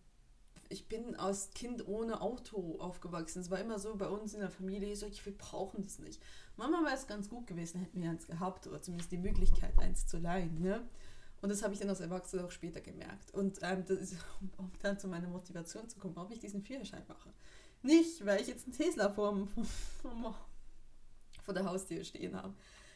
ich 0.73 0.87
bin 0.87 1.15
als 1.15 1.51
Kind 1.51 1.87
ohne 1.87 2.19
Auto 2.21 2.79
aufgewachsen. 2.79 3.39
Es 3.39 3.51
war 3.51 3.59
immer 3.59 3.77
so 3.77 3.95
bei 3.95 4.07
uns 4.07 4.33
in 4.33 4.39
der 4.39 4.49
Familie, 4.49 4.95
so, 4.95 5.07
wir 5.07 5.37
brauchen 5.37 5.83
das 5.83 5.99
nicht. 5.99 6.21
Mama 6.57 6.83
wäre 6.83 6.95
es 6.95 7.05
ganz 7.05 7.29
gut 7.29 7.45
gewesen, 7.45 7.79
hätten 7.79 8.01
wir 8.01 8.09
eins 8.09 8.25
gehabt 8.25 8.65
oder 8.65 8.81
zumindest 8.81 9.11
die 9.11 9.17
Möglichkeit, 9.17 9.77
eins 9.77 10.07
zu 10.07 10.17
leihen. 10.17 10.59
Ne? 10.61 10.83
Und 11.41 11.49
das 11.49 11.61
habe 11.61 11.73
ich 11.73 11.79
dann 11.79 11.89
als 11.89 11.99
Erwachsener 11.99 12.45
auch 12.45 12.51
später 12.51 12.81
gemerkt. 12.81 13.31
Und 13.35 13.59
ähm, 13.61 13.83
das 13.87 13.99
ist, 13.99 14.15
um 14.57 14.71
dann 14.81 14.97
zu 14.99 15.07
meiner 15.07 15.27
Motivation 15.27 15.87
zu 15.87 15.99
kommen, 15.99 16.17
ob 16.17 16.31
ich 16.31 16.39
diesen 16.39 16.63
Führerschein 16.63 17.03
mache. 17.07 17.31
Nicht, 17.83 18.25
weil 18.25 18.41
ich 18.41 18.47
jetzt 18.47 18.65
einen 18.65 18.75
Tesla 18.75 19.09
vor, 19.09 19.47
vor, 20.01 20.35
vor 21.43 21.53
der 21.53 21.65
Haustür 21.65 22.03
stehen 22.03 22.35
habe, 22.35 22.55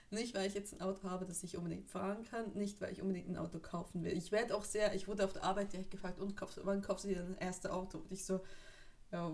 nicht, 0.10 0.36
weil 0.36 0.48
ich 0.48 0.54
jetzt 0.54 0.74
ein 0.74 0.82
Auto 0.82 1.10
habe, 1.10 1.26
das 1.26 1.44
ich 1.44 1.58
unbedingt 1.58 1.90
fahren 1.90 2.24
kann, 2.24 2.54
nicht, 2.54 2.80
weil 2.80 2.94
ich 2.94 3.02
unbedingt 3.02 3.30
ein 3.30 3.38
Auto 3.38 3.60
kaufen 3.60 4.04
will. 4.04 4.14
Ich 4.14 4.32
werde 4.32 4.56
auch 4.56 4.64
sehr, 4.64 4.96
ich 4.96 5.08
wurde 5.08 5.26
auf 5.26 5.34
der 5.34 5.44
Arbeit 5.44 5.74
direkt 5.74 5.92
gefragt, 5.92 6.20
und 6.20 6.36
kaufst, 6.38 6.60
wann 6.64 6.82
kaufst 6.82 7.06
du 7.06 7.10
dir 7.10 7.18
dein 7.18 7.38
erstes 7.38 7.70
Auto? 7.72 8.00
Und 8.00 8.12
ich 8.12 8.26
so, 8.26 8.40
ja, 9.12 9.32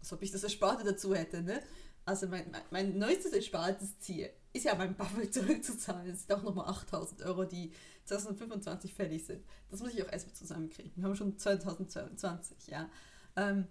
als 0.00 0.12
ob 0.12 0.22
ich 0.22 0.30
das 0.30 0.42
Ersparte 0.42 0.84
dazu 0.84 1.14
hätte, 1.14 1.42
ne? 1.42 1.62
Also 2.06 2.26
mein, 2.28 2.50
mein, 2.50 2.62
mein 2.70 2.98
neuestes 2.98 3.32
erspartes 3.32 3.98
Ziel 3.98 4.28
ist 4.52 4.64
ja 4.64 4.74
mein 4.74 4.94
Buffel 4.94 5.30
zurückzuzahlen. 5.30 6.10
Das 6.10 6.26
sind 6.26 6.32
auch 6.32 6.42
nochmal 6.42 6.68
8000 6.68 7.22
Euro, 7.22 7.44
die 7.44 7.72
2025 8.04 8.92
fällig 8.92 9.24
sind. 9.24 9.44
Das 9.70 9.80
muss 9.80 9.94
ich 9.94 10.02
auch 10.02 10.12
erstmal 10.12 10.34
zusammenkriegen. 10.34 10.92
Wir 10.96 11.04
haben 11.04 11.16
schon 11.16 11.38
2022, 11.38 12.68
ja. 12.68 12.90
Ähm, 13.36 13.66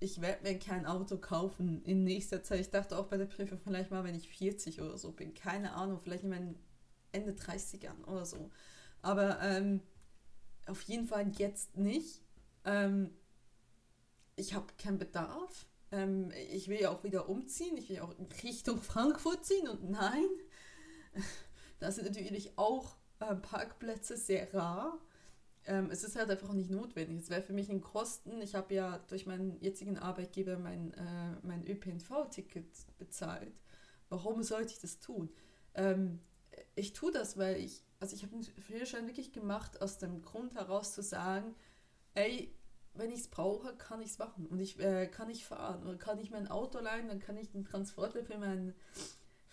ich 0.00 0.22
werde 0.22 0.42
mir 0.42 0.58
kein 0.58 0.86
Auto 0.86 1.18
kaufen 1.18 1.82
in 1.84 2.04
nächster 2.04 2.42
Zeit. 2.42 2.60
Ich 2.60 2.70
dachte 2.70 2.98
auch 2.98 3.06
bei 3.06 3.18
der 3.18 3.26
Prüfung 3.26 3.58
vielleicht 3.58 3.90
mal, 3.90 4.02
wenn 4.02 4.14
ich 4.14 4.28
40 4.30 4.80
oder 4.80 4.96
so 4.96 5.12
bin. 5.12 5.34
Keine 5.34 5.74
Ahnung, 5.74 6.00
vielleicht 6.00 6.24
in 6.24 6.30
meinen 6.30 6.58
Ende 7.12 7.32
30ern 7.32 8.04
oder 8.06 8.24
so. 8.24 8.50
Aber 9.02 9.40
ähm, 9.42 9.80
auf 10.66 10.82
jeden 10.82 11.06
Fall 11.06 11.30
jetzt 11.36 11.76
nicht. 11.76 12.22
Ähm, 12.64 13.10
ich 14.36 14.54
habe 14.54 14.66
keinen 14.78 14.98
Bedarf. 14.98 15.66
Ähm, 15.92 16.32
ich 16.50 16.68
will 16.68 16.80
ja 16.80 16.90
auch 16.90 17.04
wieder 17.04 17.28
umziehen. 17.28 17.76
Ich 17.76 17.90
will 17.90 17.96
ja 17.96 18.04
auch 18.04 18.14
Richtung 18.42 18.80
Frankfurt 18.80 19.44
ziehen. 19.44 19.68
Und 19.68 19.90
nein, 19.90 20.28
da 21.78 21.92
sind 21.92 22.06
natürlich 22.06 22.56
auch 22.56 22.96
äh, 23.18 23.34
Parkplätze 23.34 24.16
sehr 24.16 24.52
rar. 24.54 24.98
Ähm, 25.70 25.88
es 25.92 26.02
ist 26.02 26.16
halt 26.16 26.28
einfach 26.28 26.52
nicht 26.52 26.68
notwendig. 26.68 27.22
Es 27.22 27.30
wäre 27.30 27.42
für 27.42 27.52
mich 27.52 27.70
ein 27.70 27.80
Kosten. 27.80 28.42
Ich 28.42 28.56
habe 28.56 28.74
ja 28.74 28.98
durch 29.06 29.24
meinen 29.24 29.56
jetzigen 29.60 29.98
Arbeitgeber 29.98 30.58
mein, 30.58 30.92
äh, 30.94 31.36
mein 31.42 31.64
ÖPNV-Ticket 31.64 32.66
bezahlt. 32.98 33.62
Warum 34.08 34.42
sollte 34.42 34.72
ich 34.72 34.80
das 34.80 34.98
tun? 34.98 35.30
Ähm, 35.74 36.18
ich 36.74 36.92
tue 36.92 37.12
das, 37.12 37.38
weil 37.38 37.58
ich, 37.58 37.84
also 38.00 38.16
ich 38.16 38.24
habe 38.24 38.32
den 38.32 38.42
Führerschein 38.42 39.06
wirklich 39.06 39.32
gemacht 39.32 39.80
aus 39.80 39.98
dem 39.98 40.22
Grund 40.22 40.56
heraus 40.56 40.92
zu 40.92 41.04
sagen, 41.04 41.54
ey, 42.14 42.52
wenn 42.94 43.12
ich 43.12 43.20
es 43.20 43.28
brauche, 43.28 43.76
kann 43.76 44.00
ich 44.00 44.10
es 44.10 44.18
machen 44.18 44.48
und 44.48 44.58
ich 44.58 44.80
äh, 44.80 45.06
kann 45.06 45.28
nicht 45.28 45.44
fahren 45.44 45.84
oder 45.84 45.96
kann 45.96 46.18
ich 46.18 46.32
mein 46.32 46.48
Auto 46.48 46.80
leihen, 46.80 47.06
dann 47.06 47.20
kann 47.20 47.36
ich 47.36 47.48
den 47.48 47.64
Transporter 47.64 48.24
für 48.24 48.38
meinen 48.38 48.74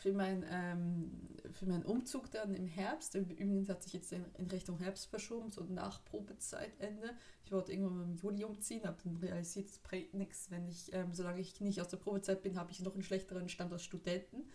für, 0.07 0.13
mein, 0.13 0.45
ähm, 0.49 1.11
für 1.51 1.65
meinen 1.65 1.83
Umzug 1.83 2.31
dann 2.31 2.53
im 2.53 2.65
Herbst. 2.65 3.13
Übrigens 3.15 3.67
hat 3.67 3.83
sich 3.83 3.91
jetzt 3.91 4.13
in, 4.13 4.23
in 4.37 4.47
Richtung 4.47 4.79
Herbst 4.79 5.07
verschoben, 5.07 5.49
so 5.49 5.63
nach 5.65 6.03
Probezeitende. 6.05 7.13
Ich 7.43 7.51
wollte 7.51 7.73
irgendwann 7.73 8.03
im 8.03 8.15
Juli 8.15 8.45
umziehen, 8.45 8.85
habe 8.85 8.97
dann 9.03 9.17
realisiert, 9.17 9.67
es 9.67 9.79
bringt 9.79 10.13
nichts, 10.13 10.49
wenn 10.49 10.65
ich, 10.69 10.93
ähm, 10.93 11.13
solange 11.13 11.41
ich 11.41 11.59
nicht 11.59 11.81
aus 11.81 11.89
der 11.89 11.97
Probezeit 11.97 12.41
bin, 12.41 12.57
habe 12.57 12.71
ich 12.71 12.79
noch 12.79 12.93
einen 12.93 13.03
schlechteren 13.03 13.49
Stand 13.49 13.73
als 13.73 13.83
Studenten, 13.83 14.49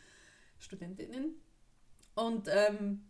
Studentinnen. 0.58 1.34
Und, 2.14 2.48
ähm, 2.48 3.04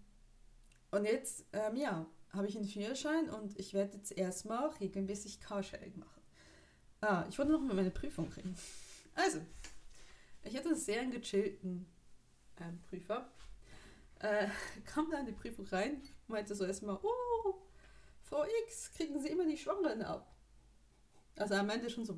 und 0.91 1.05
jetzt, 1.05 1.45
ähm, 1.53 1.77
ja, 1.77 2.07
habe 2.31 2.49
ich 2.49 2.57
einen 2.57 2.67
Führerschein 2.67 3.31
und 3.31 3.57
ich 3.59 3.73
werde 3.73 3.99
jetzt 3.99 4.11
erstmal 4.11 4.69
regelmäßig 4.81 5.41
Carsharing 5.41 5.97
machen. 5.97 6.23
Ah, 7.03 7.25
ich 7.29 7.39
wollte 7.39 7.53
noch 7.53 7.61
mal 7.61 7.75
meine 7.75 7.91
Prüfung 7.91 8.31
kriegen. 8.31 8.57
Also, 9.15 9.41
ich 10.45 10.57
hatte 10.57 10.71
einen 10.71 10.79
sehr 10.79 11.05
gechillten 11.07 11.87
ähm, 12.69 12.81
Prüfer. 12.89 13.31
äh, 14.21 14.49
kam 14.85 15.11
dann 15.11 15.21
in 15.21 15.27
die 15.27 15.33
Prüfung 15.33 15.67
rein, 15.67 16.03
meinte 16.29 16.55
so 16.55 16.65
erstmal, 16.65 16.99
oh, 17.03 17.55
Frau 18.23 18.45
X, 18.67 18.93
kriegen 18.93 19.21
Sie 19.21 19.29
immer 19.29 19.47
die 19.47 19.57
Schwangeren 19.57 20.03
ab. 20.03 20.29
Also 21.37 21.55
er 21.55 21.63
meinte 21.63 21.89
schon 21.89 22.05
so, 22.05 22.17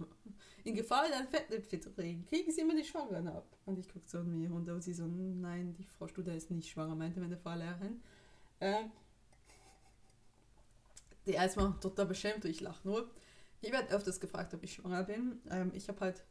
in 0.64 0.74
Gefahr 0.74 1.05
ein 1.12 1.28
Fettnäpfchen 1.28 1.80
zu 1.80 1.92
kriegen, 1.92 2.24
kriegen 2.26 2.51
Sie 2.51 2.61
immer 2.61 2.74
die 2.74 2.84
Schwangeren 2.84 3.28
ab. 3.28 3.47
Und 3.64 3.78
ich 3.78 3.88
guckte 3.88 4.09
so 4.09 4.18
an 4.18 4.30
mir 4.30 4.53
und 4.53 4.82
sie 4.82 4.92
so, 4.92 5.07
nein, 5.07 5.74
die 5.74 5.84
Frau 5.84 6.09
Studer 6.09 6.34
ist 6.34 6.51
nicht 6.51 6.70
schwanger, 6.70 6.95
meinte 6.95 7.20
meine 7.20 7.36
Fahrlehrerin. 7.36 8.03
Äh, 8.61 8.84
die 11.26 11.32
erstmal 11.32 11.72
total 11.80 12.07
beschämt 12.07 12.45
und 12.45 12.51
ich 12.51 12.61
lache 12.61 12.86
nur. 12.86 13.11
Ich 13.61 13.72
werde 13.72 13.95
öfters 13.95 14.20
gefragt, 14.20 14.53
ob 14.53 14.62
ich 14.62 14.74
schwanger 14.74 15.05
bin. 15.05 15.40
Ähm, 15.51 15.72
ich 15.74 15.88
habe 15.88 16.01
halt 16.01 16.24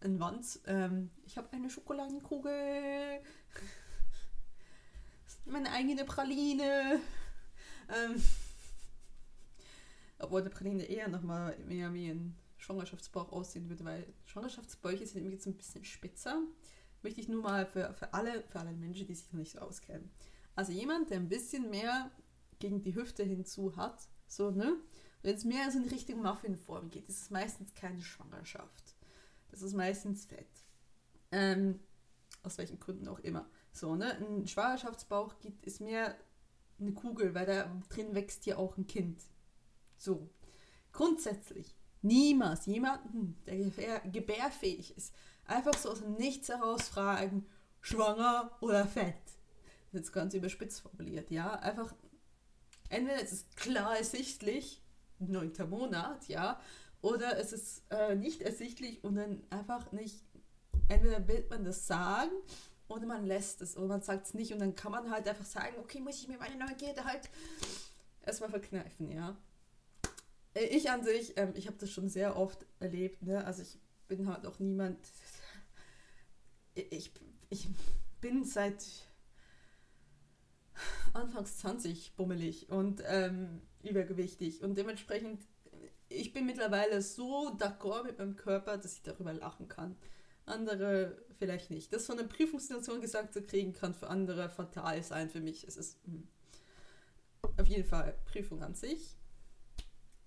einen 0.00 0.20
Wanz. 0.20 0.60
Ähm, 0.66 1.10
ich 1.24 1.36
habe 1.36 1.52
eine 1.52 1.70
Schokoladenkugel. 1.70 3.20
Meine 5.44 5.70
eigene 5.70 6.04
Praline. 6.04 7.00
Ähm, 7.88 8.22
obwohl 10.18 10.40
eine 10.40 10.50
Praline 10.50 10.84
eher 10.84 11.08
nochmal 11.08 11.56
mehr 11.66 11.92
wie 11.92 12.08
ein 12.10 12.36
Schwangerschaftsbauch 12.58 13.32
aussehen 13.32 13.68
würde, 13.68 13.84
weil 13.84 14.12
Schwangerschaftsbäuche 14.24 15.06
sind 15.06 15.30
jetzt 15.30 15.46
ein 15.46 15.56
bisschen 15.56 15.84
spitzer. 15.84 16.40
Möchte 17.02 17.20
ich 17.20 17.28
nur 17.28 17.42
mal 17.42 17.66
für, 17.66 17.92
für, 17.94 18.12
alle, 18.14 18.42
für 18.44 18.58
alle 18.58 18.72
Menschen, 18.72 19.06
die 19.06 19.14
sich 19.14 19.30
noch 19.32 19.38
nicht 19.38 19.52
so 19.52 19.60
auskennen. 19.60 20.10
Also 20.54 20.72
jemand, 20.72 21.10
der 21.10 21.18
ein 21.18 21.28
bisschen 21.28 21.70
mehr 21.70 22.10
gegen 22.58 22.80
die 22.80 22.94
Hüfte 22.94 23.22
hinzu 23.22 23.76
hat, 23.76 24.08
so, 24.26 24.50
ne? 24.50 24.76
Wenn 25.22 25.34
es 25.34 25.44
mehr 25.44 25.70
so 25.70 25.78
in 25.78 25.88
Richtung 25.88 26.22
Muffinform 26.22 26.90
geht, 26.90 27.08
ist 27.08 27.22
es 27.22 27.30
meistens 27.30 27.74
keine 27.74 28.02
Schwangerschaft. 28.02 28.95
Das 29.50 29.62
ist 29.62 29.74
meistens 29.74 30.26
Fett. 30.26 30.46
Ähm, 31.32 31.80
aus 32.42 32.58
welchen 32.58 32.78
Gründen 32.78 33.08
auch 33.08 33.18
immer. 33.20 33.48
So, 33.72 33.96
ne? 33.96 34.16
Ein 34.16 34.46
Schwangerschaftsbauch 34.46 35.38
gibt, 35.40 35.66
ist 35.66 35.80
mehr 35.80 36.16
eine 36.78 36.92
Kugel, 36.92 37.34
weil 37.34 37.46
da 37.46 37.70
drin 37.88 38.14
wächst 38.14 38.46
ja 38.46 38.56
auch 38.56 38.76
ein 38.76 38.86
Kind. 38.86 39.22
So. 39.96 40.30
Grundsätzlich 40.92 41.74
niemals 42.02 42.66
jemanden, 42.66 43.36
der 43.46 43.56
gebär, 43.56 44.00
gebärfähig 44.00 44.96
ist, 44.96 45.14
einfach 45.44 45.74
so 45.74 45.90
aus 45.90 46.00
dem 46.00 46.14
Nichts 46.14 46.48
heraus 46.48 46.88
fragen, 46.88 47.46
schwanger 47.80 48.56
oder 48.60 48.86
fett. 48.86 49.14
Das 49.24 49.92
ist 49.92 49.94
jetzt 49.94 50.12
ganz 50.12 50.34
überspitzt 50.34 50.80
formuliert, 50.80 51.30
ja. 51.30 51.54
Einfach, 51.60 51.94
entweder 52.88 53.20
ist 53.20 53.32
es 53.32 53.50
klar 53.56 53.96
ersichtlich, 53.96 54.82
neunter 55.18 55.66
Monat, 55.66 56.28
ja, 56.28 56.60
oder 57.02 57.38
es 57.38 57.52
ist 57.52 57.82
äh, 57.90 58.14
nicht 58.14 58.42
ersichtlich 58.42 59.02
und 59.04 59.16
dann 59.16 59.42
einfach 59.50 59.92
nicht, 59.92 60.24
entweder 60.88 61.26
will 61.28 61.46
man 61.50 61.64
das 61.64 61.86
sagen 61.86 62.32
oder 62.88 63.06
man 63.06 63.26
lässt 63.26 63.62
es 63.62 63.76
oder 63.76 63.86
man 63.86 64.02
sagt 64.02 64.26
es 64.26 64.34
nicht 64.34 64.52
und 64.52 64.60
dann 64.60 64.74
kann 64.74 64.92
man 64.92 65.10
halt 65.10 65.28
einfach 65.28 65.44
sagen, 65.44 65.76
okay, 65.78 66.00
muss 66.00 66.20
ich 66.20 66.28
mir 66.28 66.38
meine 66.38 66.56
Neugierde 66.56 67.04
halt 67.04 67.28
erstmal 68.22 68.50
verkneifen, 68.50 69.10
ja. 69.10 69.36
Äh, 70.54 70.64
ich 70.64 70.90
an 70.90 71.04
sich, 71.04 71.36
ähm, 71.36 71.52
ich 71.54 71.66
habe 71.66 71.76
das 71.78 71.90
schon 71.90 72.08
sehr 72.08 72.36
oft 72.36 72.64
erlebt, 72.80 73.22
ne? 73.22 73.44
also 73.44 73.62
ich 73.62 73.78
bin 74.08 74.28
halt 74.28 74.46
auch 74.46 74.58
niemand, 74.58 74.98
ich, 76.74 77.10
ich 77.50 77.68
bin 78.20 78.44
seit 78.44 78.84
Anfangs 81.12 81.58
20 81.58 82.14
bummelig 82.16 82.68
und 82.68 83.02
ähm, 83.06 83.62
übergewichtig 83.82 84.62
und 84.62 84.76
dementsprechend, 84.76 85.42
ich 86.08 86.32
bin 86.32 86.46
mittlerweile 86.46 87.02
so 87.02 87.50
d'accord 87.56 88.04
mit 88.04 88.18
meinem 88.18 88.36
Körper, 88.36 88.78
dass 88.78 88.94
ich 88.94 89.02
darüber 89.02 89.32
lachen 89.32 89.68
kann. 89.68 89.96
Andere 90.44 91.16
vielleicht 91.38 91.70
nicht. 91.70 91.92
Das 91.92 92.06
von 92.06 92.18
einer 92.18 92.28
Prüfungssituation 92.28 93.00
gesagt 93.00 93.32
zu 93.32 93.42
kriegen, 93.42 93.72
kann 93.72 93.94
für 93.94 94.08
andere 94.08 94.48
fatal 94.48 95.02
sein. 95.02 95.28
Für 95.28 95.40
mich 95.40 95.66
ist 95.66 95.76
es 95.76 95.98
mh. 96.06 96.22
auf 97.58 97.66
jeden 97.66 97.84
Fall 97.84 98.16
Prüfung 98.26 98.62
an 98.62 98.74
sich. 98.74 99.16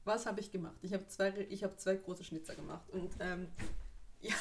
Was 0.03 0.25
habe 0.25 0.39
ich 0.39 0.51
gemacht? 0.51 0.77
Ich 0.81 0.93
habe 0.93 1.07
zwei, 1.07 1.31
hab 1.31 1.79
zwei 1.79 1.95
große 1.95 2.23
Schnitzer 2.23 2.55
gemacht 2.55 2.89
und 2.89 3.11
ähm, 3.19 3.47
ja, 4.21 4.35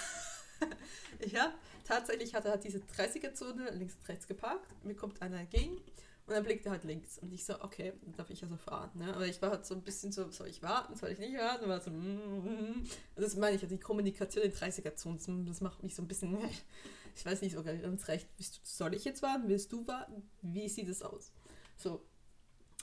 ich 1.18 1.36
habe 1.36 1.55
tatsächlich 1.84 2.34
hatte 2.34 2.51
halt 2.51 2.64
diese 2.64 2.78
30er-Zone 2.78 3.70
links 3.70 3.95
und 3.95 4.09
rechts 4.09 4.26
geparkt. 4.26 4.66
Mir 4.84 4.95
kommt 4.95 5.22
einer 5.22 5.41
entgegen 5.41 5.80
und 6.28 6.34
dann 6.34 6.44
blickte 6.44 6.70
halt 6.70 6.84
links. 6.84 7.18
Und 7.18 7.32
ich 7.32 7.46
so, 7.46 7.58
okay, 7.62 7.94
darf 8.18 8.28
ich 8.28 8.42
also 8.42 8.58
fahren. 8.58 8.90
Ne? 8.92 9.14
Aber 9.14 9.26
ich 9.26 9.40
war 9.40 9.50
halt 9.50 9.64
so 9.64 9.74
ein 9.74 9.82
bisschen 9.82 10.12
so, 10.12 10.30
soll 10.30 10.48
ich 10.48 10.62
warten, 10.62 10.94
soll 10.94 11.08
ich 11.08 11.18
nicht 11.18 11.38
warten? 11.38 11.64
Und 11.64 11.70
war 11.70 11.80
so, 11.80 11.90
mm, 11.90 12.74
mm. 12.74 12.88
das 13.16 13.34
meine 13.36 13.56
ich, 13.56 13.66
die 13.66 13.80
Kommunikation 13.80 14.44
in 14.44 14.52
30er-Zonen, 14.52 15.46
das 15.46 15.62
macht 15.62 15.82
mich 15.82 15.94
so 15.94 16.02
ein 16.02 16.08
bisschen, 16.08 16.36
ich 17.16 17.24
weiß 17.24 17.40
nicht 17.40 17.54
so 17.54 17.62
ganz 17.62 18.08
recht, 18.08 18.28
soll 18.62 18.94
ich 18.94 19.06
jetzt 19.06 19.22
warten? 19.22 19.48
Willst 19.48 19.72
du 19.72 19.86
warten? 19.86 20.28
Wie 20.42 20.68
sieht 20.68 20.88
es 20.88 21.00
aus? 21.00 21.32
So. 21.76 22.04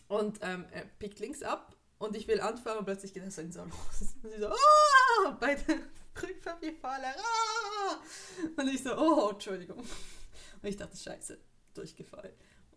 Und 0.07 0.39
ähm, 0.41 0.65
er 0.71 0.85
pickt 0.97 1.19
links 1.19 1.43
ab 1.43 1.75
und 1.99 2.15
ich 2.15 2.27
will 2.27 2.41
anfangen 2.41 2.79
und 2.79 2.85
plötzlich 2.85 3.13
geht 3.13 3.27
das 3.27 3.35
so 3.35 3.43
los. 3.43 4.15
Und 4.23 4.31
sie 4.31 4.39
so, 4.39 4.47
ah, 4.47 5.37
bei 5.39 5.53
der 5.53 5.75
Rückfahrfalle, 6.23 7.07
ah! 7.15 7.97
Und 8.57 8.67
ich 8.69 8.81
so, 8.81 8.97
oh, 8.97 9.29
Entschuldigung. 9.29 9.77
Und 9.77 9.87
ich 10.63 10.77
dachte, 10.77 10.97
scheiße, 10.97 11.37
durchgefallen. 11.75 12.33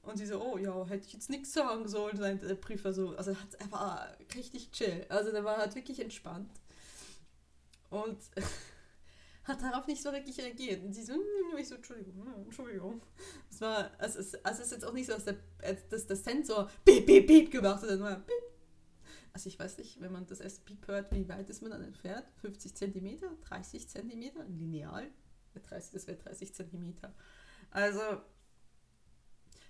Und 0.09 0.17
sie 0.17 0.25
so, 0.25 0.41
oh 0.43 0.57
ja, 0.57 0.87
hätte 0.87 1.07
ich 1.07 1.13
jetzt 1.13 1.29
nichts 1.29 1.53
sagen 1.53 1.87
sollen, 1.87 2.17
sein 2.17 2.41
der 2.41 2.55
Prüfer 2.55 2.95
so. 2.95 3.15
Also 3.17 3.37
er 3.59 3.71
war 3.71 4.17
richtig 4.35 4.71
chill. 4.71 5.05
Also 5.11 5.31
der 5.33 5.45
war 5.45 5.59
halt 5.59 5.75
wirklich 5.75 6.01
entspannt. 6.01 6.51
Und 7.91 8.17
hat 9.45 9.61
darauf 9.61 9.87
nicht 9.87 10.03
so 10.03 10.11
wirklich 10.11 10.41
reagiert. 10.41 10.83
Und 10.83 10.95
sie 10.95 11.05
so, 11.05 11.13
hm, 11.13 11.59
ich 11.59 11.69
so, 11.69 11.75
Entschuldigung, 11.75 12.25
hm, 12.25 12.45
Entschuldigung. 12.45 13.03
Es 13.51 13.61
war, 13.61 13.91
also 13.99 14.21
es, 14.21 14.35
also 14.47 14.63
es 14.63 14.69
ist 14.69 14.73
jetzt 14.73 14.87
auch 14.87 14.95
nicht 14.95 15.09
so, 15.09 15.13
dass 15.13 15.27
der, 15.27 15.37
dass 15.91 16.07
der 16.07 16.17
Sensor 16.17 16.71
piep, 16.87 17.05
piep, 17.05 17.27
piep 17.27 17.51
gemacht 17.51 17.83
hat, 17.83 17.91
sondern 17.91 18.25
piep. 18.25 18.35
Also 19.35 19.49
ich 19.49 19.59
weiß 19.59 19.77
nicht, 19.77 20.01
wenn 20.01 20.11
man 20.11 20.27
das 20.27 20.41
erste 20.41 20.63
Piep 20.63 20.89
hört, 20.89 21.13
wie 21.13 21.29
weit 21.29 21.51
ist 21.51 21.61
man 21.61 21.71
dann 21.71 21.85
entfernt? 21.85 22.25
50 22.41 22.75
cm, 22.75 23.19
30 23.47 23.87
cm, 23.87 24.33
lineal? 24.49 25.11
Das 25.53 26.07
wäre 26.07 26.17
30 26.17 26.55
cm. 26.55 26.95
Also 27.71 28.01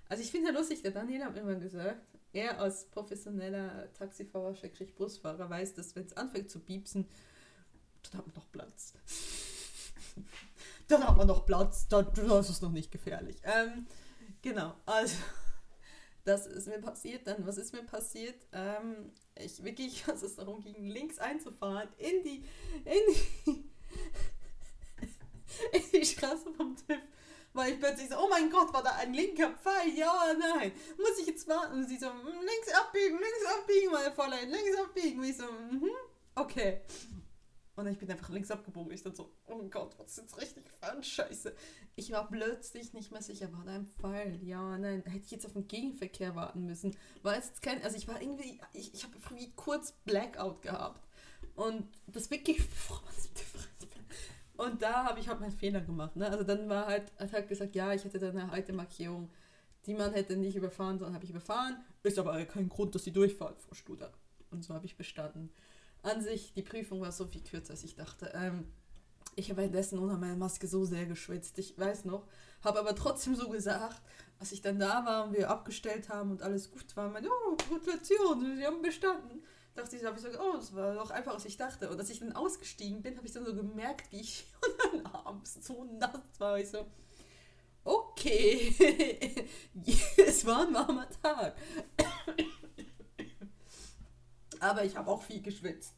also 0.08 0.22
ich 0.22 0.30
finde 0.30 0.50
ja 0.50 0.58
lustig, 0.58 0.82
der 0.82 0.92
Daniel 0.92 1.24
hat 1.24 1.36
immer 1.36 1.54
gesagt, 1.56 2.06
er 2.32 2.60
als 2.60 2.86
professioneller 2.86 3.92
Taxifahrer, 3.94 4.54
Schrägstrich 4.54 4.94
Busfahrer, 4.94 5.48
weiß, 5.48 5.74
dass 5.74 5.94
wenn 5.96 6.04
es 6.04 6.16
anfängt 6.16 6.50
zu 6.50 6.60
piepsen, 6.60 7.06
dann 8.02 8.18
hat 8.18 8.26
man 8.26 8.36
noch 8.36 8.50
Platz. 8.50 8.94
dann 10.88 11.06
hat 11.06 11.16
man 11.16 11.26
noch 11.26 11.46
Platz, 11.46 11.88
dann, 11.88 12.12
dann 12.14 12.30
ist 12.40 12.50
es 12.50 12.60
noch 12.60 12.72
nicht 12.72 12.90
gefährlich. 12.90 13.36
Ähm, 13.44 13.86
genau, 14.42 14.74
also 14.86 15.16
das 16.24 16.46
ist 16.46 16.68
mir 16.68 16.78
passiert. 16.78 17.26
Dann, 17.26 17.46
was 17.46 17.56
ist 17.56 17.72
mir 17.72 17.82
passiert? 17.82 18.46
Ähm, 18.52 19.12
ich 19.34 19.64
wirklich, 19.64 20.06
als 20.08 20.22
es 20.22 20.36
darum 20.36 20.60
ging, 20.60 20.86
links 20.86 21.18
einzufahren, 21.18 21.88
in 21.96 22.22
die, 22.22 22.44
in 22.84 23.14
die, 23.46 23.70
in 25.72 25.82
die 25.92 26.04
Straße 26.04 26.52
vom 26.54 26.76
TÜV 26.76 26.98
weil 27.52 27.72
ich 27.72 27.80
plötzlich 27.80 28.08
so, 28.08 28.16
oh 28.18 28.28
mein 28.28 28.50
Gott, 28.50 28.72
war 28.72 28.82
da 28.82 28.96
ein 28.96 29.14
linker 29.14 29.50
Pfeil? 29.50 29.96
Ja, 29.96 30.34
nein. 30.38 30.72
Muss 30.96 31.18
ich 31.20 31.26
jetzt 31.26 31.48
warten? 31.48 31.78
Und 31.78 31.88
sie 31.88 31.98
so, 31.98 32.08
mm, 32.08 32.26
links 32.26 32.72
abbiegen, 32.74 33.18
links 33.18 33.58
abbiegen, 33.58 33.92
meine 33.92 34.12
Fräulein, 34.12 34.50
links 34.50 34.78
abbiegen. 34.78 35.18
Und 35.20 35.26
ich 35.26 35.36
so, 35.36 35.44
mhm, 35.44 35.90
okay. 36.34 36.82
Und 37.78 37.86
ich 37.86 37.98
bin 37.98 38.10
einfach 38.10 38.28
links 38.30 38.50
abgebogen. 38.50 38.92
Ich 38.92 39.04
dann 39.04 39.14
so, 39.14 39.30
oh 39.46 39.62
Gott, 39.70 39.96
was 39.98 40.10
ist 40.10 40.18
jetzt 40.18 40.36
richtig 40.36 40.68
falsch? 40.80 41.12
Scheiße. 41.12 41.54
Ich 41.94 42.10
war 42.10 42.28
plötzlich 42.28 42.92
nicht 42.92 43.12
mehr 43.12 43.22
sicher, 43.22 43.52
war 43.52 43.64
da 43.64 43.72
ein 43.72 43.86
Pfeil? 43.86 44.40
Ja, 44.42 44.76
nein, 44.76 45.04
hätte 45.04 45.24
ich 45.24 45.30
jetzt 45.30 45.46
auf 45.46 45.52
den 45.52 45.68
Gegenverkehr 45.68 46.34
warten 46.34 46.66
müssen. 46.66 46.96
War 47.22 47.36
es 47.36 47.46
jetzt 47.46 47.62
kein, 47.62 47.80
also 47.84 47.96
ich 47.96 48.08
war 48.08 48.20
irgendwie, 48.20 48.60
ich, 48.72 48.94
ich 48.94 49.04
habe 49.04 49.14
kurz 49.54 49.92
Blackout 50.04 50.62
gehabt. 50.62 51.06
Und 51.54 51.88
das 52.08 52.30
wirklich, 52.32 52.58
Und 54.58 54.82
da 54.82 55.04
habe 55.04 55.20
ich 55.20 55.28
halt 55.28 55.38
meinen 55.38 55.52
Fehler 55.52 55.80
gemacht. 55.80 56.16
Ne? 56.16 56.28
Also 56.28 56.42
dann 56.42 56.68
war 56.68 56.86
halt, 56.86 57.12
hat 57.16 57.48
gesagt, 57.48 57.76
ja, 57.76 57.92
ich 57.92 58.04
hätte 58.04 58.18
da 58.18 58.28
eine 58.28 58.50
alte 58.50 58.72
Markierung, 58.72 59.30
die 59.86 59.94
man 59.94 60.12
hätte 60.12 60.36
nicht 60.36 60.56
überfahren, 60.56 60.98
sondern 60.98 61.14
habe 61.14 61.24
ich 61.24 61.30
überfahren. 61.30 61.76
Ist 62.02 62.18
aber 62.18 62.44
kein 62.44 62.68
Grund, 62.68 62.92
dass 62.92 63.04
sie 63.04 63.12
durchfahren, 63.12 63.54
Frau 63.56 63.74
Studer. 63.74 64.12
Und 64.50 64.64
so 64.64 64.74
habe 64.74 64.84
ich 64.84 64.96
bestanden. 64.96 65.50
An 66.02 66.20
sich, 66.22 66.54
die 66.54 66.62
Prüfung 66.62 67.00
war 67.00 67.12
so 67.12 67.24
viel 67.24 67.40
kürzer, 67.40 67.70
als 67.70 67.84
ich 67.84 67.94
dachte. 67.94 68.32
Ähm, 68.34 68.64
ich 69.36 69.48
habe 69.48 69.58
währenddessen 69.58 70.00
unter 70.00 70.18
meiner 70.18 70.34
Maske 70.34 70.66
so 70.66 70.84
sehr 70.84 71.06
geschwitzt. 71.06 71.56
Ich 71.60 71.78
weiß 71.78 72.04
noch, 72.04 72.26
habe 72.64 72.80
aber 72.80 72.96
trotzdem 72.96 73.36
so 73.36 73.48
gesagt, 73.50 74.02
als 74.40 74.50
ich 74.50 74.60
dann 74.60 74.80
da 74.80 75.06
war 75.06 75.26
und 75.26 75.34
wir 75.34 75.50
abgestellt 75.50 76.08
haben 76.08 76.32
und 76.32 76.42
alles 76.42 76.72
gut 76.72 76.96
war, 76.96 77.08
meine, 77.10 77.28
oh, 77.28 77.56
Gratulation, 77.56 78.56
Sie 78.56 78.66
haben 78.66 78.82
bestanden 78.82 79.40
dachte 79.78 79.96
ich, 79.96 80.04
habe 80.04 80.16
ich 80.16 80.22
so, 80.22 80.28
oh, 80.28 80.56
das 80.56 80.74
war 80.74 80.94
doch 80.94 81.10
einfach, 81.10 81.34
was 81.34 81.44
ich 81.44 81.56
dachte. 81.56 81.88
Und 81.90 81.98
als 81.98 82.10
ich 82.10 82.20
dann 82.20 82.32
ausgestiegen 82.32 83.02
bin, 83.02 83.16
habe 83.16 83.26
ich 83.26 83.32
dann 83.32 83.44
so 83.44 83.54
gemerkt, 83.54 84.10
wie 84.12 84.20
ich 84.20 84.46
dann 84.92 85.06
abends 85.06 85.58
so 85.64 85.84
nass 85.84 86.20
war. 86.38 86.58
Ich 86.58 86.68
so, 86.68 86.86
okay, 87.84 88.74
es 90.26 90.44
war 90.46 90.66
ein 90.66 90.74
warmer 90.74 91.08
Tag. 91.22 91.56
Aber 94.60 94.84
ich 94.84 94.96
habe 94.96 95.10
auch 95.10 95.22
viel 95.22 95.40
geschwitzt. 95.40 95.94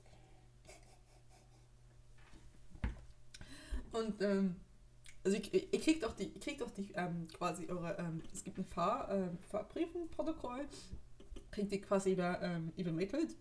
Und 3.93 4.21
ähm, 4.23 4.57
Also 5.25 5.37
ich, 5.37 5.53
ich 5.53 5.83
kriegt 5.83 6.05
auch 6.05 6.13
die, 6.15 6.29
ihr 6.29 6.41
kriegt 6.41 6.63
auch 6.63 6.71
die 6.71 6.93
ähm, 6.95 7.29
quasi 7.29 7.67
eure, 7.69 7.97
ähm, 7.99 8.23
es 8.33 8.45
gibt 8.45 8.59
ein 8.59 8.65
Fahr, 8.65 9.11
ähm, 9.11 9.39
Fahrbriefen-Protokoll, 9.51 10.69
kriegt 11.51 11.73
ihr 11.73 11.81
quasi 11.81 12.13
über, 12.13 12.41
ähm, 12.43 12.73
übermittelt 12.77 13.37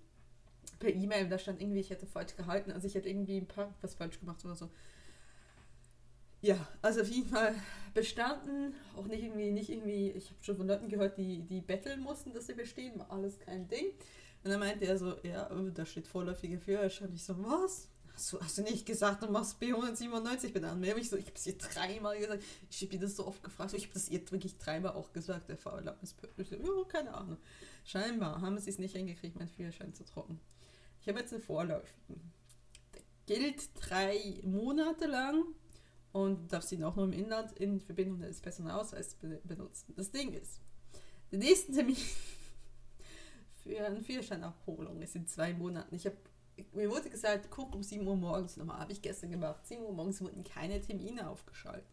per 0.80 0.94
E-Mail. 0.94 1.30
Da 1.30 1.38
stand 1.38 1.62
irgendwie, 1.62 1.80
ich 1.80 1.90
hätte 1.90 2.06
falsch 2.06 2.36
gehalten, 2.36 2.72
also 2.72 2.88
ich 2.88 2.96
hätte 2.96 3.10
irgendwie 3.10 3.38
ein 3.38 3.48
paar 3.48 3.74
was 3.82 3.96
falsch 3.96 4.20
gemacht 4.20 4.44
oder 4.46 4.56
so. 4.56 4.70
Ja, 6.42 6.56
also 6.82 7.02
auf 7.02 7.10
jeden 7.10 7.28
Fall 7.28 7.54
bestanden, 7.94 8.74
auch 8.96 9.06
nicht 9.08 9.24
irgendwie, 9.24 9.52
nicht 9.52 9.70
irgendwie, 9.70 10.12
ich 10.12 10.30
habe 10.30 10.42
schon 10.42 10.56
von 10.56 10.68
Leuten 10.68 10.88
gehört, 10.88 11.18
die, 11.18 11.42
die 11.42 11.60
betteln 11.60 12.00
mussten, 12.00 12.34
dass 12.34 12.48
sie 12.48 12.54
bestehen, 12.54 12.98
war 12.98 13.12
alles 13.12 13.40
kein 13.40 13.68
Ding. 13.68 13.88
Und 14.44 14.52
dann 14.52 14.60
meinte 14.60 14.86
er 14.86 14.98
so, 14.98 15.18
ja, 15.24 15.50
da 15.74 15.86
steht 15.86 16.08
vorläufiger 16.08 16.58
Führerschein. 16.60 17.12
Ich 17.14 17.26
so, 17.26 17.36
was? 17.44 17.90
Hast 18.14 18.34
du, 18.34 18.40
hast 18.40 18.58
du 18.58 18.62
nicht 18.62 18.86
gesagt, 18.86 19.22
du 19.22 19.30
machst 19.30 19.62
B197 19.62 20.54
benannt? 20.54 20.80
Mehr 20.80 20.96
ich 20.98 21.10
so, 21.10 21.18
ich 21.18 21.26
habe 21.26 21.36
es 21.36 21.48
ihr 21.48 21.58
dreimal 21.58 22.18
gesagt. 22.18 22.44
Ich 22.70 22.82
habe 22.82 22.94
ihr 22.94 23.00
das 23.02 23.18
so 23.18 23.28
oft 23.28 23.44
gefragt. 23.44 23.72
So, 23.72 23.78
ich 23.78 23.84
habe 23.84 23.94
das 23.94 24.08
ihr 24.08 24.32
wirklich 24.32 24.58
dreimal 24.58 24.94
auch 24.94 25.12
gesagt, 25.12 25.50
der 25.50 25.58
Fahrerlaubnis. 25.58 26.16
Ja, 26.38 26.84
keine 26.88 27.14
Ahnung. 27.14 27.38
Scheinbar 27.84 28.40
haben 28.40 28.58
sie 28.60 28.70
es 28.70 28.80
nicht 28.80 28.96
hingekriegt, 28.96 29.38
meinen 29.38 29.50
Führerschein 29.50 29.94
zu 29.94 30.06
trocken. 30.06 30.40
Ich 31.02 31.08
habe 31.08 31.20
jetzt 31.20 31.34
einen 31.34 31.42
vorläufigen. 31.42 32.32
Der 33.28 33.38
gilt 33.38 33.70
drei 33.76 34.40
Monate 34.44 35.08
lang 35.08 35.44
und 36.12 36.52
darf 36.52 36.72
ihn 36.72 36.84
auch 36.84 36.96
nur 36.96 37.06
im 37.06 37.14
Inland 37.14 37.52
in 37.54 37.80
Verbindung 37.80 38.20
mit 38.20 38.30
des 38.30 38.42
Personalausweis 38.42 39.16
be 39.16 39.40
benutzen. 39.44 39.94
Das 39.96 40.12
Ding 40.12 40.34
ist, 40.34 40.62
der 41.32 41.40
nächste 41.40 41.72
Termin 41.72 41.96
für 43.64 43.86
eine 43.86 44.02
Führerscheinabholung 44.02 45.02
ist 45.02 45.16
in 45.16 45.28
zwei 45.28 45.54
Monaten. 45.54 45.94
Ich 45.96 46.06
habe 46.06 46.18
mir 46.74 46.90
wurde 46.90 47.10
gesagt, 47.10 47.50
guck 47.50 47.74
um 47.74 47.84
7 47.84 48.06
Uhr 48.06 48.16
morgens 48.16 48.58
nochmal. 48.58 48.80
Habe 48.80 48.92
ich 48.92 49.02
gestern 49.02 49.32
gemacht. 49.32 49.66
7 49.66 49.82
Uhr 49.82 49.94
morgens 49.94 50.22
wurden 50.22 50.44
keine 50.44 50.82
Termine 50.82 51.30
aufgeschaltet. 51.30 51.88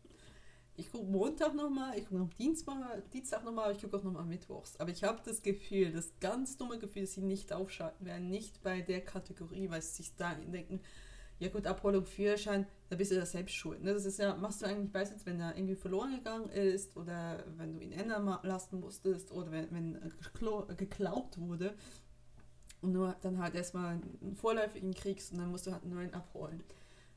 Ich 0.79 0.93
gucke 0.93 1.07
Montag 1.07 1.55
nochmal, 1.55 1.97
ich 1.99 2.05
gucke 2.05 2.21
noch 2.21 2.35
Dienstag, 2.35 3.11
Dienstag 3.11 3.45
nochmal, 3.45 3.73
ich 3.73 3.81
gucke 3.81 3.97
auch 3.97 4.03
nochmal 4.03 4.27
Mittwochs. 4.27 4.79
Aber 4.79 4.91
ich 4.91 5.03
habe 5.05 5.21
das 5.25 5.43
Gefühl, 5.43 5.91
das 5.93 6.13
ganz 6.21 6.59
dumme 6.59 6.79
Gefühl, 6.79 7.03
dass 7.03 7.15
sie 7.15 7.23
nicht 7.23 7.53
aufschalten 7.53 8.05
werden, 8.05 8.29
nicht 8.29 8.63
bei 8.63 8.83
der 8.83 9.01
Kategorie, 9.03 9.71
weil 9.71 9.81
sie 9.81 10.03
sich 10.03 10.17
da 10.17 10.35
denken, 10.35 10.81
ja 11.39 11.49
gut, 11.49 11.67
Abholung 11.67 12.05
Führerschein, 12.05 12.67
da 12.89 12.97
bist 12.97 13.11
du 13.11 13.17
ja 13.17 13.27
selbst 13.27 13.55
schuld. 13.55 13.83
Ne? 13.83 13.93
Das 13.95 14.05
ist 14.05 14.19
ja, 14.19 14.35
machst 14.37 14.63
du 14.63 14.67
eigentlich 14.67 14.93
meistens, 14.93 15.25
wenn 15.27 15.41
er 15.41 15.57
irgendwie 15.57 15.77
verloren 15.77 16.15
gegangen 16.15 16.49
ist 16.51 16.97
oder 16.97 17.45
wenn 17.57 17.75
du 17.75 17.81
ihn 17.81 17.93
ändern 17.93 18.39
lassen 18.43 18.81
musstest 18.81 19.33
oder 19.33 19.51
wenn, 19.51 19.73
wenn 19.73 20.13
geklaut 20.77 21.39
wurde 21.39 21.75
und 22.81 22.93
nur 22.93 23.17
dann 23.23 23.39
halt 23.39 23.55
erstmal 23.55 24.01
einen 24.21 24.37
vorläufigen 24.37 24.95
kriegst 24.95 25.33
und 25.33 25.39
dann 25.39 25.51
musst 25.51 25.67
du 25.67 25.73
halt 25.73 25.83
einen 25.83 25.95
neuen 25.95 26.15
abholen. 26.15 26.63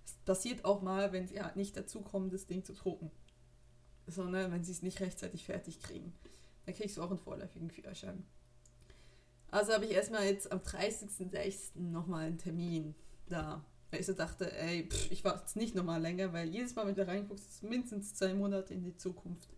Das 0.04 0.16
passiert 0.26 0.66
auch 0.66 0.82
mal, 0.82 1.12
wenn 1.12 1.28
sie 1.28 1.42
halt 1.42 1.56
nicht 1.56 1.78
dazu 1.78 2.02
kommen, 2.02 2.30
das 2.30 2.46
Ding 2.46 2.64
zu 2.64 2.74
drucken. 2.74 3.12
Sondern 4.10 4.52
wenn 4.52 4.64
sie 4.64 4.72
es 4.72 4.82
nicht 4.82 5.00
rechtzeitig 5.00 5.46
fertig 5.46 5.82
kriegen. 5.82 6.14
Dann 6.66 6.76
kriegst 6.76 6.98
du 6.98 7.04
auch 7.04 7.10
einen 7.10 7.20
vorläufigen 7.20 7.70
Führerschein. 7.70 8.26
Also 9.52 9.74
habe 9.74 9.86
ich 9.86 9.92
erstmal 9.92 10.26
jetzt 10.26 10.52
am 10.52 10.60
30.06. 10.60 11.80
nochmal 11.80 12.28
einen 12.28 12.38
Termin 12.38 12.96
da 13.28 13.64
weil 13.92 14.02
ich 14.02 14.06
so 14.06 14.14
dachte, 14.14 14.56
ey, 14.56 14.88
pff, 14.88 15.12
ich 15.12 15.24
warte 15.24 15.40
jetzt 15.40 15.56
nicht 15.56 15.76
nochmal 15.76 16.02
länger, 16.02 16.32
weil 16.32 16.50
jedes 16.50 16.76
Mal, 16.76 16.86
wenn 16.86 16.96
du 16.96 17.08
reinguckst, 17.08 17.48
ist 17.48 17.64
mindestens 17.64 18.14
zwei 18.14 18.34
Monate 18.34 18.74
in 18.74 18.84
die 18.84 18.96
Zukunft. 18.96 19.50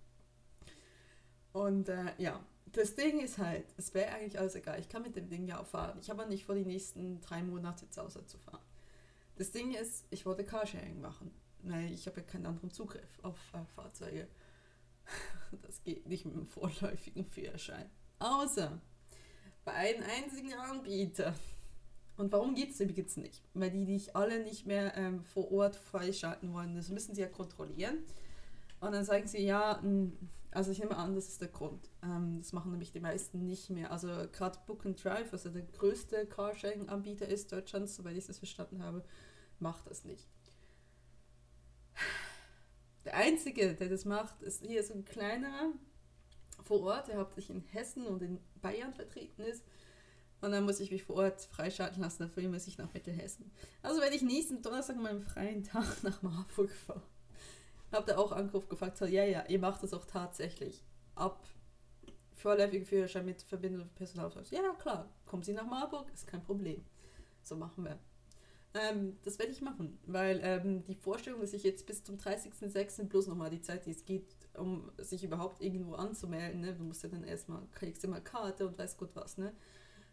Und 1.52 1.90
äh, 1.90 2.14
ja, 2.18 2.40
das 2.72 2.96
Ding 2.96 3.20
ist 3.20 3.38
halt, 3.38 3.66
es 3.78 3.94
wäre 3.94 4.12
eigentlich 4.12 4.40
alles 4.40 4.56
egal. 4.56 4.80
Ich 4.80 4.88
kann 4.88 5.02
mit 5.02 5.18
dem 5.18 5.30
Ding 5.30 5.46
ja 5.48 5.60
auch 5.60 5.68
fahren. 5.68 5.98
Ich 6.02 6.10
habe 6.10 6.26
nicht 6.28 6.46
vor, 6.46 6.56
die 6.56 6.64
nächsten 6.64 7.20
drei 7.20 7.44
Monate 7.44 7.90
zu 7.90 8.02
Hause 8.02 8.26
zu 8.26 8.38
fahren. 8.38 8.64
Das 9.36 9.52
Ding 9.52 9.74
ist, 9.74 10.06
ich 10.12 10.26
wollte 10.26 10.46
Carsharing 10.46 11.02
machen, 11.02 11.34
weil 11.64 11.92
ich 11.92 12.08
habe 12.08 12.22
ja 12.22 12.26
keinen 12.26 12.46
anderen 12.46 12.72
Zugriff 12.72 13.20
auf 13.24 13.38
äh, 13.54 13.66
Fahrzeuge. 13.76 14.28
Das 15.64 15.84
geht 15.84 16.08
nicht 16.08 16.26
mit 16.26 16.34
einem 16.34 16.46
vorläufigen 16.46 17.26
Führerschein. 17.26 17.90
Außer 18.20 18.80
bei 19.66 19.74
einem 19.74 20.04
einzigen 20.04 20.54
Anbieter. 20.54 21.34
Und 22.18 22.32
warum 22.32 22.56
geht 22.56 22.72
es 22.72 22.80
übrigens 22.80 23.18
nicht? 23.18 23.44
Weil 23.54 23.72
die 23.72 23.86
dich 23.86 24.16
alle 24.16 24.44
nicht 24.44 24.66
mehr 24.66 24.96
ähm, 24.96 25.24
vor 25.24 25.52
Ort 25.52 25.76
freischalten 25.76 26.54
wollen. 26.54 26.76
Das 26.76 26.90
müssen 26.90 27.16
sie 27.16 27.22
ja 27.22 27.28
kontrollieren. 27.28 27.98
Und 28.80 28.94
dann 28.94 29.06
sagen 29.06 29.28
sie, 29.28 29.44
ja, 29.44 29.82
also 30.52 30.72
ich 30.72 30.80
nehme 30.80 30.98
an, 30.98 31.16
das 31.16 31.30
ist 31.30 31.42
der 31.42 31.48
Grund. 31.48 31.90
Ähm, 32.04 32.40
das 32.40 32.52
machen 32.52 32.72
nämlich 32.72 32.92
die 32.92 33.00
meisten 33.00 33.46
nicht 33.46 33.70
mehr. 33.70 33.92
Also 33.92 34.08
gerade 34.32 34.60
Book 34.68 34.86
and 34.86 35.02
Drive, 35.04 35.32
was 35.32 35.46
ja 35.46 35.52
der 35.52 35.64
größte 35.64 36.26
Carsharing-Anbieter 36.28 37.28
ist 37.28 37.52
Deutschlands, 37.52 37.96
soweit 37.96 38.18
ich 38.18 38.26
das 38.26 38.40
verstanden 38.40 38.84
habe, 38.84 39.04
macht 39.60 39.90
das 39.90 40.04
nicht. 40.04 40.28
Der 43.12 43.20
einzige, 43.20 43.74
der 43.76 43.90
das 43.90 44.06
macht, 44.06 44.42
ist 44.42 44.66
hier 44.66 44.82
so 44.84 44.94
ein 44.94 45.04
kleinerer 45.04 45.74
vor 46.64 46.82
Ort, 46.84 47.10
der 47.10 47.18
hauptsächlich 47.18 47.58
in 47.58 47.64
Hessen 47.64 48.08
und 48.08 48.22
in 48.22 48.40
Bayern 48.62 48.94
vertreten 48.94 49.42
ist. 49.42 49.66
Und 50.40 50.52
dann 50.54 50.64
muss 50.64 50.80
ich 50.80 50.92
mich 50.92 51.04
vor 51.04 51.18
Ort 51.18 51.42
freischalten 51.42 52.02
lassen, 52.02 52.24
dafür 52.24 52.48
muss 52.48 52.68
ich 52.68 52.78
nach 52.78 52.94
Mittelhessen. 52.94 53.52
Also 53.82 54.00
werde 54.00 54.16
ich 54.16 54.22
nächsten 54.22 54.62
Donnerstag 54.62 54.96
mal 54.96 55.10
einen 55.10 55.22
freien 55.22 55.62
Tag 55.66 56.04
nach 56.04 56.22
Marburg 56.22 56.72
fahren. 56.72 57.04
Hab 57.92 58.06
da 58.06 58.18
auch 58.18 58.32
Anruf 58.32 58.70
gefragt, 58.70 58.96
so, 58.96 59.06
ja, 59.06 59.26
ja, 59.26 59.46
ihr 59.48 59.60
macht 59.60 59.84
das 59.84 59.94
auch 59.94 60.06
tatsächlich. 60.06 60.82
Ab 61.16 61.46
vorläufigen 62.34 62.86
Führerschein 62.86 63.26
mit 63.26 63.42
Verbindung 63.42 63.90
Personalausweis. 63.94 64.52
Ja, 64.52 64.62
klar, 64.80 65.10
kommen 65.26 65.44
Sie 65.44 65.52
nach 65.52 65.68
Marburg, 65.68 66.10
ist 66.14 66.28
kein 66.28 66.42
Problem. 66.42 66.86
So 67.44 67.58
machen 67.58 67.84
wir. 67.84 68.00
Ähm, 68.74 69.18
das 69.24 69.38
werde 69.38 69.52
ich 69.52 69.62
machen, 69.62 70.00
weil 70.06 70.40
ähm, 70.44 70.86
die 70.86 70.96
Vorstellung, 70.96 71.42
dass 71.42 71.54
ich 71.54 71.64
jetzt 71.64 71.86
bis 71.86 72.04
zum 72.04 72.18
30.06. 72.18 73.04
bloß 73.04 73.28
nochmal 73.28 73.50
die 73.50 73.62
Zeit, 73.62 73.86
die 73.86 73.92
es 73.92 74.06
geht, 74.06 74.26
um 74.58 74.90
sich 74.98 75.24
überhaupt 75.24 75.62
irgendwo 75.62 75.96
anzumelden, 75.96 76.62
ne? 76.62 76.74
du 76.74 76.84
musst 76.84 77.04
ja 77.04 77.10
dann 77.10 77.24
erstmal, 77.24 77.62
kriegst 77.74 78.04
du 78.04 78.08
mal 78.08 78.22
Karte 78.22 78.68
und 78.68 78.78
weiß 78.78 78.98
Gott 78.98 79.12
was, 79.14 79.38
ne? 79.38 79.54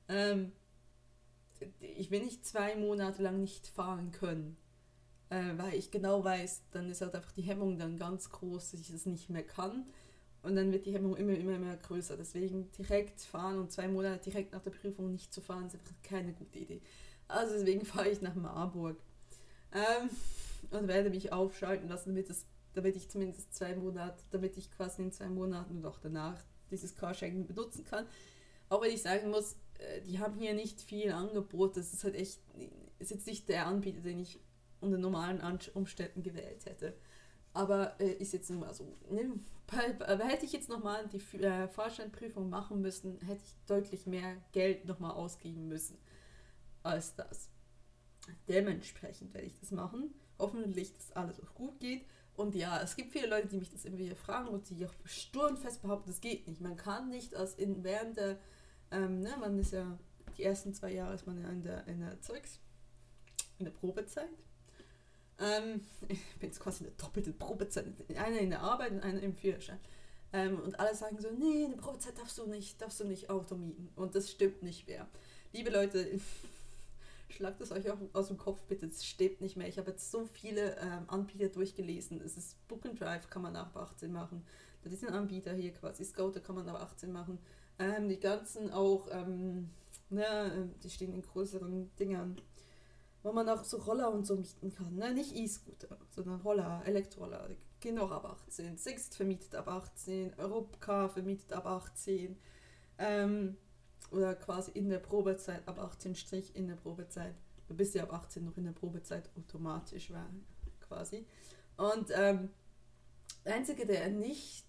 Ähm, 0.09 0.53
ich 1.81 2.11
will 2.11 2.23
nicht 2.23 2.47
zwei 2.47 2.75
Monate 2.77 3.23
lang 3.23 3.41
nicht 3.41 3.69
fahren 3.69 4.11
können, 4.11 4.57
äh, 5.31 5.57
weil 5.57 5.75
ich 5.75 5.91
genau 5.91 6.25
weiß, 6.25 6.63
dann 6.71 6.91
ist 6.91 7.01
halt 7.01 7.15
einfach 7.15 7.33
die 7.33 7.43
Hemmung 7.43 7.79
dann 7.79 7.97
ganz 7.97 8.31
groß, 8.31 8.73
dass 8.73 8.81
ich 8.81 8.91
das 8.91 9.07
nicht 9.07 9.31
mehr 9.31 9.45
kann. 9.45 9.87
Und 10.43 10.55
dann 10.55 10.73
wird 10.73 10.87
die 10.87 10.93
Hemmung 10.93 11.17
immer, 11.17 11.35
immer 11.35 11.59
mehr 11.59 11.77
größer. 11.77 12.17
Deswegen 12.17 12.71
direkt 12.73 13.21
fahren 13.21 13.59
und 13.59 13.73
zwei 13.73 13.89
Monate 13.89 14.31
direkt 14.31 14.53
nach 14.53 14.63
der 14.63 14.71
Prüfung 14.71 15.11
nicht 15.11 15.33
zu 15.35 15.41
fahren, 15.41 15.67
ist 15.67 15.75
einfach 15.75 16.01
keine 16.03 16.33
gute 16.33 16.59
Idee. 16.59 16.81
Also 17.29 17.55
deswegen 17.55 17.85
fahre 17.85 18.09
ich 18.09 18.21
nach 18.21 18.35
Marburg. 18.35 18.99
Ähm, 19.73 20.11
und 20.71 20.89
werde 20.89 21.11
mich 21.11 21.33
aufschalten 21.33 21.89
lassen, 21.89 22.11
damit, 22.11 22.31
es, 22.31 22.47
damit 22.75 22.97
ich 22.97 23.09
zumindest 23.09 23.55
zwei 23.55 23.75
Monate, 23.77 24.23
damit 24.31 24.57
ich 24.57 24.71
quasi 24.71 25.03
in 25.03 25.13
zwei 25.13 25.29
Monaten 25.29 25.79
und 25.79 25.87
auch 25.87 25.99
danach 25.99 26.43
dieses 26.71 26.97
Carsharing 26.97 27.47
benutzen 27.47 27.85
kann. 27.85 28.07
Auch 28.69 28.83
wenn 28.83 28.93
ich 28.93 29.03
sagen 29.03 29.31
muss, 29.31 29.57
äh, 29.79 30.01
die 30.03 30.19
haben 30.19 30.39
hier 30.39 30.55
nicht 30.55 30.81
viel 30.81 31.13
Angebot. 31.13 31.77
Das 31.77 31.93
ist 31.93 32.05
halt 32.05 32.17
echt, 32.17 32.41
ist 32.99 33.11
jetzt 33.11 33.27
nicht 33.27 33.49
der 33.49 33.67
Anbieter, 33.67 34.01
den 34.01 34.19
ich 34.19 34.41
unter 34.81 34.99
normalen 34.99 35.41
Umständen 35.75 36.23
gewählt 36.23 36.67
hätte. 36.67 36.95
Aber 37.55 37.99
äh, 38.01 38.13
ist 38.13 38.33
jetzt 38.33 38.51
immer 38.51 38.75
so. 38.75 38.97
Ne? 39.11 39.41
Hätte 39.71 40.45
ich 40.45 40.53
jetzt 40.53 40.69
nochmal 40.69 41.09
die 41.09 41.39
äh, 41.39 41.69
Fahrscheinprüfung 41.69 42.49
machen 42.51 42.81
müssen, 42.81 43.19
hätte 43.21 43.43
ich 43.43 43.55
deutlich 43.67 44.07
mehr 44.07 44.37
Geld 44.53 44.85
nochmal 44.85 45.13
ausgeben 45.13 45.69
müssen 45.69 45.99
als 46.83 47.15
das. 47.15 47.49
Dementsprechend 48.49 49.33
werde 49.35 49.47
ich 49.47 49.59
das 49.59 49.71
machen. 49.71 50.15
Hoffentlich, 50.39 50.95
dass 50.95 51.13
alles 51.13 51.41
auch 51.41 51.55
gut 51.55 51.81
geht. 51.81 52.05
Und 52.37 52.55
ja, 52.55 52.81
es 52.81 52.95
gibt 52.95 53.11
viele 53.11 53.27
Leute, 53.27 53.49
die 53.49 53.57
mich 53.57 53.71
das 53.71 53.85
wieder 53.85 54.15
fragen 54.15 54.49
und 54.49 54.69
die 54.71 54.87
auch 54.87 54.95
sturmfest 55.05 55.83
behaupten, 55.83 56.11
das 56.11 56.21
geht 56.21 56.47
nicht. 56.47 56.61
Man 56.61 56.77
kann 56.77 57.09
nicht 57.09 57.35
aus 57.35 57.55
in, 57.55 57.83
während 57.83 58.17
der 58.17 58.39
ähm, 58.91 59.21
ne, 59.21 59.37
man 59.39 59.59
ist 59.59 59.73
ja, 59.73 59.99
die 60.37 60.45
ersten 60.45 60.73
zwei 60.73 60.93
Jahre 60.93 61.15
ist 61.15 61.27
man 61.27 61.41
ja 61.41 61.49
in 61.49 61.63
der, 61.63 61.87
in 61.87 62.01
der 62.01 62.21
Zeugs, 62.21 62.61
in 63.59 63.65
der 63.65 63.73
Probezeit. 63.73 64.31
Ähm, 65.39 65.83
ich 66.09 66.37
bin 66.39 66.49
jetzt 66.49 66.61
quasi 66.61 66.85
in 66.85 66.91
der 66.91 67.05
doppelten 67.05 67.37
Probezeit. 67.37 67.87
Einer 68.17 68.39
in 68.39 68.51
der 68.51 68.61
Arbeit 68.61 68.93
und 68.93 69.01
einer 69.01 69.23
im 69.23 69.35
Führerschein. 69.35 69.81
Ähm, 70.33 70.61
und 70.61 70.79
alle 70.79 70.95
sagen 70.95 71.19
so, 71.21 71.31
nee, 71.31 71.65
in 71.65 71.71
der 71.73 71.79
Probezeit 71.79 72.19
darfst 72.19 72.39
du 72.39 72.47
nicht, 72.47 72.81
darfst 72.81 73.01
du 73.01 73.05
nicht 73.05 73.31
Auto 73.31 73.57
mieten. 73.57 73.91
Und 73.97 74.15
das 74.15 74.31
stimmt 74.31 74.63
nicht 74.63 74.87
mehr. 74.87 75.09
Liebe 75.53 75.71
Leute, 75.71 76.07
schlagt 77.29 77.61
es 77.61 77.73
euch 77.73 77.91
auch 77.91 77.99
aus 78.13 78.29
dem 78.29 78.39
Kopf 78.39 78.63
bitte, 78.63 78.87
es 78.87 79.05
stimmt 79.05 79.41
nicht 79.41 79.57
mehr. 79.57 79.69
Ich 79.69 79.79
habe 79.79 79.91
jetzt 79.91 80.11
so 80.11 80.25
viele 80.25 80.77
ähm, 80.79 81.05
Anbieter 81.09 81.49
durchgelesen. 81.49 82.21
Es 82.21 82.37
ist 82.37 82.67
Book 82.69 82.87
and 82.87 83.01
Drive, 83.01 83.29
kann 83.29 83.43
man 83.43 83.53
nach 83.53 83.75
18 83.75 84.13
machen. 84.13 84.45
Das 84.83 84.93
ist 84.93 85.05
ein 85.05 85.13
Anbieter 85.13 85.53
hier 85.53 85.73
quasi, 85.73 86.05
Scouter 86.05 86.41
kann 86.41 86.55
man 86.55 86.67
nach 86.67 86.81
18 86.81 87.13
machen. 87.13 87.39
Ähm, 87.79 88.09
die 88.09 88.19
ganzen 88.19 88.71
auch, 88.71 89.09
ähm, 89.11 89.71
ne, 90.11 90.71
die 90.83 90.91
stehen 90.91 91.13
in 91.13 91.23
größeren 91.23 91.95
Dingern, 91.97 92.41
wo 93.23 93.33
man 93.33 93.49
auch 93.49 93.65
so 93.65 93.79
Roller 93.79 94.13
und 94.13 94.27
so 94.27 94.37
mieten 94.37 94.73
kann. 94.73 94.97
Ne? 94.97 95.13
Nicht 95.13 95.35
E-Scooter, 95.35 95.99
sondern 96.11 96.41
Roller, 96.41 96.83
Elektroroller. 96.85 97.51
Gehen 97.81 97.99
auch 97.99 98.11
ab 98.11 98.25
18. 98.25 98.77
Sixt 98.77 99.15
vermietet 99.17 99.55
ab 99.55 99.69
18, 99.69 100.35
Europcar 100.39 101.09
vermietet 101.09 101.53
ab 101.53 101.67
18. 101.67 102.37
Ähm, 102.99 103.57
oder 104.11 104.35
quasi 104.35 104.71
in 104.73 104.89
der 104.89 104.99
Probezeit 104.99 105.67
ab 105.69 105.79
18 105.79 106.15
Strich 106.15 106.55
in 106.57 106.69
der 106.69 106.77
Probezeit. 106.77 107.35
Du 107.67 107.75
bist 107.75 107.95
ja 107.95 108.05
ab 108.05 108.13
18 108.13 108.45
noch 108.45 108.57
in 108.57 108.65
der 108.65 108.73
Probezeit 108.73 109.31
automatisch 109.37 110.11
war 110.11 110.29
quasi. 110.81 111.27
Und 111.77 112.11
ähm, 112.15 112.51
Der 113.45 113.55
Einzige, 113.55 113.87
der 113.87 114.09
nicht 114.11 114.67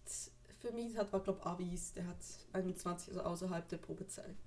vermietet 0.60 0.98
hat, 0.98 1.12
war, 1.12 1.22
glaube 1.22 1.40
ich, 1.40 1.46
Avis. 1.46 1.94
Der 1.94 2.08
hat 2.08 2.18
21, 2.54 3.10
also 3.10 3.22
außerhalb 3.22 3.68
der 3.68 3.78
Probezeit. 3.78 4.38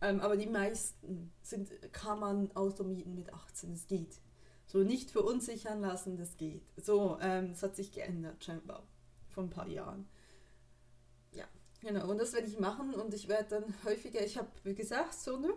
Ähm, 0.00 0.20
aber 0.20 0.36
die 0.36 0.46
meisten 0.46 1.32
sind, 1.42 1.70
kann 1.92 2.20
man 2.20 2.54
Auto 2.54 2.84
mieten 2.84 3.14
mit 3.14 3.32
18, 3.32 3.72
das 3.72 3.86
geht. 3.86 4.20
So 4.66 4.78
nicht 4.84 5.10
verunsichern 5.10 5.80
lassen, 5.80 6.16
das 6.16 6.36
geht. 6.36 6.62
So, 6.76 7.18
ähm, 7.20 7.50
das 7.50 7.62
hat 7.62 7.76
sich 7.76 7.92
geändert 7.92 8.44
scheinbar 8.44 8.82
vor 9.28 9.44
ein 9.44 9.50
paar 9.50 9.68
Jahren. 9.68 10.08
Genau. 11.80 12.08
Und 12.10 12.18
das 12.18 12.32
werde 12.32 12.46
ich 12.46 12.58
machen 12.58 12.94
und 12.94 13.12
ich 13.14 13.28
werde 13.28 13.60
dann 13.60 13.74
häufiger, 13.84 14.24
ich 14.24 14.36
habe, 14.38 14.48
wie 14.64 14.74
gesagt, 14.74 15.14
so, 15.14 15.36
ne? 15.36 15.52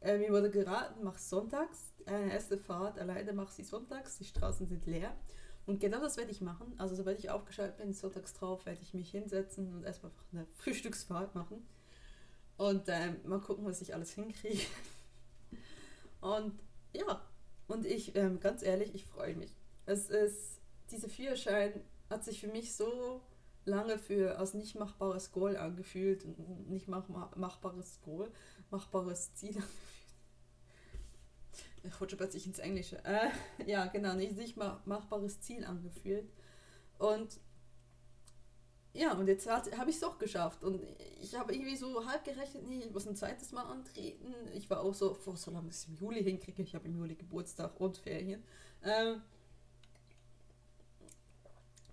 Äh, 0.00 0.18
mir 0.18 0.30
wurde 0.30 0.50
geraten, 0.50 1.02
mach 1.02 1.18
sonntags. 1.18 1.92
Eine 2.04 2.32
erste 2.32 2.56
Fahrt 2.56 2.98
alleine 2.98 3.32
mach 3.32 3.50
sie 3.50 3.64
sonntags, 3.64 4.18
die 4.18 4.24
Straßen 4.24 4.68
sind 4.68 4.86
leer. 4.86 5.16
Und 5.66 5.80
genau 5.80 6.00
das 6.00 6.16
werde 6.16 6.30
ich 6.30 6.40
machen. 6.40 6.74
Also 6.78 6.94
sobald 6.94 7.18
ich 7.18 7.30
aufgeschaltet 7.30 7.78
bin, 7.78 7.92
sonntags 7.92 8.32
drauf, 8.34 8.64
werde 8.66 8.80
ich 8.82 8.94
mich 8.94 9.10
hinsetzen 9.10 9.74
und 9.74 9.82
erstmal 9.82 10.12
eine 10.32 10.46
Frühstücksfahrt 10.58 11.34
machen. 11.34 11.66
Und 12.56 12.84
ähm, 12.86 13.16
mal 13.24 13.40
gucken, 13.40 13.64
was 13.66 13.80
ich 13.80 13.92
alles 13.92 14.12
hinkriege. 14.12 14.62
Und 16.20 16.58
ja, 16.92 17.20
und 17.66 17.84
ich, 17.84 18.16
ähm, 18.16 18.40
ganz 18.40 18.62
ehrlich, 18.62 18.94
ich 18.94 19.04
freue 19.04 19.34
mich. 19.34 19.50
Es 19.84 20.08
ist, 20.08 20.60
diese 20.90 21.08
Führerschein 21.08 21.80
hat 22.08 22.24
sich 22.24 22.40
für 22.40 22.48
mich 22.48 22.74
so 22.74 23.20
lange 23.66 23.98
für 23.98 24.38
als 24.38 24.54
nicht 24.54 24.74
machbares 24.76 25.32
Goal 25.32 25.56
angefühlt, 25.56 26.24
nicht 26.68 26.88
mach, 26.88 27.08
machbares 27.36 28.00
Goal, 28.02 28.30
machbares 28.70 29.34
Ziel. 29.34 29.62
Ich 31.82 32.00
rutsche 32.00 32.16
plötzlich 32.16 32.44
ins 32.48 32.58
Englische. 32.58 32.96
Äh, 33.04 33.30
ja, 33.66 33.86
genau, 33.86 34.14
nicht, 34.14 34.36
nicht 34.36 34.56
machbares 34.56 35.40
Ziel 35.40 35.64
angefühlt. 35.64 36.28
Und 36.98 37.38
ja, 38.92 39.12
und 39.12 39.28
jetzt 39.28 39.46
habe 39.46 39.90
ich 39.90 39.96
es 39.96 40.00
doch 40.00 40.18
geschafft. 40.18 40.64
Und 40.64 40.80
ich 41.20 41.38
habe 41.38 41.54
irgendwie 41.54 41.76
so 41.76 42.04
halb 42.06 42.24
gerechnet, 42.24 42.66
nee, 42.66 42.80
ich 42.80 42.90
muss 42.90 43.06
ein 43.06 43.14
zweites 43.14 43.52
Mal 43.52 43.62
antreten. 43.62 44.34
Ich 44.54 44.68
war 44.68 44.80
auch 44.80 44.94
so, 44.94 45.16
so 45.34 45.50
lange 45.52 45.68
ich 45.68 45.76
es 45.76 45.84
im 45.84 45.94
Juli 45.94 46.24
hinkriege. 46.24 46.62
Ich 46.62 46.74
habe 46.74 46.86
im 46.88 46.96
Juli 46.96 47.14
Geburtstag 47.14 47.78
und 47.78 47.98
Ferien. 47.98 48.42
Ähm, 48.82 49.22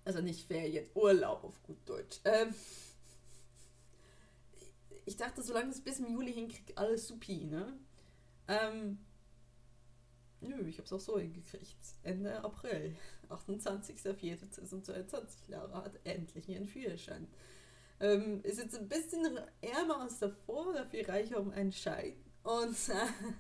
also 0.05 0.21
nicht 0.21 0.47
Ferien, 0.47 0.85
Urlaub 0.93 1.43
auf 1.43 1.61
gut 1.63 1.77
Deutsch. 1.85 2.19
Ähm, 2.25 2.53
ich 5.05 5.17
dachte, 5.17 5.41
solange 5.41 5.71
es 5.71 5.81
bis 5.81 5.99
im 5.99 6.11
Juli 6.11 6.33
hinkriege, 6.33 6.77
alles 6.77 7.07
supi, 7.07 7.45
ne? 7.45 7.73
Ähm, 8.47 8.99
nö, 10.41 10.67
ich 10.67 10.77
habe 10.77 10.85
es 10.85 10.93
auch 10.93 10.99
so 10.99 11.17
hingekriegt. 11.19 11.77
Ende 12.03 12.43
April. 12.43 12.95
28.04.2022. 13.29 15.47
Lara 15.47 15.83
hat 15.83 15.99
endlich 16.03 16.47
ihren 16.49 16.67
Führerschein. 16.67 17.27
Ähm, 17.99 18.41
ist 18.43 18.59
jetzt 18.59 18.77
ein 18.77 18.87
bisschen 18.87 19.39
ärmer 19.61 20.01
als 20.01 20.19
davor, 20.19 20.73
dafür 20.73 21.07
reicher 21.07 21.39
um 21.39 21.51
einen 21.51 21.71
Schein. 21.71 22.15
Und 22.43 22.77
äh, 22.89 23.33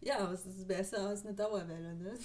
ja, 0.00 0.32
es 0.32 0.46
ist 0.46 0.66
besser 0.66 1.08
als 1.08 1.24
eine 1.24 1.34
Dauerwelle, 1.34 1.94
ne? 1.94 2.18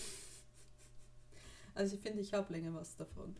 Also 1.76 1.95
ich 1.95 2.01
finde, 2.01 2.22
ich 2.22 2.34
habe 2.34 2.53
länger 2.53 2.74
was 2.74 2.95
davon. 2.95 3.36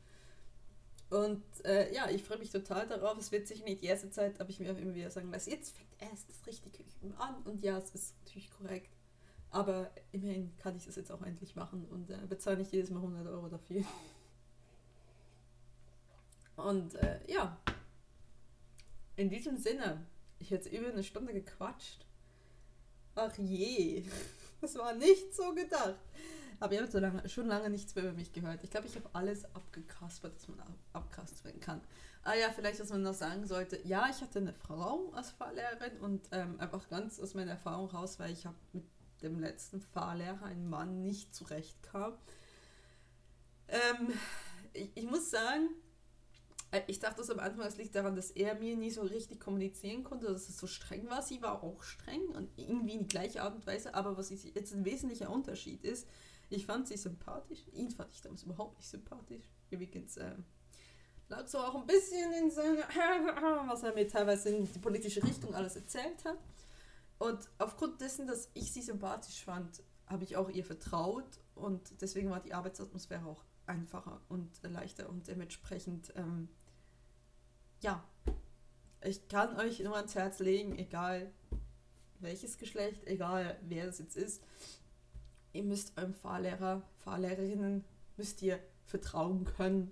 Und 1.10 1.44
äh, 1.64 1.94
ja, 1.94 2.10
ich 2.10 2.24
freue 2.24 2.38
mich 2.38 2.52
total 2.52 2.86
darauf. 2.88 3.18
Es 3.18 3.32
wird 3.32 3.48
sich 3.48 3.64
nicht 3.64 3.82
die 3.82 3.86
erste 3.86 4.10
Zeit, 4.10 4.40
aber 4.42 4.50
ich 4.50 4.60
mir 4.60 4.74
auch 4.74 4.78
immer 4.78 4.94
wieder 4.94 5.10
sagen 5.10 5.32
lassen, 5.32 5.52
jetzt 5.52 5.76
fängt 5.76 5.90
erst 6.00 6.30
das 6.30 6.46
richtige 6.46 6.84
Üben 6.84 7.14
an. 7.18 7.36
Und 7.44 7.64
ja, 7.64 7.78
es 7.78 7.92
ist 7.92 8.16
natürlich 8.26 8.52
korrekt. 8.52 8.92
Aber 9.50 9.90
immerhin 10.12 10.56
kann 10.58 10.76
ich 10.76 10.86
das 10.86 10.98
jetzt 10.98 11.12
auch 11.12 11.22
endlich 11.22 11.56
machen 11.56 11.86
und 11.86 12.10
äh, 12.10 12.18
bezahle 12.28 12.58
nicht 12.58 12.74
jedes 12.74 12.90
Mal 12.90 13.00
100 13.00 13.28
Euro 13.28 13.48
dafür. 13.48 13.84
Und 16.58 16.96
äh, 16.96 17.20
ja, 17.28 17.58
in 19.16 19.30
diesem 19.30 19.58
Sinne, 19.58 20.06
ich 20.40 20.52
hätte 20.52 20.70
über 20.70 20.90
eine 20.90 21.04
Stunde 21.04 21.34
gequatscht. 21.34 22.06
Ach 23.16 23.36
je, 23.38 24.04
das 24.62 24.76
war 24.76 24.94
nicht 24.94 25.34
so 25.34 25.54
gedacht. 25.54 26.00
Aber 26.60 26.74
ihr 26.74 26.82
habt 26.82 26.92
so 26.92 27.00
lange, 27.00 27.28
schon 27.30 27.48
lange 27.48 27.70
nichts 27.70 27.94
mehr 27.96 28.06
über 28.06 28.14
mich 28.14 28.34
gehört. 28.34 28.64
Ich 28.64 28.72
glaube, 28.72 28.88
ich 28.88 28.96
habe 28.96 29.10
alles 29.14 29.46
abgekaspert, 29.54 30.36
was 30.36 30.48
man 30.48 30.60
ab 30.60 30.74
abkaspern 30.94 31.60
kann. 31.60 31.82
Ah 32.24 32.34
ja, 32.34 32.50
vielleicht, 32.54 32.80
was 32.80 32.90
man 32.90 33.04
noch 33.04 33.14
sagen 33.14 33.46
sollte. 33.46 33.80
Ja, 33.86 34.10
ich 34.10 34.22
hatte 34.22 34.40
eine 34.40 34.54
Frau 34.54 35.12
als 35.14 35.32
Fahrlehrerin 35.32 36.00
und 36.02 36.28
ähm, 36.32 36.60
einfach 36.60 36.90
ganz 36.90 37.20
aus 37.20 37.36
meiner 37.36 37.52
Erfahrung 37.52 37.90
raus, 37.90 38.20
weil 38.20 38.32
ich 38.32 38.46
habe 38.46 38.58
mit 38.74 38.84
dem 39.22 39.40
letzten 39.40 39.82
Fahrlehrer 39.82 40.44
ein 40.44 40.68
Mann 40.68 41.04
nicht 41.04 41.34
zurechtkam. 41.34 42.14
Ähm, 43.68 44.14
ich, 44.74 44.92
ich 44.96 45.06
muss 45.06 45.30
sagen, 45.30 45.70
äh, 46.72 46.82
ich 46.88 47.00
dachte 47.00 47.18
das 47.18 47.30
am 47.30 47.40
Anfang, 47.40 47.66
es 47.66 47.78
liegt 47.78 47.96
daran, 47.96 48.16
dass 48.16 48.32
er 48.32 48.56
mir 48.56 48.76
nie 48.76 48.92
so 48.92 49.02
richtig 49.02 49.40
kommunizieren 49.40 50.04
konnte, 50.04 50.28
dass 50.28 50.50
es 50.50 50.58
so 50.58 50.68
streng 50.68 51.10
war. 51.10 51.22
Sie 51.22 51.42
war 51.42 51.64
auch 51.64 51.82
streng 51.84 52.28
und 52.30 52.50
irgendwie 52.58 52.94
in 52.94 53.00
die 53.02 53.08
gleiche 53.08 53.42
Art 53.42 53.56
und 53.56 53.66
Weise, 53.68 53.94
aber 53.94 54.18
was 54.18 54.30
jetzt 54.30 54.74
ein 54.74 54.86
wesentlicher 54.86 55.30
Unterschied 55.30 55.84
ist, 55.84 56.08
ich 56.50 56.66
fand 56.66 56.88
sie 56.88 56.98
sympathisch. 56.98 57.66
Ihn 57.74 57.92
fand 57.92 58.14
ich 58.14 58.22
damals 58.22 58.44
überhaupt 58.44 58.78
nicht 58.78 58.90
sympathisch. 58.90 59.50
Übrigens, 59.70 60.18
äh, 60.18 60.36
lag 61.30 61.48
so 61.48 61.60
auch 61.60 61.76
ein 61.76 61.86
bisschen 61.86 62.32
in 62.34 62.52
seiner, 62.52 62.88
was 63.68 63.84
er 63.84 63.94
mir 63.94 64.08
teilweise 64.08 64.50
in 64.50 64.72
die 64.72 64.80
politische 64.80 65.24
Richtung 65.24 65.54
alles 65.56 65.76
erzählt 65.76 66.24
hat. 66.26 66.38
Und 67.20 67.50
aufgrund 67.58 68.00
dessen, 68.00 68.28
dass 68.28 68.50
ich 68.54 68.72
sie 68.72 68.82
sympathisch 68.82 69.44
fand, 69.44 69.82
habe 70.06 70.24
ich 70.24 70.38
auch 70.38 70.50
ihr 70.50 70.64
vertraut 70.64 71.40
und 71.56 72.02
deswegen 72.02 72.30
war 72.30 72.40
die 72.40 72.54
Arbeitsatmosphäre 72.54 73.26
auch 73.26 73.44
einfacher 73.66 74.22
und 74.30 74.52
leichter 74.64 75.10
und 75.10 75.28
dementsprechend, 75.28 76.14
ähm, 76.16 76.48
ja, 77.82 78.04
ich 79.02 79.28
kann 79.28 79.58
euch 79.58 79.80
nur 79.80 79.96
ans 79.96 80.16
Herz 80.16 80.40
legen, 80.40 80.78
egal 80.78 81.32
welches 82.20 82.58
Geschlecht, 82.58 83.06
egal 83.06 83.60
wer 83.64 83.86
das 83.86 84.00
jetzt 84.00 84.16
ist, 84.16 84.44
ihr 85.58 85.64
müsst 85.64 85.98
eurem 85.98 86.14
Fahrlehrer, 86.14 86.84
Fahrlehrerinnen, 87.00 87.84
müsst 88.16 88.42
ihr 88.42 88.60
vertrauen 88.86 89.44
können. 89.44 89.92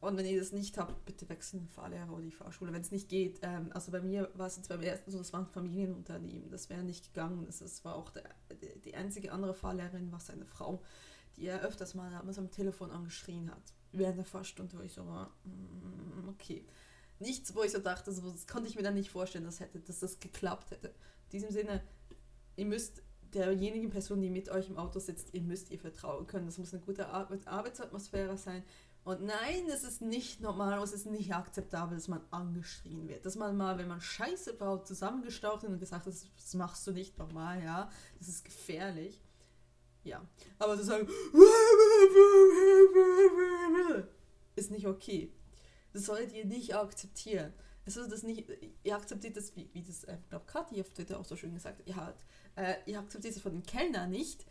Und 0.00 0.16
wenn 0.16 0.26
ihr 0.26 0.40
das 0.40 0.50
nicht 0.50 0.78
habt, 0.78 1.04
bitte 1.04 1.28
wechseln 1.28 1.60
den 1.60 1.68
Fahrlehrer 1.68 2.12
oder 2.12 2.22
die 2.22 2.32
Fahrschule, 2.32 2.72
wenn 2.72 2.82
es 2.82 2.90
nicht 2.90 3.08
geht. 3.08 3.38
Ähm, 3.42 3.70
also 3.72 3.92
bei 3.92 4.00
mir 4.00 4.28
war 4.34 4.48
es 4.48 4.56
jetzt 4.56 4.68
beim 4.68 4.82
ersten 4.82 5.12
so, 5.12 5.18
das 5.18 5.32
war 5.32 5.40
ein 5.40 5.46
Familienunternehmen, 5.46 6.50
das 6.50 6.68
wäre 6.68 6.82
nicht 6.82 7.14
gegangen. 7.14 7.46
Das, 7.46 7.60
das 7.60 7.84
war 7.84 7.94
auch 7.94 8.10
der, 8.10 8.24
die 8.84 8.96
einzige 8.96 9.30
andere 9.30 9.54
Fahrlehrerin, 9.54 10.10
war 10.10 10.18
seine 10.18 10.44
Frau, 10.44 10.82
die 11.36 11.46
er 11.46 11.62
öfters 11.62 11.94
mal 11.94 12.10
damals 12.10 12.38
am 12.38 12.50
Telefon 12.50 12.90
angeschrien 12.90 13.48
hat. 13.50 13.62
Während 13.92 14.18
der 14.18 14.24
Fahrstunde, 14.24 14.76
wo 14.76 14.82
ich 14.82 14.92
so 14.92 15.06
war, 15.06 15.32
mm, 15.44 16.28
okay. 16.28 16.66
Nichts, 17.20 17.54
wo 17.54 17.62
ich 17.62 17.70
so 17.70 17.78
dachte, 17.78 18.10
so, 18.10 18.28
das 18.28 18.48
konnte 18.48 18.68
ich 18.68 18.74
mir 18.74 18.82
dann 18.82 18.94
nicht 18.94 19.10
vorstellen, 19.10 19.44
dass, 19.44 19.60
hätte, 19.60 19.78
dass 19.78 20.00
das 20.00 20.18
geklappt 20.18 20.72
hätte. 20.72 20.88
In 20.88 21.30
diesem 21.30 21.52
Sinne, 21.52 21.80
ihr 22.56 22.66
müsst 22.66 23.02
derjenigen 23.34 23.90
Person, 23.90 24.20
die 24.20 24.30
mit 24.30 24.48
euch 24.48 24.68
im 24.68 24.76
Auto 24.76 24.98
sitzt, 24.98 25.34
ihr 25.34 25.42
müsst 25.42 25.70
ihr 25.70 25.78
vertrauen 25.78 26.26
können. 26.26 26.46
Das 26.46 26.58
muss 26.58 26.72
eine 26.72 26.82
gute 26.82 27.08
Arbeitsatmosphäre 27.08 28.36
sein. 28.36 28.62
Und 29.04 29.22
nein, 29.22 29.68
es 29.68 29.82
ist 29.82 30.00
nicht 30.00 30.40
normal, 30.40 30.80
es 30.82 30.92
ist 30.92 31.06
nicht 31.06 31.34
akzeptabel, 31.34 31.96
dass 31.96 32.06
man 32.06 32.20
angeschrien 32.30 33.08
wird. 33.08 33.26
Dass 33.26 33.34
man 33.34 33.56
mal, 33.56 33.76
wenn 33.76 33.88
man 33.88 34.00
Scheiße 34.00 34.54
baut, 34.54 34.86
zusammengestaucht 34.86 35.64
und 35.64 35.80
gesagt 35.80 36.06
hat, 36.06 36.12
das 36.12 36.54
machst 36.54 36.86
du 36.86 36.92
nicht 36.92 37.18
nochmal, 37.18 37.62
ja. 37.62 37.90
Das 38.18 38.28
ist 38.28 38.44
gefährlich. 38.44 39.20
Ja. 40.04 40.24
Aber 40.58 40.76
zu 40.76 40.84
sagen, 40.84 41.08
ist 44.54 44.70
nicht 44.70 44.86
okay. 44.86 45.32
Das 45.92 46.06
solltet 46.06 46.32
ihr 46.32 46.44
nicht 46.44 46.74
akzeptieren. 46.74 47.52
Es 47.84 47.94
das 47.94 48.22
nicht, 48.22 48.44
ihr 48.84 48.94
akzeptiert 48.94 49.36
das, 49.36 49.56
wie, 49.56 49.68
wie 49.72 49.82
das, 49.82 50.04
äh, 50.04 50.16
ich 50.22 50.28
glaube, 50.28 50.44
Kathi 50.46 50.80
auf 50.80 50.90
Twitter 50.90 51.18
auch 51.18 51.24
so 51.24 51.34
schön 51.34 51.52
gesagt 51.52 51.80
hat, 51.80 51.86
ihr, 51.86 52.14
äh, 52.56 52.74
ihr 52.86 52.98
akzeptiert 52.98 53.36
es 53.36 53.42
von 53.42 53.52
den 53.52 53.62
Kellner 53.62 54.06
nicht, 54.06 54.44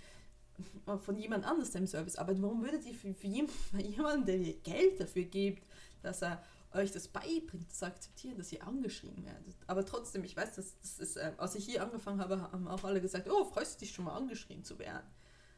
von 0.85 1.17
jemand 1.17 1.45
anders 1.45 1.73
im 1.75 1.87
Service. 1.87 2.15
Aber 2.17 2.39
warum 2.41 2.63
würdet 2.63 2.85
ihr 2.85 2.93
für, 2.93 3.13
für 3.13 3.27
jemanden, 3.77 4.25
der 4.25 4.37
ihr 4.37 4.57
Geld 4.61 4.99
dafür 4.99 5.23
gibt, 5.23 5.67
dass 6.01 6.21
er 6.21 6.43
euch 6.73 6.91
das 6.91 7.07
beibringt, 7.07 7.69
das 7.69 7.83
akzeptieren, 7.83 8.37
dass 8.37 8.51
ihr 8.51 8.65
angeschrien 8.65 9.23
werdet. 9.25 9.55
Aber 9.67 9.85
trotzdem, 9.85 10.23
ich 10.23 10.35
weiß, 10.37 10.55
das, 10.55 10.79
das 10.79 10.99
ist, 10.99 11.17
äh, 11.17 11.33
als 11.37 11.55
ich 11.55 11.65
hier 11.65 11.83
angefangen 11.83 12.21
habe, 12.21 12.41
haben 12.41 12.67
auch 12.67 12.83
alle 12.83 13.01
gesagt, 13.01 13.29
oh, 13.29 13.45
freust 13.45 13.75
du 13.75 13.79
dich 13.85 13.93
schon 13.93 14.05
mal 14.05 14.15
angeschrien 14.15 14.63
zu 14.63 14.79
werden? 14.79 15.07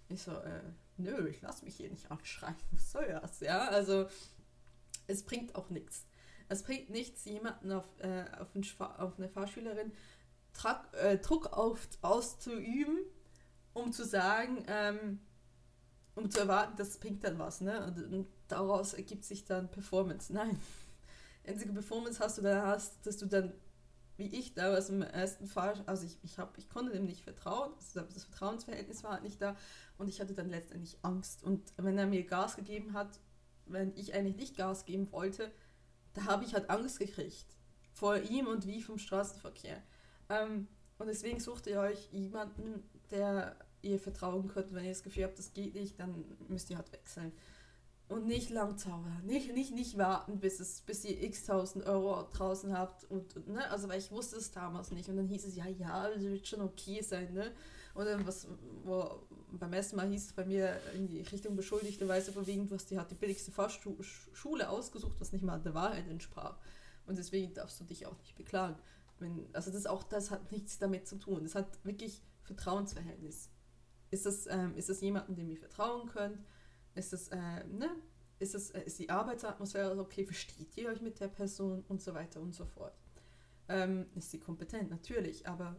Ich 0.09 0.23
so, 0.23 0.31
äh, 0.31 0.61
nö, 0.97 1.27
ich 1.29 1.41
lasse 1.41 1.65
mich 1.65 1.75
hier 1.75 1.89
nicht 1.89 2.09
anschreien. 2.09 2.55
Was 2.71 2.91
soll 2.91 3.07
das? 3.07 3.39
Ja, 3.39 3.67
also 3.67 4.07
es 5.07 5.23
bringt 5.23 5.55
auch 5.55 5.69
nichts. 5.69 6.05
Es 6.49 6.63
bringt 6.63 6.89
nichts, 6.89 7.25
jemanden 7.25 7.71
auf, 7.71 7.87
äh, 7.99 8.25
auf, 8.39 8.49
auf 8.99 9.17
eine 9.17 9.29
Fahrschülerin 9.29 9.91
Druck, 10.53 10.81
äh, 10.93 11.17
Druck 11.17 11.53
auf, 11.53 11.87
auszuüben, 12.01 12.97
um 13.73 13.91
zu 13.91 14.05
sagen, 14.05 14.63
ähm, 14.67 15.19
um 16.15 16.29
zu 16.29 16.39
erwarten, 16.39 16.75
das 16.77 16.97
bringt 16.99 17.23
dann 17.23 17.39
was, 17.39 17.61
ne? 17.61 17.85
Und, 17.85 18.13
und 18.13 18.27
daraus 18.47 18.93
ergibt 18.93 19.25
sich 19.25 19.45
dann 19.45 19.69
Performance. 19.69 20.31
Nein. 20.31 20.59
Einzige 21.45 21.73
Performance 21.73 22.19
hast 22.19 22.37
du 22.37 22.41
da 22.41 22.67
hast, 22.67 23.05
dass 23.05 23.17
du 23.17 23.25
dann, 23.25 23.51
wie 24.15 24.27
ich 24.27 24.53
damals 24.53 24.89
im 24.89 25.01
ersten 25.01 25.47
Fall, 25.47 25.83
also 25.87 26.05
ich, 26.05 26.17
ich, 26.23 26.37
hab, 26.37 26.57
ich 26.57 26.69
konnte 26.69 26.93
dem 26.93 27.05
nicht 27.05 27.23
vertrauen, 27.23 27.73
also 27.73 28.01
das 28.01 28.25
Vertrauensverhältnis 28.25 29.03
war 29.03 29.13
halt 29.13 29.23
nicht 29.23 29.41
da 29.41 29.57
und 29.97 30.07
ich 30.07 30.21
hatte 30.21 30.33
dann 30.33 30.49
letztendlich 30.49 30.97
Angst. 31.01 31.43
Und 31.43 31.73
wenn 31.77 31.97
er 31.97 32.05
mir 32.05 32.23
Gas 32.23 32.55
gegeben 32.55 32.93
hat, 32.93 33.19
wenn 33.65 33.95
ich 33.95 34.13
eigentlich 34.13 34.37
nicht 34.37 34.55
Gas 34.55 34.85
geben 34.85 35.11
wollte, 35.11 35.51
da 36.13 36.25
habe 36.25 36.45
ich 36.45 36.53
halt 36.53 36.69
Angst 36.69 36.99
gekriegt. 36.99 37.47
Vor 37.91 38.17
ihm 38.17 38.47
und 38.47 38.67
wie 38.67 38.81
vom 38.81 38.97
Straßenverkehr. 38.97 39.81
Ähm, 40.29 40.67
und 40.97 41.07
deswegen 41.07 41.39
sucht 41.39 41.67
ihr 41.67 41.79
euch 41.79 42.09
jemanden, 42.11 42.83
der 43.11 43.55
ihr 43.81 43.99
vertrauen 43.99 44.47
könnt. 44.47 44.73
Wenn 44.73 44.85
ihr 44.85 44.91
das 44.91 45.03
Gefühl 45.03 45.23
habt, 45.23 45.37
das 45.37 45.53
geht 45.53 45.75
nicht, 45.75 45.99
dann 45.99 46.25
müsst 46.47 46.69
ihr 46.69 46.77
halt 46.77 46.91
wechseln. 46.91 47.31
Und 48.09 48.27
nicht 48.27 48.49
lang 48.49 48.77
zaubern. 48.77 49.21
Nicht, 49.25 49.53
nicht, 49.53 49.73
nicht 49.73 49.97
warten, 49.97 50.39
bis, 50.39 50.59
es, 50.59 50.81
bis 50.81 51.03
ihr 51.05 51.21
x 51.23 51.45
tausend 51.45 51.85
Euro 51.85 52.27
draußen 52.33 52.77
habt. 52.77 53.09
Und, 53.09 53.47
ne? 53.47 53.69
Also, 53.71 53.87
weil 53.87 53.99
ich 53.99 54.11
wusste 54.11 54.37
es 54.37 54.51
damals 54.51 54.91
nicht. 54.91 55.09
Und 55.09 55.17
dann 55.17 55.27
hieß 55.27 55.45
es, 55.45 55.55
ja, 55.55 55.67
ja, 55.67 56.09
das 56.09 56.21
wird 56.21 56.47
schon 56.47 56.61
okay 56.61 57.01
sein, 57.01 57.33
ne? 57.33 57.51
Und 57.93 58.05
dann 58.05 58.25
was, 58.25 58.47
wo, 58.83 59.23
beim 59.51 59.71
ersten 59.73 59.95
Mal 59.95 60.09
hieß 60.09 60.25
es 60.25 60.33
bei 60.33 60.45
mir 60.45 60.79
in 60.95 61.07
die 61.07 61.21
Richtung 61.21 61.55
beschuldigte 61.55 62.07
Weise 62.07 62.31
verwiegend, 62.31 62.71
hast 62.71 62.89
die, 62.89 62.97
hat 62.97 63.11
die 63.11 63.15
billigste 63.15 63.51
Fahrschule 63.51 64.69
ausgesucht, 64.69 65.19
was 65.19 65.31
nicht 65.31 65.43
mal 65.43 65.59
der 65.59 65.75
Wahrheit 65.75 66.07
entsprach. 66.07 66.57
Und 67.05 67.17
deswegen 67.17 67.53
darfst 67.53 67.79
du 67.79 67.83
dich 67.83 68.05
auch 68.05 68.17
nicht 68.19 68.35
beklagen. 68.35 68.75
Wenn, 69.23 69.47
also 69.53 69.71
das 69.71 69.87
auch, 69.87 70.03
das 70.03 70.29
hat 70.29 70.51
nichts 70.51 70.77
damit 70.77 71.07
zu 71.07 71.17
tun. 71.17 71.43
Das 71.43 71.55
hat 71.55 71.83
wirklich 71.83 72.21
Vertrauensverhältnis. 72.43 73.49
Ist 74.11 74.25
das, 74.25 74.45
ähm, 74.47 74.75
ist 74.75 74.89
das 74.89 75.01
jemanden, 75.01 75.35
dem 75.35 75.49
ihr 75.49 75.57
vertrauen 75.57 76.07
könnt? 76.07 76.45
Ist 76.93 77.13
das, 77.13 77.29
äh, 77.29 77.63
ne? 77.65 77.89
Ist, 78.39 78.53
das, 78.53 78.69
äh, 78.71 78.83
ist 78.83 78.99
die 78.99 79.09
Arbeitsatmosphäre 79.09 79.97
okay? 79.99 80.25
Versteht 80.25 80.77
ihr 80.77 80.89
euch 80.89 81.01
mit 81.01 81.19
der 81.19 81.29
Person 81.29 81.83
und 81.87 82.01
so 82.01 82.13
weiter 82.13 82.41
und 82.41 82.53
so 82.53 82.65
fort? 82.65 82.93
Ähm, 83.69 84.05
ist 84.15 84.31
sie 84.31 84.39
kompetent? 84.39 84.89
Natürlich, 84.89 85.47
aber 85.47 85.75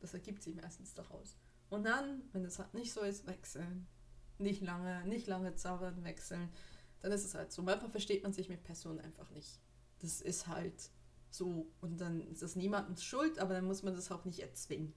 das 0.00 0.14
ergibt 0.14 0.42
sich 0.42 0.54
meistens 0.54 0.94
daraus. 0.94 1.36
Und 1.70 1.84
dann, 1.84 2.22
wenn 2.32 2.44
es 2.44 2.58
halt 2.58 2.74
nicht 2.74 2.92
so 2.92 3.00
ist, 3.00 3.26
wechseln. 3.26 3.86
Nicht 4.38 4.60
lange, 4.60 5.04
nicht 5.06 5.26
lange 5.26 5.54
zaubern, 5.54 6.04
wechseln. 6.04 6.50
Dann 7.00 7.12
ist 7.12 7.24
es 7.24 7.34
halt 7.34 7.52
so. 7.52 7.62
Manchmal 7.62 7.90
versteht 7.90 8.22
man 8.22 8.32
sich 8.32 8.48
mit 8.48 8.62
Personen 8.62 9.00
einfach 9.00 9.30
nicht. 9.30 9.60
Das 10.00 10.20
ist 10.20 10.46
halt 10.46 10.90
so. 11.34 11.66
Und 11.80 12.00
dann 12.00 12.20
ist 12.20 12.42
das 12.42 12.56
niemandens 12.56 13.04
Schuld, 13.04 13.38
aber 13.38 13.54
dann 13.54 13.64
muss 13.64 13.82
man 13.82 13.94
das 13.94 14.10
auch 14.10 14.24
nicht 14.24 14.40
erzwingen. 14.40 14.92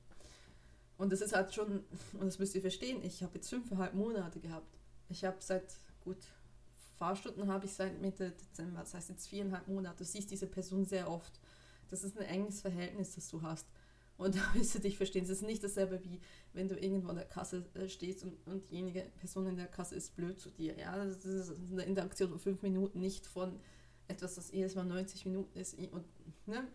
Und 0.98 1.12
das 1.12 1.22
ist 1.22 1.36
halt 1.36 1.54
schon, 1.54 1.84
und 2.14 2.26
das 2.26 2.40
müsst 2.40 2.56
ihr 2.56 2.62
verstehen, 2.62 3.04
ich 3.04 3.22
habe 3.24 3.36
jetzt 3.36 3.50
fünfeinhalb 3.50 3.94
Monate 3.94 4.40
gehabt. 4.40 4.78
Ich 5.10 5.24
habe 5.24 5.38
seit, 5.40 5.76
gut, 6.04 6.18
Fahrstunden 6.98 7.48
habe 7.48 7.66
ich 7.66 7.74
seit 7.74 8.02
Mitte 8.02 8.32
Dezember, 8.32 8.80
das 8.80 8.94
heißt 8.94 9.10
jetzt 9.10 9.28
viereinhalb 9.28 9.68
Monate. 9.68 10.00
Du 10.00 10.06
siehst 10.06 10.32
diese 10.32 10.48
Person 10.48 10.86
sehr 10.86 11.10
oft. 11.10 11.40
Das 11.90 12.04
ist 12.04 12.18
ein 12.18 12.26
enges 12.26 12.62
Verhältnis, 12.62 13.16
das 13.16 13.30
du 13.30 13.42
hast. 13.44 13.68
Und 14.18 14.36
da 14.36 14.54
wirst 14.54 14.74
du 14.76 14.80
dich 14.80 14.98
verstehen. 14.98 15.24
Es 15.24 15.30
ist 15.30 15.44
nicht 15.44 15.64
dasselbe 15.64 16.04
wie 16.04 16.20
wenn 16.54 16.68
du 16.68 16.76
irgendwo 16.76 17.10
an 17.10 17.18
der 17.18 17.26
Kasse 17.26 17.66
äh, 17.76 17.88
stehst 17.88 18.24
und, 18.24 18.36
und 18.48 18.70
diejenige 18.72 19.06
Person 19.20 19.46
in 19.46 19.58
der 19.58 19.68
Kasse 19.68 19.96
ist 19.96 20.16
blöd 20.16 20.40
zu 20.40 20.50
dir. 20.50 20.76
Ja, 20.78 20.98
das 20.98 21.24
ist 21.24 21.72
eine 21.72 21.84
Interaktion 21.84 22.30
von 22.30 22.40
fünf 22.40 22.64
Minuten, 22.64 23.00
nicht 23.00 23.28
von 23.28 23.60
etwas, 24.08 24.36
das 24.36 24.52
jedes 24.52 24.76
Mal 24.76 24.86
90 24.86 25.26
Minuten 25.26 25.58
ist. 25.58 25.74
Und, 25.76 26.06
ne? 26.46 26.68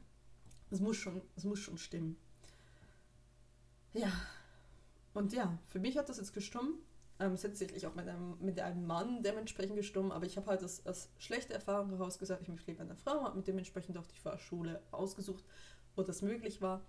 Das 0.70 0.80
muss 0.80 0.96
schon, 0.96 1.20
das 1.34 1.44
muss 1.44 1.58
schon 1.58 1.78
stimmen. 1.78 2.16
Ja. 3.92 4.10
Und 5.14 5.32
ja, 5.32 5.58
für 5.68 5.78
mich 5.78 5.98
hat 5.98 6.08
das 6.08 6.16
jetzt 6.16 6.32
gestummt. 6.32 6.78
Ähm, 7.18 7.32
es 7.32 7.44
hat 7.44 7.56
sicherlich 7.56 7.86
auch 7.86 7.94
mit 7.94 8.08
einem, 8.08 8.36
mit 8.40 8.58
einem 8.58 8.86
Mann 8.86 9.22
dementsprechend 9.22 9.76
gestummt, 9.76 10.12
aber 10.12 10.24
ich 10.24 10.36
habe 10.36 10.46
halt 10.46 10.62
das, 10.62 10.84
als 10.86 11.10
schlechte 11.18 11.52
Erfahrung 11.52 11.90
herausgesagt, 11.90 12.42
ich 12.42 12.48
möchte 12.48 12.70
lieber 12.70 12.82
eine 12.82 12.96
Frau, 12.96 13.22
habe 13.24 13.42
dementsprechend 13.42 13.98
auch 13.98 14.06
die 14.06 14.16
Fahrschule 14.16 14.80
ausgesucht, 14.90 15.44
wo 15.94 16.02
das 16.02 16.22
möglich 16.22 16.62
war. 16.62 16.82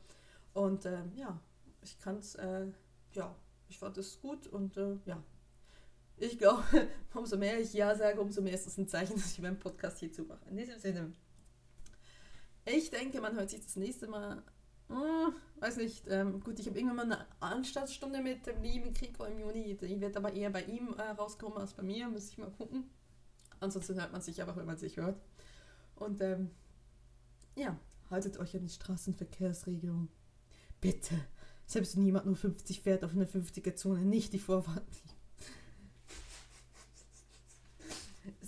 Und 0.53 0.85
ähm, 0.85 1.11
ja, 1.15 1.39
ich 1.81 1.99
kann 1.99 2.17
es, 2.17 2.35
äh, 2.35 2.67
ja, 3.11 3.35
ich 3.67 3.77
fand 3.77 3.97
es 3.97 4.21
gut 4.21 4.47
und 4.47 4.77
äh, 4.77 4.97
ja. 5.05 5.21
Ich 6.17 6.37
glaube, 6.37 6.63
umso 7.13 7.37
mehr 7.37 7.59
ich 7.59 7.73
Ja 7.73 7.95
sage, 7.95 8.21
umso 8.21 8.41
mehr 8.41 8.53
ist 8.53 8.67
es 8.67 8.77
ein 8.77 8.87
Zeichen, 8.87 9.15
dass 9.15 9.33
ich 9.33 9.41
meinen 9.41 9.59
Podcast 9.59 9.99
hier 9.99 10.11
zumache. 10.11 10.47
In 10.49 10.57
diesem 10.57 10.79
Sinne. 10.79 11.13
Ich 12.65 12.89
denke, 12.89 13.19
man 13.19 13.35
hört 13.35 13.49
sich 13.49 13.61
das 13.61 13.75
nächste 13.75 14.07
Mal. 14.07 14.41
Hm, 14.87 15.33
weiß 15.59 15.77
nicht. 15.77 16.05
Ähm, 16.07 16.39
gut, 16.41 16.59
ich 16.59 16.67
habe 16.67 16.77
irgendwann 16.77 17.07
mal 17.07 17.15
eine 17.15 17.25
Anstaltsstunde 17.39 18.21
mit 18.21 18.45
dem 18.47 18.61
lieben 18.61 18.93
Krico 18.93 19.25
im 19.25 19.39
Juni. 19.39 19.75
Die 19.75 20.01
wird 20.01 20.15
aber 20.15 20.33
eher 20.33 20.49
bei 20.49 20.63
ihm 20.63 20.93
äh, 20.97 21.01
rauskommen 21.01 21.57
als 21.57 21.73
bei 21.73 21.83
mir. 21.83 22.07
Muss 22.07 22.29
ich 22.29 22.37
mal 22.37 22.51
gucken. 22.51 22.89
Ansonsten 23.59 23.99
hört 23.99 24.11
man 24.11 24.21
sich 24.21 24.41
einfach, 24.41 24.55
wenn 24.55 24.65
man 24.65 24.77
sich 24.77 24.97
hört. 24.97 25.19
Und 25.95 26.21
ähm, 26.21 26.51
ja, 27.55 27.77
haltet 28.09 28.37
euch 28.37 28.55
an 28.55 28.63
die 28.63 28.69
Straßenverkehrsregelung. 28.69 30.09
Bitte. 30.79 31.15
Selbst 31.65 31.95
wenn 31.95 32.05
jemand 32.05 32.25
nur 32.25 32.35
50 32.35 32.81
fährt 32.81 33.03
auf 33.03 33.11
eine 33.11 33.25
50er-Zone, 33.25 34.01
nicht 34.01 34.33
die 34.33 34.39
Vorfahrt. 34.39 34.83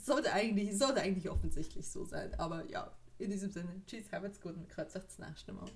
Sollte 0.06 0.32
eigentlich, 0.34 0.78
sollte 0.78 1.02
eigentlich 1.02 1.30
offensichtlich 1.30 1.88
so 1.88 2.06
sein. 2.06 2.34
Aber 2.40 2.64
ja, 2.70 2.92
in 3.18 3.32
diesem 3.32 3.52
Sinne, 3.52 3.82
tschüss, 3.88 4.12
habt's 4.12 4.40
gut 4.40 4.56
und 4.56 4.68
aufs 4.96 5.20
nächste 5.20 5.54
Mal. 5.54 5.70